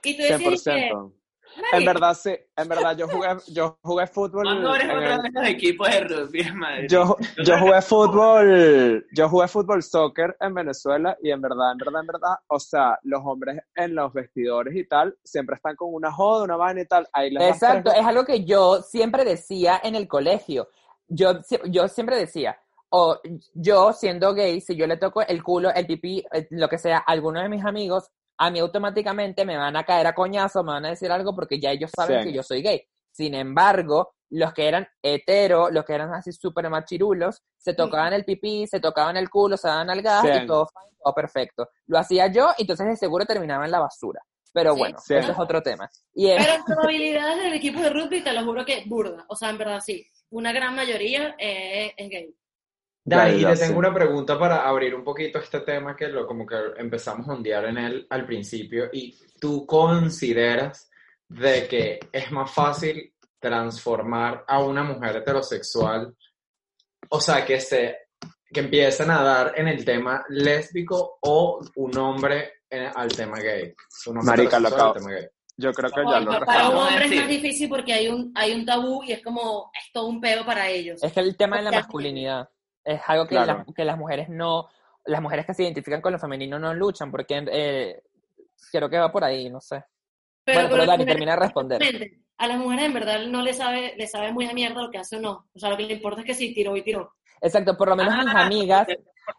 Y 0.03 0.17
tú 0.17 0.23
decías 0.23 0.63
que, 0.65 0.91
100%. 0.91 1.20
En 1.57 1.63
"Marico, 1.73 1.93
verdad, 1.93 2.15
sí. 2.15 2.37
En 2.57 2.69
verdad, 2.69 2.97
yo 2.97 3.09
jugué, 3.09 3.29
yo 3.49 3.79
jugué 3.83 4.07
fútbol. 4.07 4.43
¿Cuándo 4.45 4.75
eres 4.75 4.85
en 4.89 4.97
otra 4.97 5.15
el- 5.17 5.23
vez 5.23 5.31
los 5.35 5.47
equipos 5.49 5.89
de 5.89 6.01
rugby 6.01 6.41
en 6.41 6.57
Madrid? 6.57 6.87
Yo, 6.89 7.17
yo 7.45 7.59
jugué 7.59 7.83
fútbol, 7.83 9.07
yo 9.13 9.29
jugué 9.29 9.49
fútbol 9.49 9.83
soccer 9.83 10.37
en 10.41 10.55
Venezuela 10.55 11.17
y 11.23 11.31
en 11.31 11.41
verdad, 11.41 11.73
en 11.73 11.79
verdad, 11.79 12.01
en 12.01 12.07
verdad, 12.07 12.35
o 12.49 12.59
sea, 12.59 12.99
los 13.03 13.21
hombres 13.25 13.61
en 13.75 13.95
los 13.95 14.13
vestidores 14.13 14.75
y 14.77 14.87
tal, 14.87 15.17
siempre 15.25 15.57
están 15.57 15.77
con 15.77 15.93
una 15.93 16.11
joda, 16.13 16.45
una 16.45 16.57
vaina 16.57 16.81
y 16.83 16.87
tal, 16.87 17.07
ahí 17.13 17.31
les 17.31 17.43
Exacto, 17.49 17.91
tres- 17.91 18.01
es 18.03 18.07
algo 18.07 18.25
que 18.25 18.45
yo 18.45 18.83
siempre 18.83 19.25
decía 19.25 19.81
en 19.83 19.95
el 19.95 20.09
colegio. 20.09 20.69
Yo, 21.09 21.41
yo 21.67 21.89
siempre 21.89 22.17
decía, 22.17 22.59
o 22.89 23.19
yo 23.55 23.93
siendo 23.93 24.33
gay, 24.35 24.61
si 24.61 24.77
yo 24.77 24.87
le 24.87 24.97
toco 24.97 25.23
el 25.23 25.43
culo, 25.43 25.71
el 25.75 25.87
pipí, 25.87 26.25
eh, 26.33 26.47
lo 26.51 26.69
que 26.69 26.79
sea, 26.79 26.99
a 26.99 27.01
alguno 27.13 27.41
de 27.41 27.49
mis 27.49 27.65
amigos, 27.65 28.11
a 28.43 28.51
mí 28.51 28.59
automáticamente 28.59 29.45
me 29.45 29.57
van 29.59 29.77
a 29.77 29.85
caer 29.85 30.07
a 30.07 30.15
coñazo, 30.15 30.65
me 30.65 30.73
van 30.73 30.87
a 30.87 30.91
decir 30.91 31.13
algo 31.13 31.35
porque 31.35 31.61
ya 31.61 31.73
ellos 31.73 31.91
saben 31.95 32.23
Sí. 32.23 32.29
que 32.29 32.35
yo 32.35 32.43
soy 32.43 32.63
gay. 32.63 32.83
Sin 33.13 33.35
embargo, 33.35 34.15
los 34.31 34.55
que 34.55 34.67
eran 34.67 34.89
hetero, 35.03 35.71
los 35.71 35.85
que 35.85 35.93
eran 35.95 36.15
así 36.15 36.33
súper 36.33 36.71
machirulos, 36.71 37.43
se 37.59 37.75
tocaban 37.75 38.15
el 38.15 38.25
pipí, 38.25 38.67
se 38.67 38.81
tocaban 38.81 39.17
el 39.19 39.29
culo, 39.29 39.59
se 39.59 39.69
daban 39.69 39.91
al 39.91 40.01
gas 40.01 40.23
Sí. 40.23 40.29
y 40.43 40.47
todo, 40.47 40.69
todo 41.05 41.15
perfecto. 41.15 41.69
Lo 41.87 41.99
hacía 41.99 42.29
yo, 42.29 42.51
y 42.57 42.63
entonces 42.63 42.87
de 42.87 42.97
seguro 42.97 43.27
terminaba 43.27 43.67
en 43.67 43.73
la 43.73 43.81
basura. 43.81 44.23
Pero 44.53 44.73
Sí. 44.73 44.79
bueno, 44.79 44.99
Sí. 45.05 45.15
eso 45.15 45.33
es 45.33 45.39
otro 45.39 45.63
tema. 45.63 45.91
Y 46.15 46.31
es- 46.31 46.43
Pero 46.43 46.57
en 46.57 46.65
probabilidades 46.65 47.43
del 47.43 47.53
equipo 47.53 47.81
de 47.81 47.91
rugby, 47.91 48.23
te 48.25 48.33
lo 48.33 48.43
juro 48.45 48.65
que 48.65 48.85
burda. 48.87 49.25
O 49.29 49.37
sea, 49.37 49.51
en 49.51 49.59
verdad 49.59 49.81
sí. 49.85 50.07
Una 50.31 50.53
gran 50.53 50.75
mayoría 50.75 51.35
eh, 51.39 51.93
es 51.97 52.09
gay. 52.09 52.35
Dani, 53.17 53.41
sé. 53.57 53.67
tengo 53.67 53.79
una 53.79 53.93
pregunta 53.95 54.39
para 54.39 54.67
abrir 54.69 54.95
un 54.95 55.05
poquito 55.05 55.39
este 55.39 55.61
tema 55.61 55.95
que 55.97 56.09
lo 56.09 56.27
como 56.27 56.47
que 56.47 56.57
empezamos 56.77 57.29
a 57.29 57.33
ondear 57.33 57.65
en 57.67 57.79
él 57.79 58.07
al 58.11 58.25
principio 58.27 58.89
y 58.93 59.17
tú 59.41 59.67
consideras 59.67 60.91
de 61.29 61.67
que 61.69 62.01
es 62.13 62.31
más 62.33 62.51
fácil 62.51 63.15
transformar 63.39 64.45
a 64.47 64.61
una 64.61 64.83
mujer 64.83 65.17
heterosexual, 65.17 66.15
o 67.09 67.21
sea, 67.21 67.45
que 67.45 67.61
se 67.61 67.97
que 68.53 68.61
empiecen 68.61 69.11
a 69.13 69.23
dar 69.23 69.53
en 69.57 69.69
el 69.69 69.85
tema 69.85 70.25
lésbico 70.29 71.19
o 71.23 71.61
un 71.77 71.97
hombre 71.99 72.63
en- 72.69 72.91
al 72.95 73.09
tema 73.15 73.39
gay. 73.39 73.73
Marica, 74.25 74.59
lo 74.59 74.69
acabo- 74.69 74.93
tema 74.95 75.11
gay. 75.13 75.27
Yo 75.57 75.73
creo 75.73 75.91
que 75.91 76.01
ya 76.11 76.21
lo 76.21 76.45
para 76.47 76.69
un 76.71 76.77
hombre 76.77 77.05
es 77.05 77.17
más 77.17 77.29
difícil 77.29 77.69
porque 77.69 77.93
hay 77.93 78.09
un, 78.09 78.33
hay 78.35 78.53
un 78.53 78.65
tabú 78.65 79.05
y 79.05 79.13
es 79.13 79.23
como, 79.23 79.71
es 79.79 79.93
todo 79.93 80.07
un 80.07 80.21
peo 80.21 80.45
para 80.45 80.69
ellos. 80.69 81.01
Es 81.03 81.13
que 81.13 81.21
el 81.21 81.37
tema 81.37 81.59
de 81.59 81.63
la 81.65 81.71
masculinidad 81.71 82.49
es 82.85 83.01
algo 83.07 83.25
que, 83.27 83.35
Claro. 83.37 83.65
las, 83.67 83.75
que 83.75 83.85
las 83.85 83.99
mujeres 83.99 84.29
no, 84.29 84.69
las 85.05 85.21
mujeres 85.23 85.47
que 85.47 85.55
se 85.55 85.63
identifican 85.65 86.01
con 86.01 86.13
lo 86.13 86.19
femenino 86.19 86.59
no 86.59 86.73
luchan, 86.75 87.11
porque 87.11 87.45
eh, 87.53 88.03
creo 88.73 88.89
que 88.91 88.99
va 88.99 89.11
por 89.13 89.25
ahí, 89.25 89.49
no 89.51 89.61
sé. 89.61 89.85
bueno, 90.47 90.63
pero 90.69 90.77
las 90.79 90.87
Dani, 90.87 91.05
mujeres- 91.05 91.07
termina 91.07 91.33
de 91.33 91.39
responder. 91.41 91.83
A 92.39 92.47
las 92.47 92.57
mujeres 92.57 92.87
en 92.87 92.95
verdad 92.95 93.21
no 93.27 93.43
le 93.43 93.53
sabe, 93.53 93.95
le 93.99 94.07
sabe 94.07 94.33
muy 94.33 94.47
a 94.47 94.53
mierda 94.55 94.81
lo 94.83 94.91
que 94.91 94.97
hace 94.99 95.17
o 95.17 95.21
no. 95.21 95.47
O 95.55 95.59
sea, 95.59 95.69
lo 95.69 95.77
que 95.77 95.83
le 95.85 95.93
importa 95.95 96.21
es 96.23 96.27
que 96.27 96.35
si 96.35 96.55
tiró 96.55 96.75
y 96.75 96.83
tiró. 96.83 97.13
Exacto, 97.43 97.77
por 97.77 97.89
lo 97.89 97.97
menos 97.97 98.15
mis 98.17 98.35
Ah, 98.35 98.47
amigas, 98.47 98.87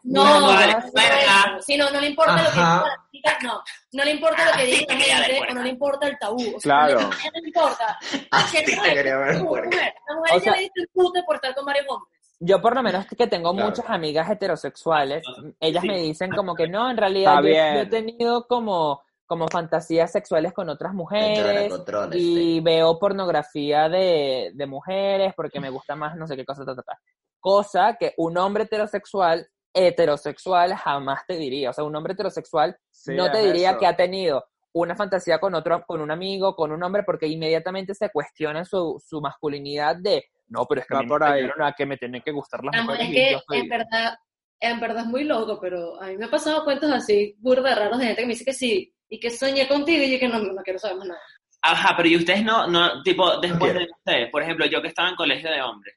No, 0.03 0.23
Mis 0.23 0.33
no, 0.33 0.49
amigas- 0.51 0.85
no, 0.85 1.01
no, 1.47 1.55
no. 1.55 1.61
Si 1.61 1.77
no, 1.77 1.89
no 1.89 1.99
le 1.99 2.07
importa 2.07 2.37
lo 2.43 2.49
que 2.49 2.51
digan 2.55 2.77
las 2.83 3.11
chicas, 3.11 3.37
no. 3.43 3.61
No 3.93 4.03
le 4.05 4.11
importa 4.11 4.45
lo 4.45 4.51
que 4.57 4.65
diga 4.65 4.77
la 4.87 4.93
sí, 4.93 4.99
quería 4.99 5.15
ver 5.19 5.25
gente 5.25 5.37
puerca. 5.39 5.51
o 5.51 5.55
no 5.55 5.63
le 5.63 5.69
importa 5.69 6.07
el 6.07 6.17
tabú. 6.19 6.37
O 6.55 6.59
sea, 6.59 6.59
Claro. 6.61 7.01
no, 7.01 7.09
le- 7.09 7.15
no 7.15 7.31
le 7.41 7.47
importa. 7.47 7.99
Así 8.31 8.57
Que 8.57 8.63
te 8.63 8.75
no, 8.75 8.83
quería 8.83 9.17
ver, 9.17 9.37
tú, 9.39 9.45
puerca. 9.47 9.69
mujer. 9.69 9.93
La 10.07 10.15
mujer 10.15 10.35
O 10.35 10.39
ya 10.39 10.51
le 10.51 10.57
dice 10.59 10.71
el 10.75 10.87
pute 10.93 11.23
por 11.23 11.35
estar 11.35 11.55
con 11.55 11.65
varios 11.65 11.85
hombres. 11.89 12.10
Yo 12.43 12.59
por 12.59 12.75
lo 12.75 12.81
menos 12.83 13.05
que 13.05 13.27
tengo 13.27 13.51
Claro. 13.53 13.67
muchas 13.69 13.85
amigas 13.89 14.29
heterosexuales, 14.29 15.23
ellas 15.59 15.81
Sí. 15.83 15.87
me 15.87 15.97
dicen 15.99 16.31
como 16.31 16.55
que 16.55 16.67
no, 16.67 16.89
en 16.89 16.97
realidad 16.97 17.41
yo, 17.43 17.49
he 17.49 17.85
tenido 17.85 18.47
como, 18.47 19.01
como 19.27 19.47
fantasías 19.47 20.11
sexuales 20.11 20.51
con 20.51 20.67
otras 20.67 20.93
mujeres 20.93 21.69
controles, 21.69 22.19
y 22.19 22.59
veo 22.61 22.97
pornografía 22.99 23.87
de, 23.89 24.51
de 24.55 24.65
mujeres 24.65 25.33
porque 25.35 25.59
me 25.59 25.69
gusta 25.69 25.95
más 25.95 26.15
no 26.17 26.25
sé 26.27 26.35
qué 26.35 26.43
cosa, 26.43 26.65
ta, 26.65 26.75
ta, 26.75 26.81
ta. 26.81 26.99
cosa 27.39 27.95
que 27.99 28.13
un 28.17 28.35
hombre 28.37 28.63
heterosexual, 28.63 29.47
heterosexual 29.73 30.73
jamás 30.75 31.21
te 31.27 31.35
diría, 31.37 31.69
o 31.69 31.73
sea, 31.73 31.83
un 31.83 31.95
hombre 31.95 32.13
heterosexual 32.13 32.75
Sí, 32.89 33.13
no 33.15 33.31
te 33.31 33.39
diría 33.45 33.71
eso. 33.71 33.79
que 33.79 33.87
ha 33.87 33.95
tenido 33.95 34.45
una 34.73 34.95
fantasía 34.95 35.39
con 35.39 35.53
otro, 35.53 35.83
con 35.85 36.01
un 36.01 36.11
amigo, 36.11 36.55
con 36.55 36.71
un 36.71 36.81
hombre, 36.83 37.03
porque 37.03 37.27
inmediatamente 37.27 37.93
se 37.93 38.09
cuestiona 38.09 38.63
su, 38.65 39.01
su 39.05 39.19
masculinidad 39.21 39.95
de 39.97 40.25
no, 40.51 40.65
pero 40.65 40.81
es 40.81 40.87
que 40.87 40.93
Va 40.93 40.99
a 40.99 41.03
mí 41.03 41.07
por 41.09 41.21
me 41.21 41.27
ahí. 41.27 41.49
a 41.59 41.71
que 41.73 41.85
me 41.85 41.97
tienen 41.97 42.21
que 42.21 42.31
gustar 42.31 42.63
las 42.63 42.83
mujeres 42.85 43.07
es 43.09 43.13
que 43.15 43.39
soy- 43.47 43.59
en 43.59 43.69
verdad, 43.69 44.17
en 44.59 44.79
verdad 44.79 45.03
es 45.03 45.07
muy 45.07 45.23
loco, 45.23 45.59
pero 45.59 46.01
a 46.01 46.07
mí 46.07 46.17
me 46.17 46.25
ha 46.25 46.29
pasado 46.29 46.63
cuentos 46.63 46.91
así, 46.91 47.35
burda 47.39 47.73
raros 47.75 47.97
de 47.99 48.05
gente 48.05 48.21
que 48.21 48.27
me 48.27 48.33
dice 48.33 48.45
que 48.45 48.53
sí, 48.53 48.93
y 49.09 49.19
que 49.19 49.29
soñé 49.29 49.67
contigo 49.67 50.03
y 50.03 50.11
yo 50.13 50.19
que 50.19 50.27
no, 50.27 50.39
no 50.39 50.61
quiero 50.61 50.77
saber 50.79 50.97
más 50.97 51.07
nada. 51.07 51.21
Ajá, 51.63 51.93
pero 51.95 52.09
y 52.09 52.15
ustedes 52.17 52.43
no, 52.43 52.67
no, 52.67 53.01
tipo, 53.03 53.39
después 53.39 53.73
de 53.73 53.87
ustedes, 53.89 54.29
por 54.31 54.41
ejemplo, 54.43 54.65
yo 54.65 54.81
que 54.81 54.87
estaba 54.89 55.09
en 55.09 55.15
colegio 55.15 55.49
de 55.51 55.61
hombres, 55.61 55.95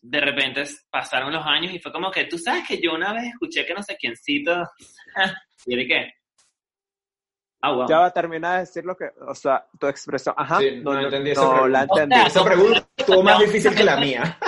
de 0.00 0.20
repente 0.20 0.64
pasaron 0.90 1.32
los 1.32 1.44
años 1.46 1.72
y 1.72 1.78
fue 1.78 1.92
como 1.92 2.10
que, 2.10 2.24
tú 2.24 2.38
sabes 2.38 2.66
que 2.66 2.80
yo 2.80 2.92
una 2.94 3.12
vez 3.12 3.24
escuché 3.24 3.64
que 3.66 3.74
no 3.74 3.82
sé 3.82 3.96
quiéncito, 3.96 4.62
y 5.66 5.76
de 5.76 5.86
qué, 5.86 6.12
ah, 7.62 7.72
wow. 7.72 7.88
Ya 7.88 7.98
va 8.00 8.06
a 8.06 8.10
terminar 8.10 8.54
de 8.54 8.60
decir 8.60 8.84
lo 8.84 8.96
que, 8.96 9.10
o 9.26 9.34
sea, 9.34 9.66
tu 9.78 9.86
expresión, 9.86 10.34
ajá, 10.38 10.58
Sí, 10.58 10.80
no 10.82 10.98
entendí 10.98 11.30
esa 11.30 11.42
no 11.42 11.50
pregunta. 11.52 11.68
la 11.78 11.82
entendí. 11.82 12.14
O 12.14 12.18
sea, 12.18 12.26
Esa 12.26 12.44
pregunta 12.44 12.88
estuvo 12.96 13.22
más 13.22 13.38
difícil 13.40 13.74
que 13.74 13.84
la 13.84 13.96
mía. 13.96 14.38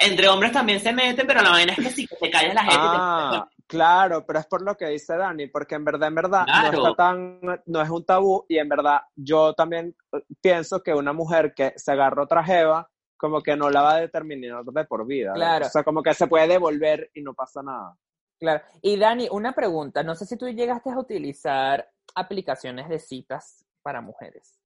Entre 0.00 0.28
hombres 0.28 0.52
también 0.52 0.80
se 0.80 0.92
meten, 0.92 1.26
pero 1.26 1.40
la 1.42 1.50
vaina 1.50 1.72
es 1.72 1.78
que 1.78 1.90
sí, 1.90 2.06
que 2.06 2.16
te 2.16 2.30
callas 2.30 2.54
la 2.54 2.62
gente. 2.62 2.76
te- 2.76 2.80
Ah, 2.82 3.48
claro, 3.66 4.24
pero 4.26 4.38
es 4.40 4.46
por 4.46 4.62
lo 4.62 4.76
que 4.76 4.86
dice 4.88 5.16
Dani, 5.16 5.46
porque 5.46 5.74
en 5.76 5.84
verdad, 5.84 6.08
en 6.08 6.14
verdad, 6.16 6.44
Claro. 6.44 6.72
no 6.82 6.88
está 6.90 6.94
tan, 7.04 7.40
no 7.66 7.80
es 7.82 7.88
un 7.90 8.04
tabú 8.04 8.44
y 8.48 8.58
en 8.58 8.68
verdad 8.68 9.00
yo 9.14 9.54
también 9.54 9.94
eh, 10.12 10.22
pienso 10.40 10.82
que 10.82 10.92
una 10.92 11.12
mujer 11.12 11.54
que 11.54 11.72
se 11.76 11.92
agarró 11.92 12.24
otra 12.24 12.42
jeva, 12.44 12.88
como 13.16 13.40
que 13.40 13.56
no 13.56 13.70
la 13.70 13.80
va 13.80 13.94
a 13.94 14.00
determinar 14.00 14.62
de 14.64 14.84
por 14.84 15.06
vida. 15.06 15.32
Claro. 15.34 15.66
O 15.66 15.70
sea, 15.70 15.82
como 15.84 16.02
que 16.02 16.12
se 16.14 16.26
puede 16.26 16.48
devolver 16.48 17.10
y 17.14 17.22
no 17.22 17.32
pasa 17.32 17.62
nada. 17.62 17.96
Claro. 18.38 18.62
Y 18.82 18.98
Dani, 18.98 19.28
una 19.30 19.52
pregunta, 19.54 20.02
no 20.02 20.14
sé 20.14 20.26
si 20.26 20.36
tú 20.36 20.46
llegaste 20.48 20.90
a 20.90 20.98
utilizar 20.98 21.88
aplicaciones 22.16 22.88
de 22.88 22.98
citas 22.98 23.64
para 23.82 24.00
mujeres, 24.00 24.58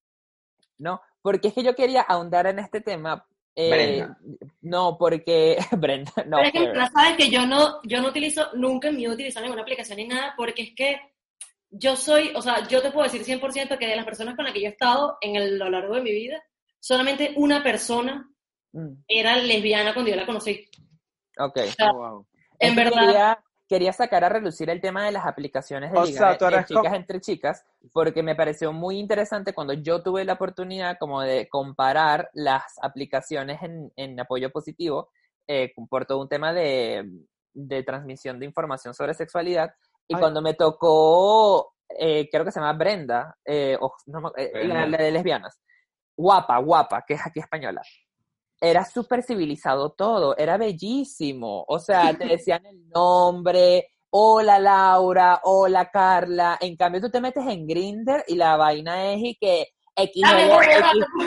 ¿no? 0.78 1.02
Porque 1.20 1.48
es 1.48 1.54
que 1.54 1.62
yo 1.62 1.74
quería 1.74 2.00
ahondar 2.00 2.46
en 2.46 2.58
este 2.60 2.80
tema. 2.80 3.26
eh, 3.54 3.68
Brenda. 3.70 4.18
No, 4.62 4.96
porque... 4.96 5.58
Brenda, 5.78 6.12
no. 6.26 6.38
pero 6.38 6.46
es 6.46 6.52
que 6.52 6.58
en 6.58 6.64
verdad 6.64 6.90
sabes 6.94 7.16
que 7.18 7.28
yo 7.28 7.44
no, 7.44 7.82
yo 7.82 8.00
no 8.00 8.08
utilizo, 8.08 8.48
nunca 8.54 8.88
en 8.88 8.94
mi 8.94 9.00
vida 9.02 9.10
he 9.10 9.14
utilizado 9.14 9.44
ninguna 9.44 9.62
aplicación 9.62 9.98
ni 9.98 10.08
nada, 10.08 10.32
porque 10.36 10.62
es 10.62 10.74
que 10.74 10.98
yo 11.68 11.94
soy, 11.96 12.32
o 12.34 12.40
sea, 12.40 12.66
yo 12.66 12.80
te 12.80 12.90
puedo 12.90 13.10
decir 13.10 13.22
100% 13.22 13.76
que 13.78 13.86
de 13.86 13.96
las 13.96 14.06
personas 14.06 14.34
con 14.34 14.44
las 14.44 14.54
que 14.54 14.62
yo 14.62 14.68
he 14.68 14.72
estado 14.72 15.18
en 15.20 15.36
el, 15.36 15.60
a 15.60 15.66
lo 15.66 15.70
largo 15.70 15.94
de 15.96 16.02
mi 16.02 16.12
vida, 16.12 16.42
solamente 16.80 17.34
una 17.36 17.62
persona 17.62 18.30
Mm, 18.72 19.02
era 19.08 19.36
lesbiana 19.36 19.92
cuando 19.92 20.10
yo 20.10 20.16
la 20.16 20.26
conocí. 20.26 20.68
ok. 21.38 21.56
sea, 21.76 21.90
Oh, 21.90 21.94
wow. 21.94 22.26
En 22.58 22.70
Es 22.70 22.76
verdad, 22.76 23.00
Quería, 23.00 23.44
quería 23.70 23.92
sacar 23.92 24.24
a 24.24 24.28
relucir 24.28 24.68
el 24.68 24.80
tema 24.80 25.04
de 25.04 25.12
las 25.12 25.24
aplicaciones 25.24 25.92
de 25.92 25.98
O 25.98 26.04
sea, 26.04 26.37
de 26.37 26.44
eres 26.44 26.66
chicas 26.66 26.92
entre 26.92 27.20
chicas, 27.20 27.64
porque 27.92 28.20
me 28.20 28.35
pareció 28.35 28.72
muy 28.72 28.98
interesante 28.98 29.54
cuando 29.54 29.74
yo 29.74 30.02
tuve 30.02 30.24
la 30.24 30.33
oportunidad 30.33 30.98
como 30.98 31.22
de 31.22 31.48
comparar 31.48 32.30
las 32.33 32.64
aplicaciones 32.83 33.62
en, 33.62 33.92
en 33.94 34.18
apoyo 34.18 34.50
positivo 34.50 35.11
eh, 35.46 35.72
por 35.88 36.04
todo 36.04 36.20
un 36.20 36.28
tema 36.28 36.52
de, 36.52 37.09
de 37.54 37.83
transmisión 37.85 38.40
de 38.40 38.46
información 38.46 38.92
sobre 38.92 39.14
sexualidad. 39.14 39.72
Y 40.09 40.16
Ay. 40.16 40.20
cuando 40.20 40.42
me 40.42 40.54
tocó, 40.54 41.72
eh, 41.96 42.28
creo 42.28 42.44
que 42.44 42.50
se 42.50 42.59
llama 42.59 42.72
Brenda, 42.72 43.38
eh, 43.44 43.78
no 44.06 44.20
la, 44.20 44.50
Brenda. 44.52 44.87
la 44.88 44.98
de 44.98 45.12
lesbianas, 45.12 45.61
guapa, 46.16 46.59
guapa, 46.59 47.04
que 47.06 47.14
es 47.14 47.24
aquí 47.24 47.38
española 47.38 47.83
era 48.61 48.85
súper 48.85 49.23
civilizado 49.23 49.90
todo, 49.90 50.37
era 50.37 50.57
bellísimo. 50.59 51.64
O 51.66 51.79
sea, 51.79 52.14
te 52.16 52.27
decían 52.38 52.64
el 52.66 52.88
nombre, 52.90 53.88
hola 54.11 54.59
Laura, 54.59 55.40
hola 55.44 55.90
Carla. 55.90 56.59
En 56.61 56.77
cambio, 56.77 57.01
tú 57.01 57.11
te 57.11 57.20
metes 57.20 57.46
en 57.46 57.66
Grinder 57.66 58.25
y 58.29 58.37
la 58.37 58.57
vaina 58.57 59.12
es 59.12 59.20
y 59.23 59.35
que 59.37 59.68
XL, 59.96 60.27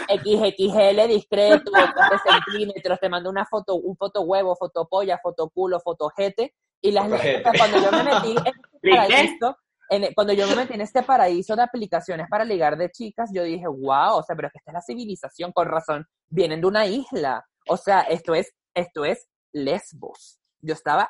X, 0.10 0.39
XXL 0.58 1.08
discreto, 1.08 1.72
3 1.72 2.22
centímetros, 2.24 3.00
te 3.00 3.10
mando 3.10 3.30
una 3.30 3.46
foto, 3.46 3.76
un 3.76 3.96
foto 3.96 4.22
huevo, 4.22 4.56
foto 4.56 4.88
polla, 4.88 5.19
foto 5.22 5.50
culo, 5.50 5.80
foto 5.80 6.10
jete. 6.10 6.54
Y 6.82 6.91
las 6.91 7.10
jete. 7.22 7.43
cuando 7.58 7.78
yo 7.82 7.91
me 7.91 8.04
metí 8.04 8.32
en 8.32 8.54
¿Qué? 8.82 8.89
paraíso, 8.91 9.58
en- 9.89 10.13
cuando 10.13 10.34
yo 10.34 10.48
me 10.48 10.56
metí 10.56 10.74
en 10.74 10.82
este 10.82 11.04
paraíso 11.04 11.56
de 11.56 11.63
aplicaciones 11.63 12.28
para 12.30 12.46
ligar 12.46 12.78
de 12.78 12.89
chicas, 12.91 13.30
yo 13.34 13.43
dije, 13.43 13.67
wow, 13.67 14.17
o 14.17 14.24
sea, 14.24 14.36
pero 14.36 14.48
es 14.48 14.52
que 14.54 14.60
esta 14.60 14.72
es 14.72 14.76
la 14.76 14.82
civilización, 14.82 15.52
con 15.52 15.67
razón, 15.67 16.06
vienen 16.30 16.62
de 16.62 16.67
una 16.67 16.86
isla. 16.86 17.46
O 17.69 17.78
sea, 17.78 18.02
esto 18.02 18.36
es, 18.36 18.54
esto 18.76 19.06
es 19.06 19.28
Lesbos. 19.54 20.39
Yo 20.62 20.74
estaba, 20.74 21.10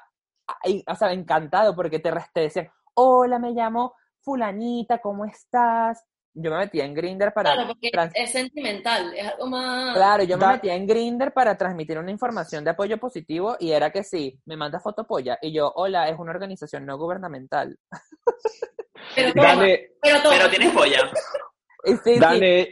ahí, 0.63 0.83
o 0.87 0.95
sea, 0.95 1.11
encantado 1.13 1.75
porque 1.75 1.99
te, 1.99 2.11
te 2.33 2.41
decían, 2.41 2.69
hola, 2.95 3.39
me 3.39 3.51
llamo 3.51 3.93
fulanita, 4.21 4.99
¿cómo 4.99 5.25
estás? 5.25 6.03
Yo 6.35 6.49
me 6.49 6.57
metía 6.57 6.83
en 6.85 6.93
Grinder 6.95 7.31
para... 7.31 7.53
claro, 7.53 7.67
porque 7.67 7.91
trans- 7.91 8.11
es 8.15 8.31
sentimental, 8.31 9.13
es 9.15 9.27
algo 9.27 9.45
más... 9.47 9.95
Claro, 9.95 10.23
yo 10.23 10.37
me 10.37 10.47
metía 10.47 10.73
en 10.75 10.87
Grinder 10.87 11.31
para 11.31 11.55
transmitir 11.57 11.97
una 11.99 12.09
información 12.09 12.63
de 12.63 12.71
apoyo 12.71 12.97
positivo 12.97 13.55
y 13.59 13.71
era 13.71 13.91
que 13.91 14.03
sí, 14.03 14.39
me 14.45 14.57
manda 14.57 14.79
fotopolla 14.79 15.37
y 15.41 15.53
yo, 15.53 15.71
hola, 15.75 16.09
es 16.09 16.17
una 16.17 16.31
organización 16.31 16.85
no 16.85 16.97
gubernamental. 16.97 17.77
Pero 19.15 19.33
toma, 19.33 19.63
pero 20.01 20.21
toma. 20.23 20.35
Pero 20.37 20.49
tienes 20.49 20.73
polla. 20.73 20.97
Sí, 22.03 22.17
Dani, 22.17 22.65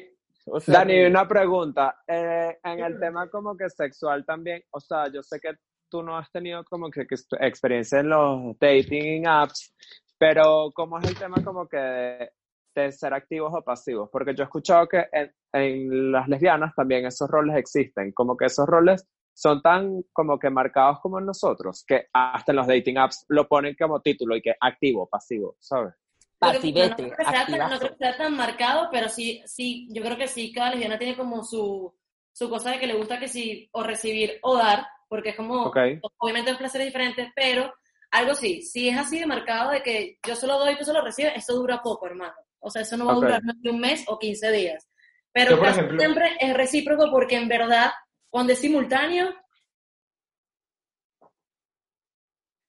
o 0.45 0.59
sea, 0.61 0.75
Dani, 0.79 1.03
una 1.03 1.27
pregunta. 1.27 1.97
Eh, 2.07 2.57
en 2.63 2.79
el 2.79 2.97
tema 2.97 3.29
como 3.29 3.57
que 3.57 3.69
sexual 3.69 4.25
también, 4.25 4.63
o 4.71 4.79
sea, 4.79 5.11
yo 5.11 5.21
sé 5.21 5.39
que 5.41 5.51
tú 5.89 6.01
no 6.01 6.17
has 6.17 6.31
tenido 6.31 6.63
como 6.63 6.89
que, 6.89 7.05
que 7.05 7.15
exp- 7.15 7.37
experiencia 7.41 7.99
en 7.99 8.07
los 8.07 8.57
dating 8.57 9.27
apps, 9.27 9.75
pero 10.17 10.71
¿cómo 10.73 10.97
es 10.99 11.09
el 11.09 11.17
tema 11.19 11.43
como 11.43 11.67
que 11.67 12.29
de, 12.75 12.91
ser 12.91 13.13
activos 13.13 13.53
o 13.53 13.61
pasivos? 13.63 14.09
Porque 14.11 14.35
yo 14.35 14.43
he 14.43 14.45
escuchado 14.45 14.87
que 14.87 15.05
en, 15.11 15.33
en 15.53 16.11
las 16.11 16.27
lesbianas 16.27 16.73
también 16.75 17.05
esos 17.05 17.29
roles 17.29 17.57
existen, 17.57 18.11
como 18.11 18.35
que 18.35 18.45
esos 18.45 18.67
roles 18.67 19.07
son 19.33 19.61
tan 19.61 20.03
como 20.13 20.37
que 20.37 20.49
marcados 20.49 20.99
como 20.99 21.19
en 21.19 21.25
nosotros, 21.25 21.83
que 21.87 22.07
hasta 22.13 22.51
en 22.51 22.55
los 22.57 22.67
dating 22.67 22.97
apps 22.97 23.25
lo 23.29 23.47
ponen 23.47 23.75
como 23.75 24.01
título 24.01 24.35
y 24.35 24.41
que 24.41 24.55
activo, 24.59 25.07
pasivo, 25.07 25.55
¿sabes? 25.59 25.93
Pasivete, 26.37 26.89
no, 26.89 26.95
creo 26.95 27.17
que 27.17 27.23
sea 27.23 27.45
tan, 27.45 27.57
no 27.57 27.63
activazo. 27.63 27.79
creo 27.79 27.91
que 27.91 27.97
sea 27.97 28.17
tan 28.17 28.35
marcado, 28.35 28.89
pero 28.91 29.09
sí, 29.09 29.41
sí, 29.45 29.87
yo 29.91 30.01
creo 30.01 30.17
que 30.17 30.27
sí, 30.27 30.51
cada 30.51 30.71
lesbiana 30.71 30.97
tiene 30.97 31.15
como 31.15 31.43
su, 31.43 31.93
su 32.31 32.49
cosa 32.49 32.71
de 32.71 32.79
que 32.79 32.87
le 32.87 32.95
gusta 32.95 33.19
que 33.19 33.27
sí, 33.27 33.69
o 33.71 33.83
recibir 33.83 34.39
o 34.41 34.57
dar, 34.57 34.87
porque 35.07 35.29
es 35.29 35.35
como, 35.35 35.71
obviamente 36.17 36.51
los 36.51 36.57
placeres 36.57 36.87
diferentes, 36.87 37.29
pero 37.35 37.71
algo 38.09 38.33
sí, 38.33 38.61
si 38.63 38.89
es 38.89 38.97
así 38.97 39.19
de 39.19 39.25
marcado 39.25 39.71
de 39.71 39.83
que 39.83 40.17
yo 40.25 40.35
solo 40.35 40.57
doy 40.57 40.73
y 40.73 40.77
tú 40.77 40.83
solo 40.83 41.01
recibes, 41.01 41.33
eso 41.35 41.53
dura 41.53 41.81
poco, 41.81 42.07
hermano. 42.07 42.33
O 42.61 42.69
sea, 42.69 42.83
eso 42.83 42.95
no 42.95 43.05
va 43.05 43.11
a 43.13 43.15
durar 43.15 43.43
más 43.43 43.59
de 43.61 43.69
un 43.69 43.79
mes 43.79 44.03
o 44.07 44.17
15 44.17 44.51
días. 44.51 44.87
Pero 45.33 45.57
Yo, 45.57 45.63
ejemplo- 45.65 45.97
siempre 45.99 46.37
es 46.39 46.53
recíproco 46.55 47.09
porque 47.11 47.35
en 47.37 47.47
verdad, 47.47 47.91
cuando 48.29 48.53
es 48.53 48.59
simultáneo, 48.59 49.33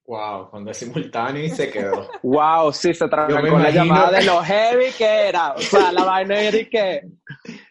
Wow, 0.05 0.51
cuando 0.51 0.72
es 0.72 0.78
simultáneo 0.78 1.45
y 1.45 1.49
se 1.51 1.70
quedó. 1.70 2.09
Wow, 2.22 2.72
sí, 2.72 2.93
se 2.93 3.05
Yo 3.05 3.09
trancó 3.11 3.34
me 3.34 3.43
la 3.43 3.49
imagino- 3.49 3.70
llamada 3.84 4.11
de 4.18 4.24
lo 4.24 4.43
heavy 4.43 4.90
que 4.99 5.05
era. 5.28 5.53
O 5.53 5.61
sea, 5.61 5.93
la 5.93 6.05
vaina 6.05 6.38
era 6.40 6.57
y 6.59 6.68
que. 6.68 7.03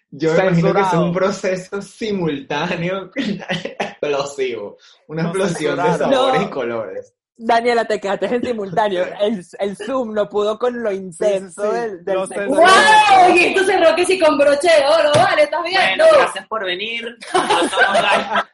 Yo 0.09 0.33
me 0.33 0.45
imagino 0.47 0.73
que 0.73 0.81
es 0.81 0.93
un 0.93 1.13
proceso 1.13 1.81
simultáneo 1.81 3.11
explosivo. 3.15 4.77
Una 5.07 5.23
No 5.23 5.29
explosión 5.29 5.75
de 5.77 5.97
sabores 5.97 6.41
No. 6.41 6.47
y 6.47 6.49
colores. 6.49 7.13
Daniela, 7.43 7.85
te 7.85 7.99
quedaste 7.99 8.27
en 8.27 8.43
simultáneo. 8.43 9.05
El, 9.21 9.43
el 9.59 9.77
Zoom 9.77 10.13
no 10.13 10.29
pudo 10.29 10.57
con 10.59 10.81
lo 10.81 10.91
intenso 10.91 11.63
Sí, 11.63 11.67
sí, 11.69 11.75
del, 11.75 12.05
del 12.05 12.27
sé. 12.27 12.45
¡Wow! 12.45 13.35
Y 13.35 13.39
esto 13.45 13.63
cerró 13.65 13.95
que 13.95 14.05
sí 14.05 14.19
con 14.19 14.37
broche 14.37 14.69
de 14.69 14.85
oro, 14.85 15.11
vale, 15.15 15.43
¿estás 15.43 15.63
viendo? 15.63 16.03
Bueno, 16.05 16.17
gracias 16.19 16.47
por 16.47 16.65
venir. 16.65 17.17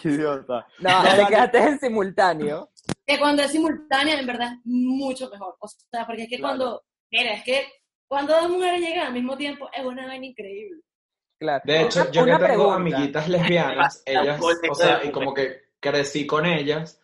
Qué 0.00 0.08
idiota. 0.10 0.66
No, 0.78 1.02
te 1.02 1.26
quedaste 1.26 1.58
en 1.58 1.78
simultáneo. 1.80 2.70
Que 3.06 3.18
cuando 3.18 3.42
es 3.42 3.50
simultánea, 3.50 4.18
en 4.20 4.26
verdad, 4.26 4.52
es 4.52 4.58
mucho 4.64 5.28
mejor. 5.30 5.56
O 5.58 5.68
sea, 5.68 6.06
porque 6.06 6.24
es 6.24 6.28
que 6.28 6.38
Claro. 6.38 6.56
cuando, 6.58 6.82
mira, 7.10 7.32
es 7.32 7.44
que 7.44 7.66
cuando 8.06 8.34
dos 8.34 8.48
mujeres 8.50 8.80
llegan 8.80 9.08
al 9.08 9.12
mismo 9.12 9.36
tiempo, 9.36 9.68
es 9.76 9.84
una 9.84 10.06
vaina 10.06 10.26
increíble. 10.26 10.80
Claro. 11.40 11.62
De 11.64 11.82
hecho, 11.82 12.02
Una- 12.02 12.10
yo 12.10 12.24
que 12.24 12.30
una 12.30 12.38
tengo 12.38 12.46
pregunta. 12.46 12.74
amiguitas 12.76 13.28
lesbianas, 13.28 14.02
ellas, 14.06 14.40
o 14.70 14.74
sea, 14.74 15.04
y 15.04 15.10
como 15.10 15.34
que 15.34 15.56
crecí 15.80 16.26
con 16.26 16.46
ellas, 16.46 17.00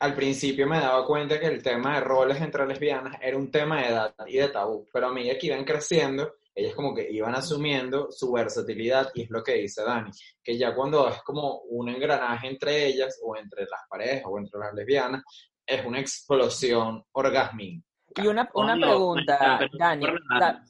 al 0.00 0.14
principio 0.14 0.66
me 0.66 0.78
daba 0.80 1.04
cuenta 1.06 1.38
que 1.38 1.46
el 1.46 1.62
tema 1.62 1.94
de 1.94 2.00
roles 2.00 2.40
entre 2.40 2.66
lesbianas 2.66 3.16
era 3.20 3.36
un 3.36 3.50
tema 3.50 3.80
de 3.80 3.88
edad 3.88 4.14
y 4.26 4.36
de 4.38 4.48
tabú, 4.48 4.86
pero 4.92 5.08
a 5.08 5.12
medida 5.12 5.38
que 5.38 5.46
iban 5.46 5.64
creciendo, 5.64 6.34
ellas 6.54 6.74
como 6.74 6.94
que 6.94 7.10
iban 7.10 7.34
asumiendo 7.34 8.10
su 8.10 8.32
versatilidad, 8.32 9.10
y 9.14 9.22
es 9.22 9.30
lo 9.30 9.42
que 9.42 9.54
dice 9.54 9.84
Dani, 9.84 10.10
que 10.42 10.56
ya 10.58 10.74
cuando 10.74 11.08
es 11.08 11.22
como 11.22 11.60
un 11.68 11.88
engranaje 11.88 12.48
entre 12.48 12.86
ellas, 12.86 13.20
o 13.24 13.36
entre 13.36 13.62
las 13.62 13.80
parejas, 13.88 14.24
o 14.26 14.38
entre 14.38 14.58
las 14.60 14.74
lesbianas, 14.74 15.22
es 15.66 15.84
una 15.84 16.00
explosión 16.00 17.04
orgasmín. 17.12 17.84
Y 18.16 18.26
una, 18.26 18.48
una 18.54 18.72
Coño, 18.72 18.86
pregunta, 18.86 19.60
no 19.60 19.78
Dani. 19.78 20.06
da- 20.40 20.64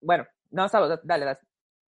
bueno, 0.00 0.26
no, 0.50 0.68
Sabo, 0.68 0.88
dale, 1.02 1.24
dale. 1.24 1.38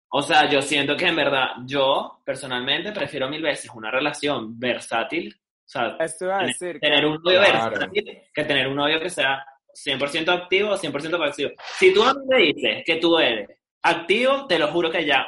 O 0.08 0.22
sea, 0.22 0.48
yo 0.48 0.62
siento 0.62 0.96
que 0.96 1.06
en 1.08 1.16
verdad, 1.16 1.48
yo 1.66 2.20
personalmente 2.24 2.92
prefiero 2.92 3.28
mil 3.28 3.42
veces 3.42 3.70
una 3.74 3.90
relación 3.90 4.58
versátil, 4.58 5.36
o 5.64 5.68
sea, 5.68 5.96
Esto 6.00 6.24
iba 6.26 6.34
a 6.34 6.38
tener, 6.40 6.52
decir. 6.54 6.80
tener 6.80 7.06
un 7.06 7.22
novio 7.22 7.40
Claro. 7.40 7.70
versátil 7.70 8.22
que 8.34 8.44
tener 8.44 8.68
un 8.68 8.76
novio 8.76 9.00
que 9.00 9.10
sea 9.10 9.44
100% 9.72 10.28
activo 10.32 10.70
o 10.70 10.76
100% 10.76 11.18
pasivo. 11.18 11.50
Si 11.78 11.92
tú 11.92 12.02
a 12.04 12.14
mí 12.14 12.20
me 12.28 12.38
dices 12.38 12.82
que 12.86 12.96
tú 12.96 13.18
eres 13.18 13.48
activo, 13.82 14.46
te 14.46 14.58
lo 14.58 14.68
juro 14.68 14.90
que 14.90 15.04
ya 15.04 15.26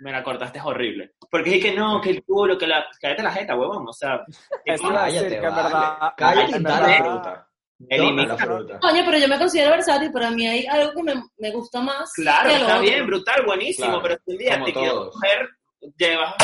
me 0.00 0.12
la 0.12 0.22
cortaste, 0.22 0.58
es 0.58 0.64
horrible. 0.64 1.12
Porque 1.30 1.56
es 1.56 1.62
que 1.64 1.72
no, 1.74 2.00
que 2.00 2.10
el 2.10 2.22
culo, 2.24 2.56
que 2.56 2.66
la... 2.68 2.86
Cállate 3.00 3.22
la 3.22 3.32
jeta, 3.32 3.56
huevón, 3.56 3.88
o 3.88 3.92
sea... 3.92 4.22
Esto 4.64 4.88
iba 4.90 5.02
a 5.04 5.06
decir 5.06 5.28
que 5.28 5.34
en 5.36 5.42
vale. 5.42 5.62
verdad. 5.64 6.12
Cállate 6.16 6.50
y 6.58 6.62
verdad- 6.62 6.98
fruta. 6.98 7.44
Elimina. 7.88 8.26
La 8.26 8.36
fruta. 8.36 8.78
Coño, 8.80 9.02
pero 9.04 9.18
yo 9.18 9.28
me 9.28 9.38
considero 9.38 9.70
versátil, 9.70 10.10
pero 10.12 10.26
a 10.26 10.30
mí 10.30 10.46
hay 10.46 10.66
algo 10.66 10.92
que 10.92 11.02
me, 11.02 11.14
me 11.38 11.50
gusta 11.52 11.80
más. 11.80 12.12
Claro, 12.14 12.48
que 12.48 12.54
está 12.56 12.66
otro. 12.74 12.80
bien, 12.82 13.06
brutal, 13.06 13.44
buenísimo, 13.46 13.86
Claro, 13.88 14.02
pero 14.02 14.14
si 14.24 14.30
un 14.32 14.38
día 14.38 14.64
te 14.64 14.72
quieres 14.72 14.92
coger, 14.92 15.48
llevas... 15.96 16.34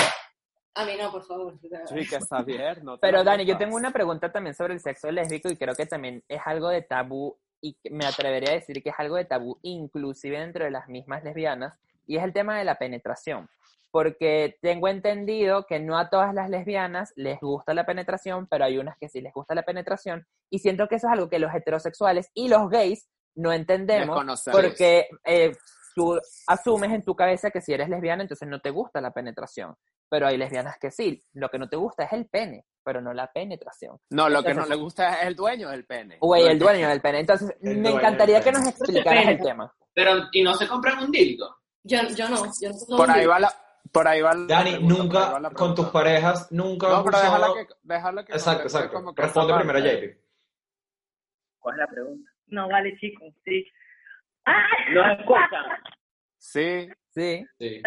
A 0.74 0.84
mí 0.84 0.92
no, 1.00 1.10
por 1.10 1.24
favor. 1.24 1.54
Sí, 1.60 2.08
que 2.08 2.16
está 2.16 2.42
bien. 2.42 2.78
no 2.82 2.98
te 2.98 3.06
Pero 3.06 3.22
Dani, 3.22 3.44
yo 3.44 3.56
tengo 3.56 3.76
una 3.76 3.92
pregunta 3.92 4.32
también 4.32 4.54
sobre 4.54 4.74
el 4.74 4.80
sexo 4.80 5.10
lésbico 5.10 5.48
y 5.48 5.56
creo 5.56 5.74
que 5.74 5.86
también 5.86 6.24
es 6.28 6.40
algo 6.44 6.68
de 6.68 6.82
tabú 6.82 7.36
y 7.60 7.76
me 7.90 8.04
atrevería 8.06 8.50
a 8.50 8.54
decir 8.54 8.82
que 8.82 8.90
es 8.90 8.96
algo 8.98 9.16
de 9.16 9.24
tabú 9.24 9.58
inclusive 9.62 10.38
dentro 10.38 10.64
de 10.64 10.70
las 10.70 10.88
mismas 10.88 11.22
lesbianas 11.22 11.74
y 12.06 12.16
es 12.16 12.24
el 12.24 12.32
tema 12.32 12.58
de 12.58 12.64
la 12.64 12.74
penetración. 12.74 13.48
Porque 13.92 14.58
tengo 14.60 14.88
entendido 14.88 15.66
que 15.66 15.78
no 15.78 15.96
a 15.96 16.10
todas 16.10 16.34
las 16.34 16.50
lesbianas 16.50 17.12
les 17.14 17.38
gusta 17.40 17.72
la 17.72 17.86
penetración, 17.86 18.48
pero 18.48 18.64
hay 18.64 18.76
unas 18.76 18.98
que 18.98 19.08
sí 19.08 19.20
les 19.20 19.32
gusta 19.32 19.54
la 19.54 19.62
penetración 19.62 20.26
y 20.50 20.58
siento 20.58 20.88
que 20.88 20.96
eso 20.96 21.06
es 21.06 21.12
algo 21.12 21.30
que 21.30 21.38
los 21.38 21.54
heterosexuales 21.54 22.30
y 22.34 22.48
los 22.48 22.68
gays 22.68 23.08
no 23.36 23.52
entendemos 23.52 24.42
porque 24.50 25.08
eh, 25.24 25.56
tú 25.94 26.20
asumes 26.48 26.92
en 26.92 27.04
tu 27.04 27.14
cabeza 27.14 27.50
que 27.50 27.60
si 27.60 27.72
eres 27.72 27.88
lesbiana 27.88 28.22
entonces 28.22 28.48
no 28.48 28.60
te 28.60 28.70
gusta 28.70 29.00
la 29.00 29.12
penetración. 29.12 29.76
Pero 30.14 30.28
hay 30.28 30.36
lesbianas 30.38 30.78
que 30.78 30.92
sí, 30.92 31.20
lo 31.32 31.48
que 31.48 31.58
no 31.58 31.68
te 31.68 31.74
gusta 31.74 32.04
es 32.04 32.12
el 32.12 32.26
pene, 32.26 32.66
pero 32.84 33.00
no 33.00 33.12
la 33.12 33.32
penetración. 33.32 33.98
No, 34.10 34.28
lo 34.28 34.44
que 34.44 34.54
no 34.54 34.64
le 34.64 34.76
gusta 34.76 35.08
es 35.18 35.26
el 35.26 35.34
dueño 35.34 35.70
del 35.70 35.84
pene. 35.86 36.18
Güey, 36.20 36.46
el 36.46 36.56
dueño 36.56 36.88
del 36.88 37.00
pene. 37.00 37.18
Entonces, 37.18 37.52
El 37.60 37.78
me 37.78 37.90
encantaría 37.90 38.40
que 38.40 38.52
nos 38.52 38.64
explicaras 38.64 39.26
el 39.26 39.40
tema. 39.42 39.74
Pero, 39.92 40.12
¿y 40.30 40.44
no 40.44 40.54
se 40.54 40.68
compran 40.68 41.02
un 41.02 41.10
dildo? 41.10 41.56
Yo, 41.82 41.98
yo 42.14 42.28
no, 42.28 42.44
yo 42.62 42.70
no 42.88 42.96
Por 42.96 43.10
ahí 43.10 43.26
va 43.26 43.40
la. 43.40 43.52
Por 43.90 44.06
ahí 44.06 44.20
va 44.22 44.34
la 44.34 44.46
Dani, 44.46 44.70
pregunta, 44.76 44.94
va 44.94 45.02
nunca 45.02 45.40
la 45.40 45.50
con 45.50 45.74
tus 45.74 45.88
parejas, 45.88 46.52
nunca 46.52 46.88
No, 46.90 47.02
pero 47.04 47.18
déjala 47.18 47.46
que, 47.48 47.74
déjala 47.82 48.24
que 48.24 48.32
Exacto, 48.34 48.62
exacto. 48.62 48.92
como 48.94 49.14
que 49.16 49.22
Responde 49.22 49.54
primero. 49.56 49.78
JP. 49.80 50.20
¿Cuál 51.58 51.74
es 51.74 51.78
la 51.80 51.86
pregunta? 51.88 52.30
No 52.46 52.68
vale, 52.68 52.96
chicos, 53.00 53.34
sí. 53.44 53.66
¿Nos 54.92 55.18
escuchan? 55.18 55.64
Sí, 56.38 56.88
Sí, 57.10 57.44
Sí. 57.58 57.82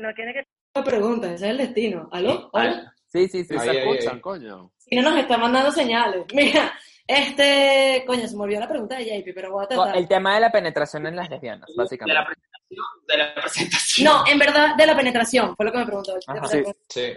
No 0.00 0.12
tiene 0.14 0.32
que 0.32 0.44
pregunta, 0.84 1.26
ese 1.32 1.46
es 1.46 1.50
el 1.50 1.58
destino. 1.58 2.08
¿Aló? 2.12 2.48
¿Hola? 2.52 2.94
sí, 3.06 3.26
sí, 3.28 3.44
sí. 3.44 3.48
sí 3.48 3.54
Ahí, 3.54 3.60
se 3.60 3.70
ahí, 3.70 3.78
escuchan, 3.78 4.14
ahí. 4.16 4.20
coño. 4.20 4.72
Si 4.78 4.96
no 4.96 5.02
nos 5.10 5.18
está 5.20 5.36
mandando 5.36 5.70
señales. 5.72 6.24
Mira, 6.34 6.72
este, 7.06 8.04
coño, 8.06 8.26
se 8.26 8.36
me 8.36 8.42
olvidó 8.44 8.60
la 8.60 8.68
pregunta 8.68 8.96
de 8.96 9.04
JP, 9.04 9.32
pero 9.34 9.52
voy 9.52 9.64
a 9.64 9.68
tratar. 9.68 9.96
El 9.96 10.06
tema 10.08 10.34
de 10.34 10.40
la 10.40 10.52
penetración 10.52 11.06
en 11.06 11.16
las 11.16 11.28
lesbianas, 11.28 11.66
De 11.68 11.74
la 11.76 11.82
básicamente. 11.82 12.24
presentación, 12.24 12.86
de 13.08 13.16
la 13.18 13.34
presentación. 13.34 14.04
No, 14.04 14.24
en 14.26 14.38
verdad, 14.38 14.76
de 14.76 14.86
la 14.86 14.96
penetración, 14.96 15.56
fue 15.56 15.66
lo 15.66 15.72
que 15.72 15.78
me 15.78 15.86
preguntó. 15.86 16.14
Ajá. 16.26 16.46
Sí. 16.46 16.62
Sí. 16.88 17.12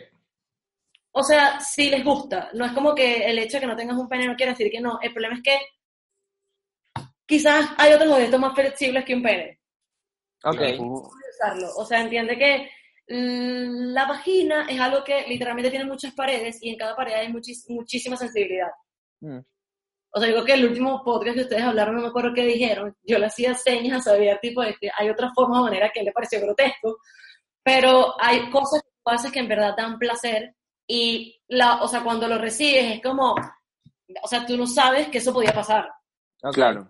O 1.15 1.21
sea, 1.23 1.59
si 1.59 1.91
les 1.91 2.03
gusta. 2.03 2.49
No 2.53 2.65
es 2.65 2.71
como 2.71 2.95
que 2.95 3.17
el 3.29 3.37
hecho 3.37 3.57
de 3.57 3.61
que 3.61 3.67
no 3.67 3.75
tengas 3.75 3.97
un 3.97 4.09
pene 4.09 4.25
no 4.25 4.35
quiere 4.35 4.53
decir 4.53 4.71
que 4.71 4.81
no. 4.81 4.97
El 4.99 5.13
problema 5.13 5.35
es 5.35 5.43
que 5.43 5.57
quizás 7.27 7.69
hay 7.77 7.93
otros 7.93 8.11
objetos 8.11 8.39
más 8.39 8.55
flexibles 8.55 9.05
que 9.05 9.13
un 9.13 9.21
pene. 9.21 9.59
Ok. 10.43 10.59
Usarlo. 10.79 11.67
O 11.77 11.85
sea, 11.85 12.01
entiende 12.01 12.35
que 12.35 12.67
la 13.07 14.05
vagina 14.05 14.65
es 14.69 14.79
algo 14.79 15.03
que 15.03 15.25
literalmente 15.27 15.69
tiene 15.69 15.85
muchas 15.85 16.13
paredes 16.13 16.61
y 16.61 16.69
en 16.69 16.77
cada 16.77 16.95
pared 16.95 17.13
hay 17.13 17.27
muchis- 17.27 17.65
muchísima 17.67 18.15
sensibilidad. 18.15 18.71
Mm. 19.21 19.39
O 20.15 20.19
sea, 20.19 20.29
digo 20.29 20.45
que 20.45 20.53
el 20.53 20.65
último 20.65 21.03
podcast 21.03 21.35
que 21.35 21.41
ustedes 21.43 21.63
hablaron, 21.63 21.95
no 21.95 22.01
me 22.01 22.07
acuerdo 22.09 22.33
qué 22.33 22.45
dijeron, 22.45 22.95
yo 23.01 23.17
le 23.17 23.25
hacía 23.25 23.55
señas 23.55 24.07
a 24.07 24.11
Xavier, 24.11 24.39
tipo 24.39 24.61
de 24.61 24.75
que 24.75 24.89
hay 24.95 25.09
otra 25.09 25.31
forma 25.33 25.59
o 25.59 25.63
manera 25.63 25.89
que 25.91 26.01
él 26.01 26.05
le 26.05 26.11
pareció 26.11 26.39
grotesco, 26.39 26.97
pero 27.63 28.13
hay 28.21 28.49
cosas 28.51 28.83
que 28.83 28.89
haces 29.05 29.31
que 29.31 29.39
en 29.39 29.47
verdad 29.47 29.75
dan 29.75 29.97
placer 29.97 30.55
y, 30.87 31.41
la, 31.47 31.81
o 31.81 31.87
sea, 31.87 32.03
cuando 32.03 32.27
lo 32.27 32.37
recibes 32.37 32.95
es 32.95 33.01
como, 33.01 33.33
o 33.33 34.27
sea, 34.27 34.45
tú 34.45 34.55
no 34.55 34.67
sabes 34.67 35.07
que 35.07 35.17
eso 35.17 35.33
podía 35.33 35.51
pasar 35.53 35.89
ok. 36.43 36.53
Claro. 36.53 36.87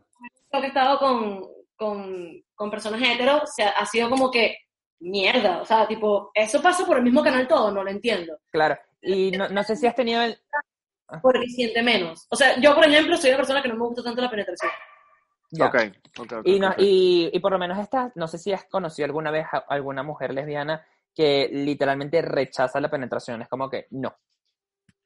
lo 0.51 0.59
que 0.59 0.65
he 0.65 0.69
estado 0.69 0.99
con, 0.99 1.47
con, 1.77 2.43
con 2.55 2.69
personas 2.69 3.01
heteros, 3.01 3.43
o 3.43 3.47
sea, 3.47 3.69
ha 3.69 3.85
sido 3.85 4.09
como 4.09 4.29
que 4.29 4.57
mierda, 5.03 5.61
o 5.61 5.65
sea, 5.65 5.87
tipo, 5.87 6.31
eso 6.33 6.61
pasa 6.61 6.85
por 6.85 6.97
el 6.97 7.03
mismo 7.03 7.23
canal 7.23 7.47
todo, 7.47 7.71
no 7.71 7.83
lo 7.83 7.89
entiendo, 7.89 8.39
Claro. 8.51 8.77
Y 9.01 9.31
no, 9.31 9.49
no 9.49 9.63
sé 9.63 9.75
si 9.75 9.85
has 9.85 9.95
tenido 9.95 10.21
el... 10.21 10.39
porque 11.21 11.47
siente 11.47 11.83
menos. 11.83 12.25
O 12.29 12.35
sea, 12.37 12.57
yo, 12.59 12.73
por 12.73 12.85
ejemplo, 12.85 13.17
soy 13.17 13.31
una 13.31 13.37
persona 13.37 13.61
que 13.61 13.67
no 13.67 13.75
me 13.75 13.85
gusta 13.85 14.01
tanto 14.01 14.21
la 14.21 14.29
penetración. 14.29 14.71
ya. 15.51 15.65
Ok, 15.65 15.75
ok, 16.19 16.33
ok, 16.39 16.47
Y, 16.47 16.59
no, 16.59 16.73
y, 16.77 17.29
y 17.33 17.39
por 17.39 17.51
lo 17.51 17.59
menos 17.59 17.77
esta, 17.79 18.13
no 18.15 18.27
sé 18.27 18.37
si 18.37 18.53
has 18.53 18.63
conocido 18.65 19.05
alguna 19.05 19.29
vez 19.29 19.45
a 19.51 19.57
alguna 19.67 20.03
mujer 20.03 20.33
lesbiana 20.33 20.85
que 21.13 21.49
literalmente 21.51 22.21
rechaza 22.21 22.79
la 22.79 22.89
penetración. 22.89 23.41
Es 23.41 23.49
como 23.49 23.69
que 23.69 23.87
no. 23.91 24.15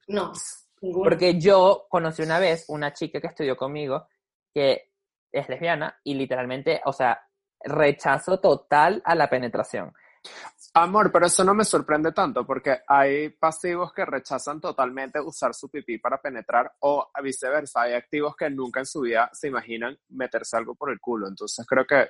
No, 0.06 0.32
ninguna. 0.80 1.10
Porque 1.10 1.40
yo 1.40 1.86
conocí 1.88 2.22
una 2.22 2.38
vez 2.38 2.66
una 2.68 2.92
chica 2.92 3.20
que 3.20 3.26
estudió 3.26 3.56
conmigo 3.56 4.06
que 4.54 4.92
es 5.30 5.48
lesbiana 5.48 5.98
y 6.04 6.14
literalmente, 6.14 6.80
o 6.84 6.92
sea, 6.92 7.20
rechazo 7.60 8.40
total 8.40 9.02
a 9.04 9.14
la 9.14 9.28
penetración. 9.28 9.92
Amor, 10.74 11.10
pero 11.10 11.26
eso 11.26 11.42
no 11.44 11.54
me 11.54 11.64
sorprende 11.64 12.12
tanto 12.12 12.46
porque 12.46 12.78
hay 12.86 13.30
pasivos 13.30 13.92
que 13.92 14.04
rechazan 14.04 14.60
totalmente 14.60 15.18
usar 15.20 15.54
su 15.54 15.68
pipí 15.70 15.98
para 15.98 16.20
penetrar 16.20 16.70
o 16.80 17.10
viceversa, 17.22 17.82
hay 17.82 17.94
activos 17.94 18.36
que 18.36 18.50
nunca 18.50 18.80
en 18.80 18.86
su 18.86 19.00
vida 19.00 19.28
se 19.32 19.48
imaginan 19.48 19.96
meterse 20.10 20.56
algo 20.56 20.74
por 20.74 20.90
el 20.92 21.00
culo. 21.00 21.26
Entonces 21.28 21.64
creo 21.66 21.84
que 21.86 22.06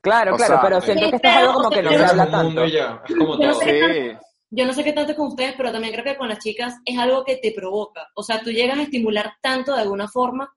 Claro, 0.00 0.36
claro, 0.36 0.54
sea, 0.54 0.62
pero 0.62 0.80
siento 0.80 1.08
que 1.10 1.16
esto 1.16 1.28
es 1.28 1.34
algo 1.36 1.52
como 1.54 1.70
que 1.70 1.82
no 1.82 1.90
se 1.90 2.04
habla 2.04 2.30
tanto. 2.30 2.64
y 2.66 2.72
ya. 2.72 3.02
Es 3.08 3.14
como 3.16 3.38
Yo 3.40 3.46
no 3.46 3.52
todo. 3.54 3.60
sé. 3.62 4.10
sí, 4.12 4.18
Yo 4.50 4.66
no 4.66 4.72
sé 4.74 4.84
qué 4.84 4.92
tanto 4.92 5.16
con 5.16 5.28
ustedes, 5.28 5.54
pero 5.56 5.72
también 5.72 5.92
creo 5.94 6.04
que 6.04 6.16
con 6.16 6.28
las 6.28 6.38
chicas 6.38 6.74
es 6.84 6.98
algo 6.98 7.24
que 7.24 7.36
te 7.36 7.52
provoca. 7.52 8.06
O 8.14 8.22
sea, 8.22 8.40
tú 8.42 8.50
llegas 8.50 8.78
a 8.78 8.82
estimular 8.82 9.32
tanto 9.40 9.74
de 9.74 9.80
alguna 9.80 10.06
forma, 10.06 10.52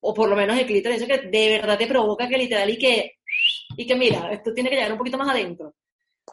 o 0.00 0.14
por 0.14 0.28
lo 0.28 0.36
menos 0.36 0.56
el 0.58 0.66
clítoris, 0.66 0.98
eso 1.02 1.06
que 1.06 1.28
de 1.28 1.58
verdad 1.60 1.76
te 1.78 1.86
provoca 1.88 2.28
que 2.28 2.38
literal 2.38 2.70
y 2.70 2.78
que, 2.78 3.18
y 3.76 3.86
que 3.86 3.96
mira, 3.96 4.32
esto 4.32 4.52
tiene 4.52 4.70
que 4.70 4.76
llegar 4.76 4.92
un 4.92 4.98
poquito 4.98 5.18
más 5.18 5.28
adentro. 5.30 5.74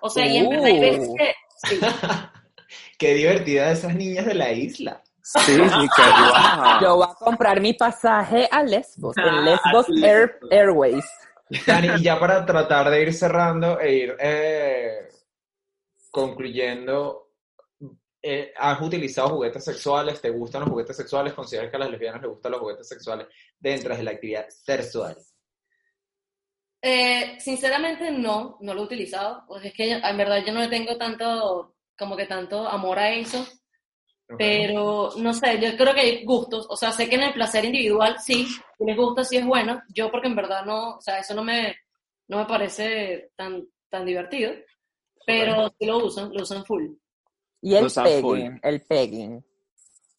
O 0.01 0.09
sea, 0.09 0.25
y 0.27 0.37
en 0.37 0.49
verdad 0.49 0.65
hay 0.65 0.79
veces 0.79 1.09
que, 1.17 1.33
sí, 1.67 1.79
Qué 2.99 3.13
divertida 3.15 3.71
esas 3.71 3.95
niñas 3.95 4.25
de 4.25 4.33
la 4.35 4.51
isla. 4.51 5.01
sí, 5.23 5.39
sí, 5.41 5.57
que 5.57 5.61
guau. 6.01 6.79
Yo 6.81 6.95
voy 6.97 7.07
a 7.09 7.15
comprar 7.15 7.59
mi 7.61 7.73
pasaje 7.73 8.47
a 8.51 8.61
Lesbos, 8.63 9.17
en 9.17 9.23
Ah, 9.23 9.41
Lesbos 9.41 9.85
sí. 9.87 10.05
Air, 10.05 10.39
Airways. 10.51 11.05
Dani, 11.65 11.87
y 11.97 12.03
ya 12.03 12.19
para 12.19 12.45
tratar 12.45 12.89
de 12.91 13.01
ir 13.01 13.13
cerrando 13.13 13.79
e 13.79 13.93
ir 13.93 14.15
eh, 14.19 15.07
concluyendo, 16.11 17.31
eh, 18.21 18.53
¿has 18.57 18.79
utilizado 18.81 19.29
juguetes 19.29 19.63
sexuales? 19.63 20.21
¿Te 20.21 20.29
gustan 20.29 20.61
los 20.61 20.69
juguetes 20.69 20.95
sexuales? 20.97 21.33
¿Consideras 21.33 21.69
que 21.71 21.75
a 21.77 21.79
las 21.79 21.89
lesbianas 21.89 22.21
les 22.21 22.29
gustan 22.31 22.51
los 22.51 22.61
juguetes 22.61 22.87
sexuales 22.87 23.27
dentro 23.59 23.95
de 23.95 24.03
la 24.03 24.11
actividad 24.11 24.45
sexual? 24.49 25.17
Eh, 26.81 27.37
sinceramente 27.39 28.09
no, 28.11 28.57
no 28.61 28.73
lo 28.73 28.81
he 28.81 28.85
utilizado. 28.85 29.43
Pues 29.47 29.65
es 29.65 29.73
que 29.73 29.91
en 29.91 30.17
verdad 30.17 30.43
yo 30.45 30.53
no 30.53 30.61
le 30.61 30.67
tengo 30.67 30.97
tanto, 30.97 31.75
como 31.97 32.15
que 32.15 32.25
tanto 32.25 32.67
amor 32.67 32.99
a 32.99 33.11
eso. 33.11 33.45
Pero, 34.37 35.09
no 35.17 35.33
sé, 35.33 35.59
yo 35.59 35.75
creo 35.75 35.93
que 35.93 36.01
hay 36.01 36.23
gustos. 36.23 36.67
O 36.69 36.75
sea, 36.75 36.91
sé 36.91 37.09
que 37.09 37.15
en 37.15 37.23
el 37.23 37.33
placer 37.33 37.65
individual 37.65 38.17
sí, 38.19 38.45
si 38.45 38.85
les 38.85 38.95
gusta, 38.95 39.23
sí 39.23 39.37
es 39.37 39.45
bueno. 39.45 39.81
Yo 39.89 40.11
porque 40.11 40.27
en 40.27 40.35
verdad 40.35 40.65
no, 40.65 40.97
o 40.97 41.01
sea, 41.01 41.17
eso 41.19 41.33
no 41.33 41.43
me, 41.43 41.75
no 42.27 42.37
me 42.37 42.45
parece 42.45 43.31
tan, 43.35 43.67
tan 43.89 44.05
divertido. 44.05 44.53
Pero 45.25 45.73
sí 45.79 45.85
lo 45.85 46.05
usan, 46.05 46.31
lo 46.31 46.43
usan 46.43 46.63
full. 46.63 46.93
Y 47.61 47.73
el 47.75 47.89
full. 47.89 48.03
pegging, 48.03 48.59
el 48.61 48.81
pegging. 48.83 49.45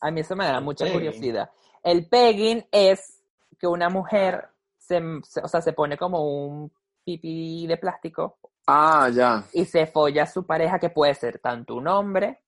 A 0.00 0.10
mí 0.10 0.20
eso 0.20 0.34
me 0.34 0.44
da 0.44 0.60
mucha 0.60 0.84
pegging. 0.84 1.00
curiosidad. 1.00 1.50
El 1.82 2.08
pegging 2.08 2.66
es 2.72 3.22
que 3.58 3.66
una 3.66 3.88
mujer 3.88 4.49
se, 4.90 5.00
se- 5.22 5.40
o 5.40 5.46
sea, 5.48 5.60
se 5.62 5.72
pone 5.72 5.96
como 5.96 6.18
un 6.46 6.72
pipí 7.04 7.66
de 7.68 7.76
plástico 7.76 8.38
Ah, 8.66 9.08
ya. 9.12 9.44
y 9.52 9.64
se 9.64 9.86
folla 9.86 10.24
a 10.24 10.26
su 10.26 10.44
pareja, 10.44 10.78
que 10.80 10.90
puede 10.90 11.14
ser 11.14 11.38
tanto 11.38 11.76
un 11.76 11.86
hombre 11.88 12.40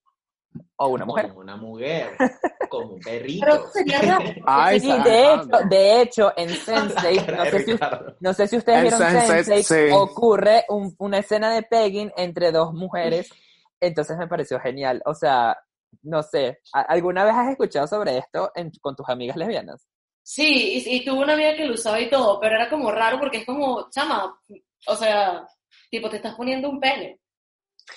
o 0.76 0.88
una 0.88 1.04
mujer. 1.06 1.28
Como 1.28 1.40
una 1.40 1.56
mujer, 1.56 2.16
como 2.68 2.94
un 2.94 3.00
perrito. 3.00 3.46
Pero 3.46 3.56
eso 3.56 3.68
sería 3.72 4.00
raro. 4.00 4.30
Ay, 4.46 4.80
Sí, 4.80 4.92
de 5.02 5.32
hecho, 5.34 5.58
de 5.70 6.02
hecho, 6.02 6.32
en 6.36 6.48
Sensei, 6.50 7.16
no 7.36 7.44
sé 7.46 7.62
si, 7.64 7.74
no 8.20 8.32
sé 8.34 8.46
si 8.48 8.56
ustedes 8.56 8.78
En 8.78 8.82
vieron 8.84 9.00
Sense8, 9.00 9.44
Sensei, 9.44 9.62
sí. 9.62 9.94
ocurre 9.94 10.64
un- 10.68 10.94
una 10.98 11.18
escena 11.18 11.50
de 11.54 11.62
pegging 11.62 12.12
entre 12.16 12.50
dos 12.52 12.74
mujeres, 12.74 13.30
entonces 13.80 14.18
me 14.18 14.26
pareció 14.28 14.58
genial. 14.60 15.00
O 15.06 15.14
sea, 15.14 15.56
no 16.02 16.22
sé, 16.22 16.58
¿a- 16.74 16.82
¿alguna 16.82 17.24
vez 17.24 17.34
has 17.34 17.48
escuchado 17.50 17.86
sobre 17.86 18.18
esto 18.18 18.50
en- 18.54 18.70
con 18.80 18.94
tus 18.96 19.08
amigas 19.08 19.36
lesbianas? 19.36 19.86
Sí, 20.22 20.82
y, 20.86 20.96
y 20.96 21.04
tuve 21.04 21.24
una 21.24 21.32
amiga 21.34 21.56
que 21.56 21.66
lo 21.66 21.74
usaba 21.74 22.00
y 22.00 22.08
todo, 22.08 22.38
pero 22.40 22.54
era 22.54 22.68
como 22.70 22.90
raro 22.90 23.18
porque 23.18 23.38
es 23.38 23.46
como, 23.46 23.88
chama, 23.90 24.38
o 24.86 24.96
sea, 24.96 25.46
tipo, 25.90 26.08
te 26.08 26.16
estás 26.16 26.34
poniendo 26.34 26.70
un 26.70 26.78
pene. 26.80 27.18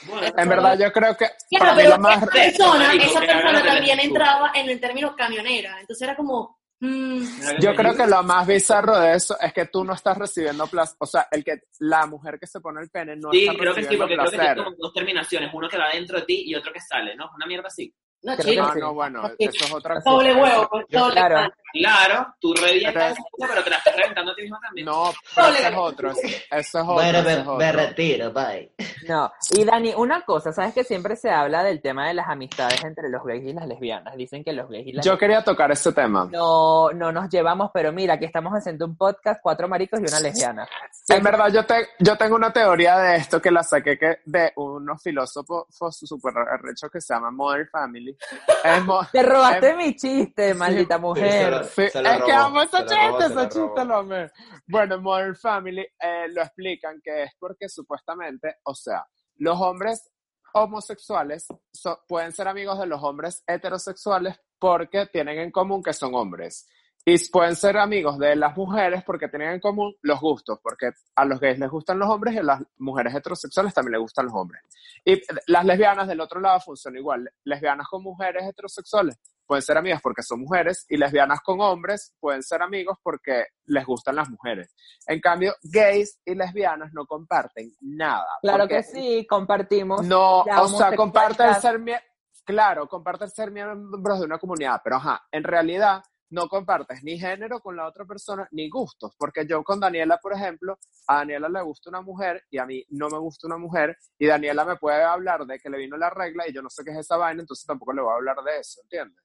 Bueno, 0.07 0.27
En 0.35 0.49
verdad, 0.49 0.77
yo 0.79 0.91
creo 0.91 1.15
que 1.15 1.27
Claro, 1.51 1.73
pero 1.75 1.89
lo 1.91 1.99
más... 1.99 2.17
esa 2.17 2.31
persona, 2.31 2.93
esa 2.93 3.19
persona 3.19 3.63
también 3.63 3.99
entraba 3.99 4.51
en 4.55 4.69
el 4.69 4.79
término 4.79 5.15
camionera. 5.15 5.79
Entonces 5.79 6.01
era 6.01 6.15
como, 6.15 6.57
mm, 6.79 7.23
Yo 7.61 7.75
creo 7.75 7.95
que 7.95 8.07
lo 8.07 8.23
más 8.23 8.47
bizarro 8.47 8.99
de 8.99 9.13
eso 9.13 9.37
es 9.39 9.53
que 9.53 9.67
tú 9.67 9.83
no 9.83 9.93
estás 9.93 10.17
recibiendo 10.17 10.65
placer, 10.67 10.95
o 10.99 11.05
sea, 11.05 11.27
el 11.31 11.43
que 11.43 11.61
la 11.79 12.07
mujer 12.07 12.39
que 12.39 12.47
se 12.47 12.59
pone 12.59 12.81
el 12.81 12.89
pene 12.89 13.15
no 13.15 13.31
Sí, 13.31 13.45
está 13.47 13.59
creo 13.59 13.75
que 13.75 13.83
sí, 13.83 13.95
porque 13.95 14.15
creo 14.15 14.25
que 14.25 14.31
placer. 14.37 14.39
tiene 14.55 14.63
como 14.63 14.75
dos 14.77 14.93
terminaciones, 14.93 15.51
uno 15.53 15.69
que 15.69 15.77
va 15.77 15.89
dentro 15.93 16.19
de 16.19 16.25
ti 16.25 16.43
y 16.47 16.55
otro 16.55 16.73
que 16.73 16.81
sale, 16.81 17.15
¿no? 17.15 17.29
Una 17.35 17.45
mierda 17.45 17.67
así. 17.67 17.93
no, 18.23 18.35
chico, 18.37 18.63
No, 18.63 18.73
sí. 18.73 18.79
no, 18.79 18.93
bueno, 18.95 19.31
eso 19.37 19.65
es 19.65 19.71
otra 19.73 19.95
cosa. 19.95 20.09
doble 20.09 20.33
huevo, 20.35 20.67
pues, 20.69 20.85
doble 20.89 21.13
claro. 21.13 21.53
Claro, 21.75 22.33
tú 22.39 22.53
revientas 22.53 23.17
cosa, 23.31 23.49
pero 23.53 23.63
te 23.63 23.69
la 23.69 23.77
estás 23.77 23.95
reventando 23.95 24.31
a 24.31 24.35
ti 24.35 24.41
mismo 24.43 24.57
también. 24.61 24.85
No, 24.85 25.11
pero 25.35 25.47
eso 25.49 25.67
es 25.67 25.75
otro, 25.77 26.11
eso 26.11 26.39
es 26.51 26.75
otro. 26.75 26.93
Bueno, 26.93 27.19
es 27.19 27.25
me, 27.25 27.37
otro. 27.39 27.55
me 27.57 27.71
retiro, 27.71 28.31
bye. 28.31 28.71
No, 29.07 29.31
y 29.51 29.63
Dani, 29.63 29.93
una 29.95 30.21
cosa, 30.21 30.51
¿sabes 30.51 30.73
que 30.73 30.83
siempre 30.83 31.15
se 31.15 31.29
habla 31.29 31.63
del 31.63 31.81
tema 31.81 32.07
de 32.07 32.13
las 32.13 32.27
amistades 32.27 32.83
entre 32.83 33.09
los 33.09 33.23
gays 33.23 33.43
y 33.45 33.53
las 33.53 33.67
lesbianas? 33.67 34.15
Dicen 34.15 34.43
que 34.43 34.53
los 34.53 34.69
gays 34.69 34.87
y 34.87 34.91
las 34.93 35.05
Yo 35.05 35.17
quería 35.17 35.43
tocar 35.43 35.71
ese 35.71 35.91
tema. 35.91 36.27
no, 36.31 36.91
no 36.91 37.11
nos 37.11 37.29
llevamos, 37.29 37.71
pero 37.73 37.91
mira, 37.91 38.17
que 38.17 38.25
estamos 38.25 38.53
haciendo 38.53 38.85
un 38.85 38.95
podcast, 38.97 39.39
cuatro 39.43 39.67
maricos 39.67 39.99
y 39.99 40.03
una 40.07 40.19
lesbiana. 40.19 40.67
En 41.09 41.23
verdad, 41.23 41.49
yo, 41.53 41.65
te, 41.65 41.87
yo 41.99 42.17
tengo 42.17 42.35
una 42.35 42.51
teoría 42.51 42.97
de 42.97 43.17
esto 43.17 43.41
que 43.41 43.51
la 43.51 43.61
saqué 43.63 43.97
que 43.97 44.19
de 44.25 44.51
unos 44.55 45.01
filósofos 45.03 45.65
súper 45.69 46.33
arrechos 46.37 46.89
que 46.91 46.99
se 47.01 47.13
llama 47.13 47.31
Modern 47.31 47.67
Family. 47.69 48.17
Es 48.63 48.83
mo- 48.83 49.05
Te 49.11 49.21
robaste 49.23 49.69
Em- 49.71 49.77
mi 49.77 49.95
chiste, 49.95 50.53
maldita 50.53 50.95
se 50.95 51.01
mujer. 51.01 51.64
Sí, 51.65 51.81
es 51.83 51.91
que 51.93 52.01
robó, 52.31 52.31
amo 52.33 52.61
ese 52.61 52.77
chiste, 52.85 53.25
ese 53.25 53.49
chiste 53.49 53.85
lo 53.85 53.95
amé. 53.97 54.31
Bueno, 54.67 54.95
en 54.95 55.01
Modern 55.03 55.35
Family 55.35 55.81
eh, 55.99 56.27
lo 56.29 56.41
explican 56.41 57.01
que 57.03 57.23
es 57.23 57.31
porque 57.39 57.67
supuestamente, 57.69 58.57
o 58.63 58.73
sea, 58.75 59.05
los 59.37 59.59
hombres 59.59 60.11
homosexuales 60.53 61.47
so- 61.71 61.99
pueden 62.07 62.31
ser 62.31 62.47
amigos 62.47 62.79
de 62.79 62.87
los 62.87 63.03
hombres 63.03 63.43
heterosexuales 63.45 64.39
porque 64.57 65.05
tienen 65.07 65.39
en 65.39 65.51
común 65.51 65.83
que 65.83 65.93
son 65.93 66.15
hombres. 66.15 66.67
Y 67.07 67.19
pueden 67.29 67.55
ser 67.55 67.77
amigos 67.77 68.17
de 68.17 68.35
las 68.35 68.57
mujeres 68.57 69.03
porque 69.03 69.27
tienen 69.27 69.51
en 69.51 69.59
común 69.59 69.95
los 70.01 70.19
gustos, 70.19 70.57
porque 70.63 70.89
a 71.15 71.23
los 71.25 71.39
gays 71.39 71.59
les 71.59 71.69
gustan 71.69 71.99
los 71.99 72.09
hombres 72.09 72.33
y 72.33 72.39
a 72.39 72.43
las 72.43 72.63
mujeres 72.77 73.13
heterosexuales 73.13 73.75
también 73.75 73.91
les 73.91 74.01
gustan 74.01 74.25
los 74.25 74.33
hombres. 74.33 74.63
Y 75.03 75.21
las 75.45 75.65
lesbianas 75.65 76.07
del 76.07 76.19
otro 76.19 76.39
lado 76.39 76.59
funcionan 76.61 76.97
igual. 76.99 77.31
Lesbianas 77.43 77.87
con 77.87 78.01
mujeres 78.01 78.43
heterosexuales 78.49 79.19
pueden 79.45 79.61
ser 79.61 79.77
amigas 79.77 80.01
porque 80.01 80.23
son 80.23 80.41
mujeres 80.41 80.85
y 80.89 80.97
lesbianas 80.97 81.39
con 81.41 81.61
hombres 81.61 82.13
pueden 82.19 82.43
ser 82.43 82.61
amigos 82.61 82.97
porque 83.03 83.45
les 83.65 83.85
gustan 83.85 84.15
las 84.15 84.29
mujeres. 84.29 84.73
En 85.07 85.19
cambio, 85.19 85.55
gays 85.63 86.19
y 86.25 86.35
lesbianas 86.35 86.91
no 86.93 87.05
comparten 87.05 87.71
nada. 87.81 88.27
Claro 88.41 88.67
que 88.67 88.83
sí, 88.83 89.25
compartimos. 89.29 90.05
No, 90.05 90.41
o 90.41 90.67
sea, 90.67 90.95
comparte 90.95 91.43
el 91.43 91.49
homosexualidad. 91.49 91.99
ser 91.99 92.03
claro, 92.43 92.87
comparte 92.87 93.25
el 93.25 93.31
ser 93.31 93.51
miembros 93.51 94.19
de 94.19 94.25
una 94.25 94.37
comunidad, 94.37 94.81
pero 94.83 94.97
ajá, 94.97 95.25
en 95.31 95.43
realidad 95.43 96.03
no 96.29 96.47
compartes 96.47 97.03
ni 97.03 97.17
género 97.17 97.59
con 97.59 97.75
la 97.75 97.87
otra 97.87 98.05
persona 98.05 98.47
ni 98.51 98.69
gustos, 98.69 99.15
porque 99.17 99.45
yo 99.47 99.63
con 99.63 99.79
Daniela, 99.79 100.17
por 100.17 100.33
ejemplo, 100.33 100.77
a 101.07 101.17
Daniela 101.17 101.49
le 101.49 101.61
gusta 101.61 101.89
una 101.89 102.01
mujer 102.01 102.43
y 102.49 102.57
a 102.57 102.65
mí 102.65 102.83
no 102.89 103.09
me 103.09 103.19
gusta 103.19 103.47
una 103.47 103.57
mujer 103.57 103.97
y 104.17 104.27
Daniela 104.27 104.65
me 104.65 104.75
puede 104.77 105.03
hablar 105.03 105.45
de 105.45 105.59
que 105.59 105.69
le 105.69 105.77
vino 105.77 105.97
la 105.97 106.09
regla 106.09 106.47
y 106.47 106.53
yo 106.53 106.61
no 106.61 106.69
sé 106.69 106.83
qué 106.83 106.91
es 106.91 106.97
esa 106.97 107.17
vaina, 107.17 107.41
entonces 107.41 107.65
tampoco 107.65 107.93
le 107.93 108.01
voy 108.01 108.11
a 108.11 108.15
hablar 108.15 108.37
de 108.43 108.59
eso, 108.59 108.81
¿entiendes? 108.81 109.24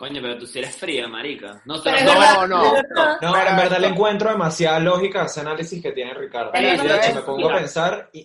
Coño, 0.00 0.22
pero 0.22 0.38
tú 0.38 0.46
sí 0.46 0.60
eres 0.60 0.74
fría, 0.74 1.06
marica. 1.08 1.60
No, 1.66 1.74
Pero 1.84 1.98
no, 2.00 2.18
verdad, 2.18 2.46
no, 2.48 2.72
verdad. 2.72 3.18
No, 3.20 3.32
Pero 3.34 3.50
en 3.50 3.56
verdad 3.56 3.78
le 3.80 3.86
encuentro 3.88 4.30
demasiada 4.30 4.80
lógica 4.80 5.20
a 5.22 5.26
ese 5.26 5.40
análisis 5.40 5.82
que 5.82 5.92
tiene 5.92 6.14
Ricardo. 6.14 6.52
Pero 6.52 6.68
es- 6.70 7.14
me 7.14 7.20
pongo 7.20 7.50
a 7.50 7.56
pensar 7.58 8.08
y 8.14 8.24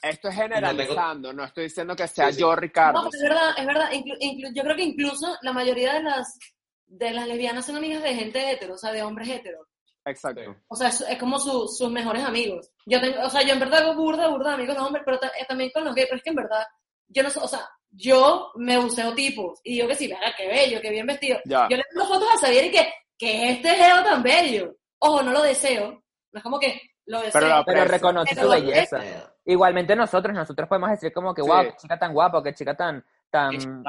Esto 0.00 0.28
es 0.28 0.34
generalizando, 0.36 1.32
no 1.32 1.42
estoy 1.42 1.64
diciendo 1.64 1.96
que 1.96 2.06
sea 2.06 2.28
Sí, 2.28 2.34
sí. 2.34 2.40
yo, 2.40 2.54
Ricardo. 2.54 3.02
No, 3.02 3.08
es 3.12 3.20
verdad, 3.20 3.50
es 3.58 3.66
verdad. 3.66 3.90
Inclu- 3.90 4.16
inclu- 4.20 4.52
yo 4.54 4.62
creo 4.62 4.76
que 4.76 4.82
incluso 4.84 5.36
la 5.42 5.52
mayoría 5.52 5.94
de 5.94 6.04
las, 6.04 6.38
de 6.86 7.10
las 7.10 7.26
lesbianas 7.26 7.66
son 7.66 7.76
amigas 7.78 8.00
de 8.04 8.14
gente 8.14 8.52
hetero, 8.52 8.74
o 8.74 8.78
sea, 8.78 8.92
de 8.92 9.02
hombres 9.02 9.28
heteros. 9.28 9.66
Exacto. 10.04 10.54
O 10.68 10.76
sea, 10.76 10.86
es, 10.88 11.00
es 11.00 11.18
como 11.18 11.40
su- 11.40 11.66
sus 11.66 11.90
mejores 11.90 12.22
amigos. 12.24 12.70
Yo 12.86 13.00
tengo, 13.00 13.20
o 13.26 13.28
sea, 13.28 13.42
yo 13.42 13.54
en 13.54 13.58
verdad 13.60 13.80
hago 13.82 13.96
burda, 13.96 14.28
burda 14.28 14.50
de 14.50 14.54
amigos 14.54 14.76
de 14.76 14.82
hombres, 14.82 15.02
pero 15.04 15.18
eh, 15.20 15.44
también 15.48 15.70
con 15.74 15.84
los 15.84 15.94
gays, 15.96 16.06
pero 16.08 16.16
es 16.18 16.22
que 16.22 16.30
en 16.30 16.36
verdad, 16.36 16.64
yo 17.12 17.22
no 17.22 17.30
sé, 17.30 17.40
o 17.40 17.48
sea, 17.48 17.68
yo 17.90 18.50
me 18.56 18.78
buceo 18.78 19.14
tipos 19.14 19.60
y 19.62 19.74
digo 19.74 19.88
que 19.88 19.94
sí, 19.94 20.08
verá, 20.08 20.34
qué 20.36 20.48
bello, 20.48 20.80
qué 20.80 20.90
bien 20.90 21.06
vestido. 21.06 21.38
Ya. 21.44 21.68
Yo 21.68 21.76
le 21.76 21.84
mando 21.94 22.14
fotos 22.14 22.28
a 22.34 22.38
Xavier 22.38 22.64
y 22.66 22.70
que, 22.70 22.92
que 23.18 23.44
es 23.50 23.56
este 23.56 23.70
geo 23.70 24.02
tan 24.02 24.22
bello. 24.22 24.74
Ojo, 24.98 25.22
no 25.22 25.32
lo 25.32 25.42
deseo. 25.42 26.02
No 26.32 26.38
es 26.38 26.42
como 26.42 26.58
que 26.58 26.80
lo 27.06 27.18
deseo. 27.18 27.40
Pero 27.40 27.56
lo 27.56 27.64
Pero 27.64 27.84
reconoce 27.84 28.34
Pero 28.34 28.46
su 28.46 28.52
belleza. 28.52 29.00
Igualmente 29.44 29.94
nosotros, 29.94 30.34
nosotros 30.34 30.68
podemos 30.68 30.90
decir 30.90 31.12
como 31.12 31.34
que, 31.34 31.42
Sí. 31.42 31.48
wow, 31.48 31.62
qué 31.64 31.76
chica 31.76 31.98
tan 31.98 32.14
guapa, 32.14 32.42
qué 32.42 32.54
chica 32.54 32.74
tan, 32.74 33.04
tan 33.30 33.84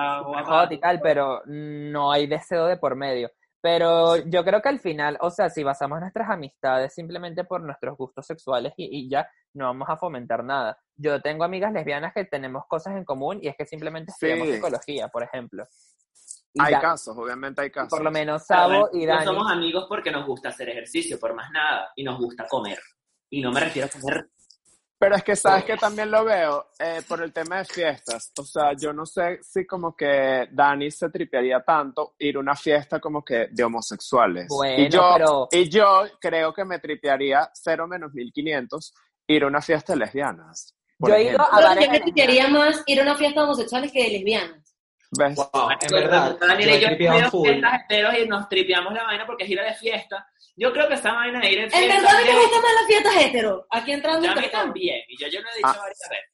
hot 0.46 0.72
y 0.72 0.80
tal, 0.80 1.00
pero 1.00 1.42
no 1.46 2.12
hay 2.12 2.28
deseo 2.28 2.66
de 2.66 2.78
por 2.78 2.96
medio. 2.96 3.32
Pero 3.64 4.18
yo 4.18 4.44
creo 4.44 4.62
que 4.62 4.68
al 4.68 4.80
final, 4.82 5.18
o 5.22 5.30
sea, 5.32 5.50
si 5.50 5.64
basamos 5.64 6.02
nuestras 6.02 6.30
amistades 6.30 6.94
simplemente 6.94 7.46
por 7.46 7.62
nuestros 7.62 7.96
gustos 7.98 8.26
sexuales 8.28 8.74
y, 8.76 8.90
y 9.06 9.10
ya 9.10 9.26
no 9.54 9.68
vamos 9.68 9.88
a 9.90 9.96
fomentar 9.96 10.44
nada. 10.44 10.78
Yo 10.98 11.22
tengo 11.22 11.46
amigas 11.46 11.72
lesbianas 11.72 12.14
que 12.14 12.26
tenemos 12.26 12.66
cosas 12.68 12.98
en 12.98 13.06
común 13.06 13.40
y 13.42 13.48
es 13.48 13.56
que 13.58 13.66
simplemente 13.66 14.12
estudiamos 14.12 14.48
Sí. 14.50 14.56
psicología, 14.56 15.08
por 15.08 15.24
ejemplo. 15.24 15.64
Y 16.54 16.62
Hay 16.62 16.72
ya- 16.74 16.82
casos, 16.82 17.18
obviamente 17.18 17.62
hay 17.62 17.72
casos. 17.72 17.90
Por 17.90 18.04
lo 18.04 18.12
menos 18.12 18.46
Sabo 18.46 18.90
y 18.92 19.06
no 19.06 19.14
Dani. 19.14 19.26
somos 19.26 19.50
amigos 19.50 19.86
porque 19.88 20.12
nos 20.12 20.28
gusta 20.28 20.50
hacer 20.50 20.68
ejercicio, 20.68 21.18
por 21.18 21.34
más 21.34 21.50
nada, 21.52 21.90
y 21.96 22.04
nos 22.04 22.20
gusta 22.20 22.46
comer. 22.50 22.80
Y 23.30 23.42
no 23.42 23.54
me 23.54 23.62
refiero 23.62 23.88
a 23.88 24.00
comer. 24.00 24.28
Pero 25.04 25.16
es 25.18 25.24
que 25.24 25.36
sabes 25.36 25.66
que 25.66 25.76
también 25.76 26.10
lo 26.10 26.24
veo 26.24 26.68
eh, 26.80 27.02
por 27.08 27.22
el 27.22 27.34
tema 27.34 27.58
de 27.58 27.66
fiestas. 27.66 28.32
O 28.40 28.44
sea, 28.46 28.72
yo 28.74 28.94
no 28.94 29.06
sé 29.06 29.40
si 29.42 29.66
como 29.66 29.96
que 29.96 30.48
Dani 30.50 30.90
se 30.92 31.10
tripearía 31.10 31.60
tanto 31.62 32.16
ir 32.20 32.38
a 32.38 32.40
una 32.40 32.56
fiesta 32.56 33.02
como 33.02 33.22
que 33.24 33.48
de 33.52 33.64
homosexuales. 33.66 34.48
Bueno, 34.48 34.82
y, 34.82 34.90
yo, 34.90 35.14
pero- 35.14 35.48
y 35.52 35.70
yo 35.70 36.04
creo 36.22 36.54
que 36.54 36.64
me 36.64 36.80
tripearía 36.80 37.50
0 37.54 37.86
menos 37.86 38.14
1500 38.14 38.94
ir 39.28 39.44
a 39.44 39.48
una 39.48 39.62
fiesta 39.62 39.92
de 39.92 40.00
lesbianas. 40.00 40.74
Yo 41.00 41.14
he 41.14 41.24
ido 41.24 41.42
a 41.42 41.76
yo 41.76 41.92
me 41.92 42.00
tripearía 42.00 42.48
más 42.48 42.82
ir 42.86 43.00
a 43.00 43.04
una 43.04 43.16
fiesta 43.16 43.42
de 43.42 43.46
homosexuales 43.46 43.92
que 43.92 44.04
de 44.04 44.10
lesbianas. 44.10 44.63
¿Ves? 45.18 45.36
wow, 45.36 45.70
en 45.80 45.92
verdad, 45.92 46.38
Daniel 46.40 46.80
yo 46.80 46.88
y 46.90 47.04
yo 47.04 47.12
a 47.28 47.30
full. 47.30 47.48
fiestas 47.50 47.74
heteros 47.82 48.14
y 48.18 48.28
nos 48.28 48.50
tripeamos 48.50 48.94
la 48.94 49.04
vaina 49.04 49.26
porque 49.26 49.44
es 49.44 49.50
ir 49.50 49.60
a 49.60 49.64
de 49.64 49.74
fiesta. 49.76 50.28
Yo 50.56 50.72
creo 50.72 50.88
que 50.88 50.94
esa 50.96 51.12
vaina 51.14 51.40
de 51.40 51.52
ir 51.52 51.58
en 51.60 51.64
En 51.66 51.72
fiesta. 51.72 51.96
verdad 51.96 52.16
a 52.16 52.18
mí 52.20 52.24
me 52.26 52.32
de- 52.34 52.40
gustan 52.42 52.62
más 52.62 52.72
las 52.74 52.86
fiestas 52.88 53.14
hetero. 53.18 53.68
Aquí 53.72 53.92
entrando 53.92 54.28
a 54.28 54.32
en 54.34 54.40
mí 54.40 54.48
también, 54.52 55.02
y 55.08 55.18
yo, 55.18 55.28
yo 55.28 55.42
lo 55.42 55.50
he 55.50 55.56
dicho 55.56 55.68
Ah. 55.70 55.78
varias 55.80 56.00
veces. 56.10 56.30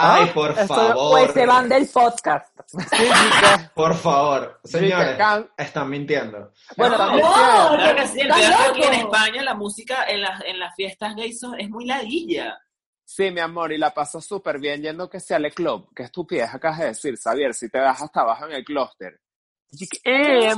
Ay, 0.00 0.26
Ah, 0.28 0.32
por 0.32 0.50
esto- 0.52 0.66
favor. 0.74 1.10
Pues 1.22 1.32
se 1.32 1.46
van 1.46 1.68
del 1.68 1.88
podcast. 1.88 2.56
Por 3.74 3.96
favor, 3.96 4.60
señores, 4.62 5.18
están 5.56 5.90
mintiendo. 5.90 6.52
Bueno, 6.76 6.96
no, 6.98 7.04
diciendo- 7.16 7.32
Claro 7.34 7.96
que 7.96 8.06
sí, 8.06 8.20
el 8.20 8.30
¿Estás 8.30 8.38
peor 8.40 8.52
es 8.52 8.58
que 8.58 8.68
aquí 8.68 8.82
en? 8.96 9.00
España 9.06 9.42
la 9.42 9.54
música 9.54 10.04
en 10.06 10.20
las, 10.22 10.44
en 10.44 10.58
las 10.60 10.74
fiestas 10.76 11.16
gays 11.16 11.40
son- 11.40 11.58
es 11.58 11.68
muy 11.68 11.84
ladilla. 11.84 12.56
Sí, 13.10 13.30
mi 13.30 13.40
amor, 13.40 13.72
y 13.72 13.78
la 13.78 13.94
pasas 13.94 14.22
súper 14.22 14.58
bien 14.58 14.82
yendo 14.82 15.08
que 15.08 15.18
sea 15.18 15.38
al 15.38 15.50
club. 15.54 15.88
Qué 15.96 16.02
estupidez 16.02 16.52
acabas 16.52 16.80
de 16.80 16.84
decir, 16.88 17.16
Xavier, 17.16 17.54
si 17.54 17.70
te 17.70 17.78
das 17.78 18.02
hasta 18.02 18.20
abajo 18.20 18.44
en 18.44 18.52
el 18.52 18.64
clúster. 18.66 19.18
Eh, 20.04 20.52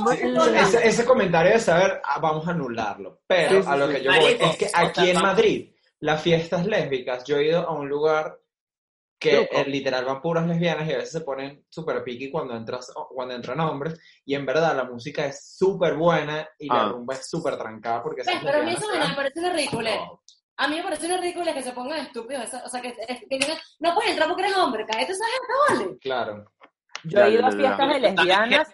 Ese, 0.57 0.85
ese 0.85 1.05
comentario 1.05 1.53
de 1.53 1.59
saber, 1.59 2.01
ah, 2.03 2.19
vamos 2.19 2.45
a 2.45 2.51
anularlo. 2.51 3.21
Pero 3.25 3.55
Sí, 3.57 3.63
sí, 3.63 3.69
a 3.69 3.77
lo 3.77 3.87
que 3.87 4.03
yo 4.03 4.11
voy 4.11 4.37
es 4.37 4.57
que 4.57 4.67
aquí 4.73 5.11
en 5.11 5.21
Madrid, 5.21 5.73
las 6.01 6.21
fiestas 6.21 6.65
lésbicas, 6.65 7.23
yo 7.23 7.37
he 7.37 7.47
ido 7.47 7.61
a 7.61 7.71
un 7.71 7.87
lugar 7.87 8.37
que 9.17 9.47
eh, 9.49 9.65
literal 9.67 10.03
van 10.03 10.21
puras 10.21 10.45
lesbianas 10.45 10.89
y 10.89 10.93
a 10.93 10.97
veces 10.97 11.11
se 11.13 11.21
ponen 11.21 11.65
súper 11.69 12.03
piqui 12.03 12.29
cuando, 12.29 12.53
entras, 12.53 12.91
cuando 13.11 13.33
entran 13.33 13.61
hombres. 13.61 13.97
Y 14.25 14.35
en 14.35 14.45
verdad 14.45 14.75
la 14.75 14.83
música 14.83 15.25
es 15.25 15.55
súper 15.57 15.93
buena 15.93 16.49
y 16.59 16.67
la 16.67 16.81
Ah. 16.87 16.89
rumba 16.89 17.13
es 17.13 17.29
súper 17.29 17.57
trancada 17.57 18.03
porque 18.03 18.23
Pues, 18.23 18.35
pero 18.43 18.59
a 18.59 18.63
mí 18.63 18.73
eso 18.73 18.87
me 18.91 19.15
parece 19.15 19.39
una 19.39 19.53
ridícula. 19.53 19.91
A 20.63 20.67
mí 20.67 20.75
me 20.77 20.83
parece 20.83 21.07
una 21.07 21.17
ridícula 21.17 21.53
que 21.53 21.63
se 21.63 21.71
pongan 21.71 21.99
estúpidos. 21.99 22.53
O 22.65 22.69
sea, 22.69 22.81
que, 22.81 22.93
que 22.93 23.25
digan, 23.37 23.57
no 23.79 23.93
puedes 23.95 24.11
entrar 24.11 24.27
porque 24.29 24.43
eres 24.43 24.55
hombre, 24.57 24.85
cállate 24.87 25.11
esa 25.11 25.25
gente, 25.25 25.83
vale. 25.85 25.97
Claro. 25.99 26.45
Yo 27.03 27.19
he 27.23 27.31
ido 27.31 27.45
a 27.47 27.51
fiestas 27.51 27.93
de 27.93 27.99
lesbianas, 27.99 28.73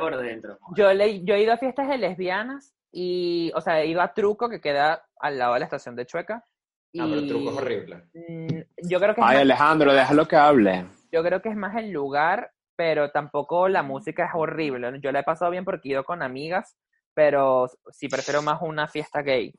por 0.00 0.16
dentro. 0.20 0.58
yo, 0.76 0.92
le, 0.92 1.24
yo 1.24 1.34
he 1.34 1.42
ido 1.42 1.52
a 1.52 1.58
fiestas 1.58 1.88
de 1.88 1.98
lesbianas 1.98 2.74
y, 2.90 3.52
o 3.54 3.60
sea, 3.60 3.80
he 3.80 3.86
ido 3.86 4.00
a 4.00 4.12
Truco, 4.12 4.48
que 4.48 4.60
queda 4.60 5.04
al 5.20 5.38
lado 5.38 5.54
de 5.54 5.60
la 5.60 5.66
estación 5.66 5.94
de 5.94 6.06
Chueca. 6.06 6.44
Y, 6.92 6.98
Ah, 7.00 7.04
pero 7.08 7.20
el 7.20 7.28
truco 7.28 7.50
es 7.50 7.56
horrible. 7.56 8.04
mm, 8.14 8.60
Yo 8.88 8.98
creo 8.98 9.14
que 9.14 9.20
es 9.20 9.26
Ay, 9.26 9.34
más- 9.36 9.42
Alejandro, 9.42 9.92
déjalo 9.92 10.26
que 10.26 10.36
hable. 10.36 10.86
Yo 11.12 11.22
creo 11.22 11.40
que 11.40 11.50
es 11.50 11.56
más 11.56 11.76
el 11.76 11.90
lugar, 11.92 12.50
pero 12.74 13.10
tampoco 13.12 13.68
la 13.68 13.82
música 13.84 14.24
es 14.24 14.30
horrible. 14.34 14.98
Yo 15.00 15.12
la 15.12 15.20
he 15.20 15.24
pasado 15.24 15.50
bien 15.52 15.64
porque 15.64 15.88
he 15.88 15.92
ido 15.92 16.04
con 16.04 16.22
amigas, 16.22 16.76
pero 17.14 17.68
sí 17.92 18.08
prefiero 18.08 18.42
más 18.42 18.60
una 18.60 18.88
fiesta 18.88 19.22
gay. 19.22 19.52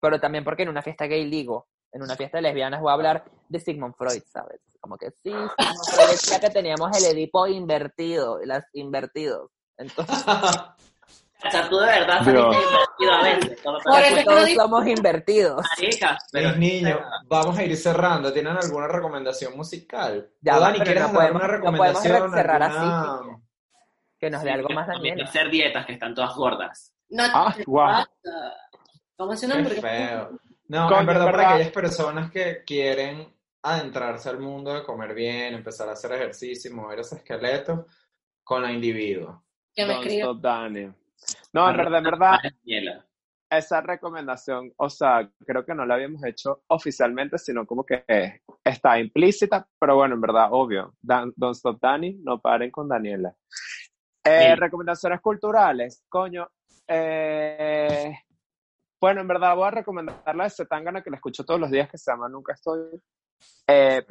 Pero 0.00 0.20
también 0.20 0.44
porque 0.44 0.62
en 0.64 0.68
una 0.68 0.82
fiesta 0.82 1.06
gay 1.06 1.24
ligo. 1.24 1.68
En 1.92 2.02
una 2.02 2.16
fiesta 2.16 2.38
de 2.38 2.42
lesbianas 2.42 2.80
voy 2.80 2.90
a 2.90 2.94
hablar 2.94 3.24
de 3.48 3.60
Sigmund 3.60 3.94
Freud, 3.94 4.22
¿sabes? 4.26 4.60
Como 4.80 4.96
que 4.98 5.10
sí, 5.12 5.30
Sigmund 5.30 5.50
Freud 5.92 6.10
decía 6.10 6.40
que 6.40 6.50
teníamos 6.50 6.96
el 6.96 7.04
Edipo 7.16 7.46
invertido, 7.46 8.40
las 8.44 8.64
invertidos. 8.72 9.50
Entonces, 9.78 10.24
O 10.26 11.50
sea, 11.50 11.68
tú 11.68 11.76
de 11.78 11.86
verdad 11.86 12.20
Dios. 12.22 12.54
saliste 12.54 12.66
divertido 12.66 13.12
a 13.12 13.22
veces. 13.22 13.60
Por 13.62 14.00
eso 14.00 14.24
todos 14.24 14.50
somos 14.54 14.86
invertidos. 14.86 15.66
maricas, 15.78 16.26
pero 16.32 16.48
Mis 16.50 16.58
niños, 16.58 17.00
vamos 17.26 17.58
a 17.58 17.62
ir 17.64 17.76
cerrando. 17.76 18.32
¿Tienen 18.32 18.56
alguna 18.56 18.88
recomendación 18.88 19.56
musical? 19.56 20.30
Ya 20.40 20.58
Dani, 20.58 20.80
¿quieres 20.80 21.02
no 21.02 21.12
podemos- 21.12 21.42
una 21.42 21.58
no 21.58 21.60
podemos 21.62 21.78
recomendación? 22.02 22.32
cerrar 22.32 22.62
alguna- 22.62 23.14
así, 23.14 23.28
Que 24.18 24.30
nos 24.30 24.42
dé 24.42 24.50
algo 24.50 24.68
más, 24.70 24.86
Daniela. 24.88 25.24
hacer 25.24 25.50
dietas 25.50 25.84
que 25.86 25.92
están 25.92 26.14
todas 26.14 26.34
gordas. 26.34 26.92
No 27.10 27.22
Ah, 27.32 27.52
te 27.54 27.62
Qué 29.16 29.80
feo. 29.80 30.38
No, 30.68 30.88
Coño, 30.88 31.00
en 31.00 31.06
verdad, 31.06 31.24
para 31.30 31.50
aquellas 31.54 31.72
personas 31.72 32.30
que 32.30 32.64
quieren 32.64 33.28
adentrarse 33.62 34.28
al 34.28 34.40
mundo 34.40 34.72
de 34.74 34.82
comer 34.82 35.14
bien, 35.14 35.54
empezar 35.54 35.88
a 35.88 35.92
hacer 35.92 36.12
ejercicio 36.12 36.70
y 36.70 36.74
mover 36.74 37.00
ese 37.00 37.16
esqueleto 37.16 37.86
con 38.42 38.62
la 38.62 38.72
individuo. 38.72 39.44
Que 39.74 39.84
me 39.86 39.92
Don't 39.94 40.06
escriba. 40.06 40.26
stop, 40.30 40.40
Dani. 40.42 40.92
No, 41.52 41.70
en 41.70 41.76
verdad, 41.76 41.98
en 41.98 42.04
verdad, 42.04 42.32
Daniela. 42.42 43.06
esa 43.50 43.80
recomendación, 43.80 44.72
o 44.76 44.88
sea, 44.90 45.30
creo 45.46 45.64
que 45.64 45.74
no 45.74 45.86
la 45.86 45.94
habíamos 45.94 46.24
hecho 46.24 46.62
oficialmente, 46.68 47.38
sino 47.38 47.64
como 47.66 47.84
que 47.86 48.04
está 48.64 48.98
implícita, 48.98 49.66
pero 49.78 49.96
bueno, 49.96 50.14
en 50.14 50.20
verdad, 50.20 50.48
obvio. 50.50 50.94
Dan- 51.00 51.32
Don't 51.36 51.54
Stop 51.56 51.78
Dani, 51.80 52.18
no 52.22 52.40
paren 52.40 52.70
con 52.70 52.88
Daniela. 52.88 53.34
Eh, 54.24 54.48
Sí. 54.54 54.54
Recomendaciones 54.60 55.20
culturales, 55.20 56.02
coño. 56.08 56.48
eh, 56.88 58.14
bueno, 59.04 59.20
en 59.20 59.28
verdad 59.28 59.54
voy 59.54 59.68
a 59.68 59.70
recomendar 59.70 60.34
la 60.34 60.44
de 60.44 60.50
Zetangana 60.50 61.02
que 61.02 61.10
la 61.10 61.16
escucho 61.16 61.44
todos 61.44 61.60
los 61.60 61.70
días, 61.70 61.90
que 61.90 61.98
se 61.98 62.10
llama 62.10 62.26
Nunca 62.26 62.54
Estoy. 62.54 63.02
Eh, 63.66 64.02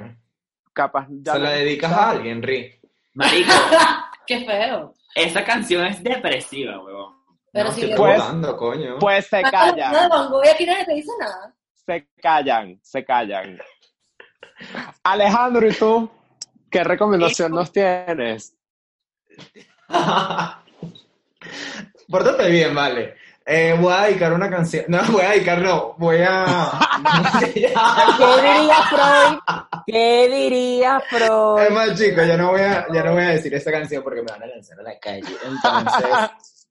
capaz 0.72 1.08
ya 1.10 1.34
¿Se 1.34 1.39
la 1.39 1.50
dedicas 1.50 1.91
a 1.91 2.12
alguien, 2.12 2.44
Ri? 2.44 2.80
Marico, 3.16 3.52
Qué 4.28 4.46
feo. 4.46 4.94
esa 5.16 5.44
canción 5.44 5.84
es 5.88 6.04
depresiva, 6.04 6.80
huevón. 6.84 7.16
Pero 7.52 7.70
no, 7.70 7.72
si 7.72 7.82
estoy 7.82 7.91
le- 7.91 7.98
Pues- 7.98 8.22
jugando, 8.22 8.56
coño. 8.56 9.00
Pues 9.00 9.26
se 9.26 9.41
No, 9.41 9.50
callan. 9.50 10.10
Gogh 10.30 10.46
y 10.46 10.50
aquí 10.50 10.66
nadie 10.68 10.86
te 10.86 10.94
dice 10.94 11.12
nada. 11.20 11.56
se 11.74 12.08
callan, 12.22 12.80
se 12.84 13.04
callan. 13.04 13.58
Alejandro, 15.04 15.68
¿y 15.68 15.74
tú? 15.74 16.08
¿Qué 16.70 16.84
recomendación 16.84 17.52
nos 17.52 17.72
tienes? 17.72 18.56
Pórtate 22.10 22.50
bien, 22.52 22.76
vale. 22.76 23.16
Eh, 23.46 23.76
voy 23.80 23.94
a 23.94 24.04
dedicar 24.04 24.32
una 24.34 24.50
canción. 24.50 24.86
No, 24.88 25.02
voy 25.12 25.22
a 25.22 25.32
dedicar, 25.32 25.60
no. 25.60 25.96
Voy 25.98 26.18
a. 26.26 26.72
¿Qué 27.54 27.58
diría 27.58 28.76
Freud? 28.89 29.39
¿Qué 29.86 30.30
diría 30.30 30.98
Es 30.98 31.10
Freud? 31.10 31.70
más, 31.72 32.00
chicos, 32.00 32.26
ya 32.26 32.38
no, 32.38 32.52
voy 32.52 32.62
a, 32.62 32.88
ya 32.94 33.04
no 33.04 33.14
voy 33.14 33.24
a 33.24 33.30
decir 33.30 33.54
esa 33.54 33.72
canción 33.72 34.02
porque 34.04 34.22
me 34.22 34.32
van 34.32 34.44
a 34.44 34.48
lanzar 34.48 34.80
a 34.80 34.84
la 34.84 34.98
calle. 35.00 35.36
Entonces, 35.44 36.70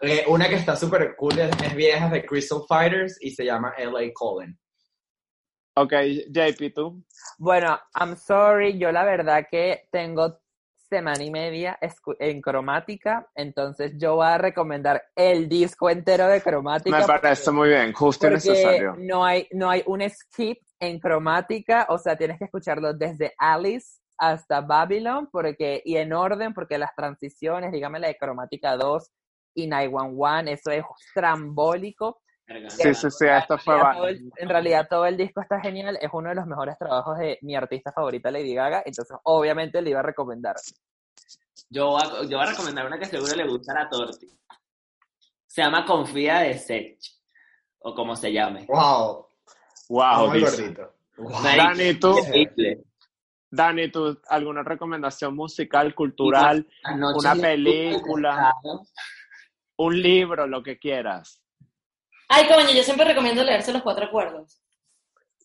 eh, 0.00 0.24
una 0.28 0.48
que 0.48 0.56
está 0.56 0.76
súper 0.76 1.16
cool 1.16 1.38
es, 1.38 1.50
es 1.62 1.74
vieja 1.74 2.06
es 2.06 2.12
de 2.12 2.26
Crystal 2.26 2.60
Fighters 2.68 3.16
y 3.20 3.30
se 3.30 3.44
llama 3.44 3.72
LA 3.78 4.12
Colin. 4.12 4.58
Ok, 5.74 5.92
JP, 6.28 6.74
¿tú? 6.74 7.04
Bueno, 7.38 7.78
I'm 7.94 8.16
sorry, 8.16 8.78
yo 8.78 8.90
la 8.90 9.04
verdad 9.04 9.46
que 9.48 9.88
tengo 9.92 10.38
semana 10.88 11.22
y 11.22 11.30
media 11.30 11.78
en 12.18 12.40
cromática, 12.40 13.28
entonces 13.34 13.92
yo 13.96 14.16
voy 14.16 14.26
a 14.26 14.38
recomendar 14.38 15.02
el 15.14 15.48
disco 15.48 15.90
entero 15.90 16.26
de 16.28 16.40
cromática. 16.40 16.98
Me 16.98 17.06
parece 17.06 17.50
muy 17.50 17.68
bien, 17.68 17.92
justo 17.92 18.26
y 18.26 18.30
porque 18.30 18.48
necesario. 18.50 18.96
no 18.98 19.24
hay, 19.24 19.46
no 19.52 19.70
hay 19.70 19.82
un 19.86 20.08
skip 20.08 20.58
en 20.80 20.98
cromática, 20.98 21.86
o 21.88 21.98
sea, 21.98 22.16
tienes 22.16 22.38
que 22.38 22.44
escucharlo 22.44 22.94
desde 22.94 23.34
Alice 23.38 24.00
hasta 24.16 24.60
Babylon, 24.60 25.28
porque, 25.30 25.82
y 25.84 25.96
en 25.96 26.12
orden, 26.12 26.52
porque 26.54 26.78
las 26.78 26.94
transiciones, 26.94 27.72
dígame 27.72 28.00
la 28.00 28.08
de 28.08 28.16
cromática 28.16 28.76
2 28.76 29.10
y 29.54 29.66
911, 29.66 30.52
eso 30.52 30.70
es 30.70 30.84
trambólico. 31.14 32.20
Sí, 32.68 32.94
sí, 32.94 33.10
sí, 33.10 33.26
esto 33.26 33.58
fue... 33.58 33.74
En 33.74 33.80
realidad, 33.80 33.90
va- 33.90 33.94
todo 33.96 34.08
el, 34.08 34.32
en 34.36 34.48
realidad 34.48 34.86
todo 34.88 35.06
el 35.06 35.16
disco 35.16 35.40
está 35.42 35.60
genial, 35.60 35.98
es 36.00 36.08
uno 36.12 36.28
de 36.30 36.34
los 36.34 36.46
mejores 36.46 36.78
trabajos 36.78 37.18
de 37.18 37.38
mi 37.42 37.54
artista 37.56 37.92
favorita 37.92 38.30
Lady 38.30 38.54
Gaga, 38.54 38.82
entonces 38.86 39.16
obviamente 39.24 39.82
le 39.82 39.90
iba 39.90 40.00
a 40.00 40.04
recomendar. 40.04 40.56
Yo 41.70 41.88
voy, 41.90 42.02
a, 42.02 42.22
yo 42.22 42.38
voy 42.38 42.46
a 42.46 42.50
recomendar 42.50 42.86
una 42.86 42.98
que 42.98 43.04
seguro 43.06 43.34
le 43.34 43.46
gusta 43.46 43.72
a 43.72 43.84
la 43.84 43.88
Torti. 43.90 44.26
Se 45.46 45.62
llama 45.62 45.84
Confía 45.84 46.40
de 46.40 46.58
Sech. 46.58 46.98
O 47.80 47.94
como 47.94 48.16
se 48.16 48.32
llame. 48.32 48.66
¡Wow! 48.68 49.26
Wow. 49.88 50.32
Wow. 51.16 51.40
Dani, 51.56 51.94
¿tú? 51.94 52.14
Dani, 53.50 53.90
¿tú 53.90 54.20
alguna 54.28 54.62
recomendación 54.62 55.34
musical, 55.34 55.94
cultural, 55.94 56.66
Una 57.14 57.34
película. 57.34 58.54
un 59.76 60.02
libro, 60.02 60.46
lo 60.46 60.62
que 60.62 60.78
quieras? 60.78 61.42
Ay, 62.28 62.46
coño, 62.46 62.70
yo 62.74 62.82
siempre 62.82 63.06
recomiendo 63.06 63.42
leerse 63.42 63.72
Los 63.72 63.82
Cuatro 63.82 64.06
Acuerdos. 64.06 64.60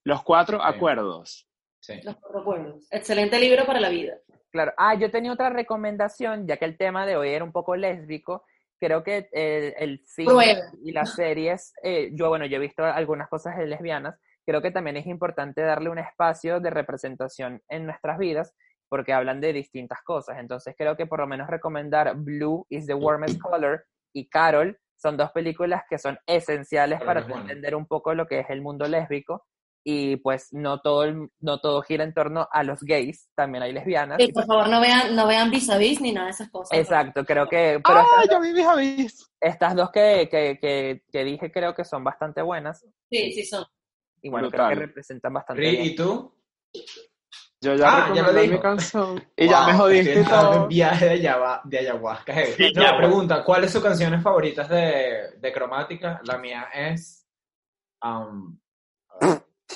Los 0.03 0.23
cuatro 0.23 0.57
Sí. 0.59 0.63
acuerdos. 0.65 1.49
Sí. 1.79 2.01
Los 2.03 2.15
Cuatro 2.17 2.41
Acuerdos. 2.41 2.87
Excelente 2.91 3.39
libro 3.39 3.65
para 3.65 3.79
la 3.79 3.89
vida. 3.89 4.17
Claro, 4.51 4.73
ah, 4.77 4.93
yo 4.95 5.09
tenía 5.09 5.31
otra 5.31 5.49
recomendación, 5.49 6.45
ya 6.47 6.57
que 6.57 6.65
el 6.65 6.77
tema 6.77 7.05
de 7.05 7.15
hoy 7.15 7.29
era 7.29 7.43
un 7.43 7.51
poco 7.51 7.75
lésbico, 7.75 8.45
creo 8.79 9.03
que 9.03 9.29
el, 9.31 9.73
el 9.77 10.01
cine 10.05 10.27
Prueba. 10.29 10.61
y 10.83 10.91
las 10.91 11.15
series, 11.15 11.73
eh, 11.81 12.11
yo 12.13 12.29
bueno, 12.29 12.45
yo 12.45 12.57
he 12.57 12.59
visto 12.59 12.83
algunas 12.83 13.29
cosas 13.29 13.57
de 13.57 13.65
lesbianas, 13.65 14.19
creo 14.45 14.61
que 14.61 14.69
también 14.71 14.97
es 14.97 15.07
importante 15.07 15.61
darle 15.61 15.89
un 15.89 15.97
espacio 15.97 16.59
de 16.59 16.69
representación 16.69 17.63
en 17.69 17.85
nuestras 17.85 18.17
vidas, 18.19 18.53
porque 18.89 19.13
hablan 19.13 19.41
de 19.41 19.53
distintas 19.53 20.03
cosas, 20.03 20.37
entonces 20.37 20.75
creo 20.77 20.95
que 20.97 21.07
por 21.07 21.19
lo 21.21 21.27
menos 21.27 21.47
recomendar 21.49 22.13
Blue 22.15 22.67
is 22.69 22.85
the 22.85 22.93
Warmest 22.93 23.39
Color 23.41 23.83
y 24.13 24.27
Carol 24.29 24.77
son 24.95 25.17
dos 25.17 25.31
películas 25.31 25.83
que 25.89 25.97
son 25.97 26.17
esenciales 26.25 27.01
para 27.01 27.21
entender 27.21 27.75
un 27.75 27.85
poco 27.85 28.13
lo 28.13 28.25
que 28.27 28.39
es 28.39 28.49
el 28.49 28.61
mundo 28.61 28.87
lésbico 28.87 29.45
y 29.85 30.15
pues 30.17 30.47
no 30.53 30.79
todo, 30.79 31.03
el- 31.03 31.29
no 31.41 31.59
todo 31.59 31.81
gira 31.81 32.05
en 32.05 32.13
torno 32.13 32.47
a 32.51 32.63
los 32.63 32.79
gays, 32.83 33.29
también 33.35 33.63
hay 33.63 33.73
lesbianas. 33.73 34.17
Sí, 34.21 34.31
por 34.31 34.45
favor, 34.45 34.69
no 34.69 34.79
vean, 34.79 35.13
no 35.13 35.27
vean 35.27 35.51
vis 35.51 35.69
a 35.69 35.77
vis 35.77 35.99
ni 35.99 36.13
nada 36.13 36.27
de 36.27 36.31
esas 36.31 36.49
cosas. 36.49 36.77
Exacto, 36.77 37.25
creo 37.25 37.49
que... 37.49 37.81
Pero 37.85 37.99
¡Ah, 37.99 38.03
estas, 38.03 38.29
yo 38.31 38.39
vi 38.41 38.53
mis 38.53 38.65
avis! 38.65 39.29
estas 39.41 39.75
dos 39.75 39.91
que, 39.91 40.29
que, 40.31 40.57
que, 40.61 41.03
que 41.11 41.23
dije 41.25 41.51
creo 41.51 41.75
que 41.75 41.83
son 41.83 42.01
bastante 42.03 42.41
buenas 42.41 42.85
Sí, 43.11 43.33
sí 43.33 43.43
son. 43.43 43.65
y 44.21 44.29
bueno, 44.29 44.49
creo 44.49 44.69
que 44.69 44.75
representan 44.75 45.33
bastante 45.33 45.61
Ri, 45.61 45.71
bien. 45.71 45.85
¿y 45.87 45.95
tú? 45.95 46.33
Yo 47.63 47.75
ya 47.75 47.87
Ah, 47.87 48.11
ya 48.13 48.21
lo 48.21 48.27
recomendé 48.27 48.55
mi 48.55 48.59
canción. 48.61 49.23
Y 49.37 49.47
ya 49.47 49.65
me 49.67 49.73
jodiste 49.73 50.23
todo. 50.23 50.67
viaje 50.67 51.05
de, 51.05 51.11
ayahuasca, 51.11 51.61
de 51.69 51.77
ayahuasca. 51.79 52.45
Sí, 52.57 52.71
no, 52.75 52.81
ya, 52.83 52.97
pregunta, 52.97 53.43
¿cuáles 53.43 53.71
son 53.71 53.81
sus 53.81 53.89
canciones 53.89 54.21
favoritas 54.21 54.67
de, 54.69 55.31
de 55.39 55.53
cromática? 55.53 56.19
La 56.25 56.37
mía 56.37 56.67
es... 56.73 57.25
um, 58.03 58.57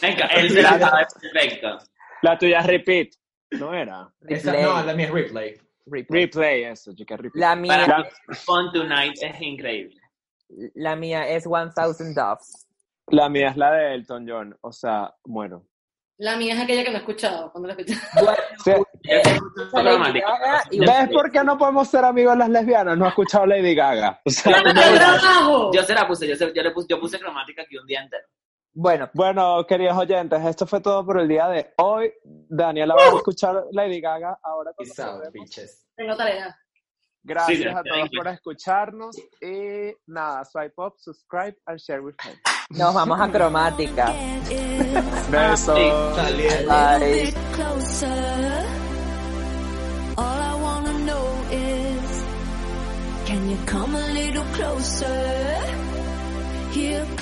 Venga, 0.02 0.26
él 0.28 0.50
se 0.50 0.62
la 0.64 0.80
sabe 0.80 1.06
perfecto. 1.22 1.78
La 2.22 2.38
tuya 2.38 2.60
es 2.60 2.66
Repeat. 2.68 3.08
¿No 3.52 3.74
era? 3.74 4.12
esa, 4.28 4.52
Replay, 4.52 4.64
no, 4.66 4.84
la 4.84 4.94
mía 4.94 5.06
es 5.06 5.12
Replay. 5.14 5.58
replay. 5.86 6.26
Replay, 6.26 6.64
eso, 6.66 6.92
yo 6.94 7.06
que 7.06 7.16
repeat. 7.16 7.36
La 7.36 7.56
mía, 7.56 7.86
Para 7.88 8.10
Fun 8.36 8.72
Tonight 8.74 9.14
es 9.22 9.42
increíble. 9.42 10.02
la 10.76 10.96
mía 10.98 11.28
es 11.28 11.46
1000 11.48 12.14
Doves. 12.14 12.68
La 13.10 13.30
mía 13.30 13.50
es 13.50 13.58
la 13.58 13.72
de 13.72 13.94
Elton 13.96 14.26
John. 14.28 14.58
O 14.62 14.72
sea, 14.74 15.14
bueno. 15.24 15.66
La 16.20 16.36
mía 16.36 16.56
es 16.56 16.60
aquella 16.62 16.84
que 16.84 16.90
no 16.90 16.96
he 16.98 17.00
escuchado. 17.00 17.52
Cuando 17.52 17.68
la 17.70 17.76
Lady. 19.84 20.22
Gaga 20.22 20.64
y 20.72 20.80
¿Ves 20.80 21.10
por 21.14 21.32
qué 21.32 21.44
no 21.44 21.58
podemos 21.58 21.88
ser 21.88 22.04
amigos 22.06 22.36
las 22.38 22.50
lesbianas? 22.50 22.98
No 22.98 23.06
he 23.06 23.10
escuchado 23.10 23.46
Lady 23.46 23.76
Gaga. 23.76 24.20
Yo 24.26 25.84
se 25.84 25.94
la 25.94 26.08
puse, 26.08 26.28
yo, 26.28 26.36
se- 26.36 26.54
yo 26.54 26.64
le 26.64 26.72
puse, 26.72 26.88
yo 26.90 27.00
puse 27.00 27.20
cromática 27.20 27.62
aquí 27.62 27.78
un 27.78 27.86
día 27.86 28.02
entero. 28.02 28.24
Bueno, 28.74 29.10
Bueno, 29.14 29.66
queridos 29.68 29.98
oyentes, 29.98 30.44
esto 30.46 30.68
fue 30.68 30.82
todo 30.82 31.06
por 31.06 31.20
el 31.20 31.28
día 31.28 31.48
de 31.48 31.74
hoy. 31.78 32.12
Daniela 32.24 32.96
va 32.96 33.04
a 33.04 33.16
escuchar 33.16 33.64
Lady 33.72 34.02
Gaga 34.02 34.40
ahora. 34.44 34.72
volvemos. 34.78 35.32
bitches. 35.34 35.88
Tengo 35.96 36.16
tarea. 36.16 36.56
Gracias 37.24 37.58
Sí, 37.58 37.66
a 37.68 37.74
thank 37.74 37.86
todos 37.88 38.10
you. 38.12 38.20
por 38.20 38.28
escucharnos 38.30 39.16
y 39.42 39.94
nada, 40.08 40.46
swipe 40.46 40.74
up, 40.78 40.94
subscribe 40.98 41.56
and 41.66 41.80
share 41.80 42.02
with 42.02 42.16
friends. 42.22 42.40
nos 42.70 42.94
vamos 42.94 43.20
a 43.20 43.30
cromática. 43.32 44.14
Besos. 45.32 46.16
Saliendo. 46.16 46.70
Bye. 46.70 47.00
bit 47.26 47.36
closer. 47.54 48.66
All 50.18 50.40
I 50.42 50.56
wanna 50.62 50.94
know 51.06 51.28
is, 51.52 52.24
can 53.26 53.50
you 53.50 53.58
come 53.66 53.96
a 53.96 54.08
little 54.14 54.46
closer? 54.54 55.58
Here 56.72 57.06
comes 57.06 57.17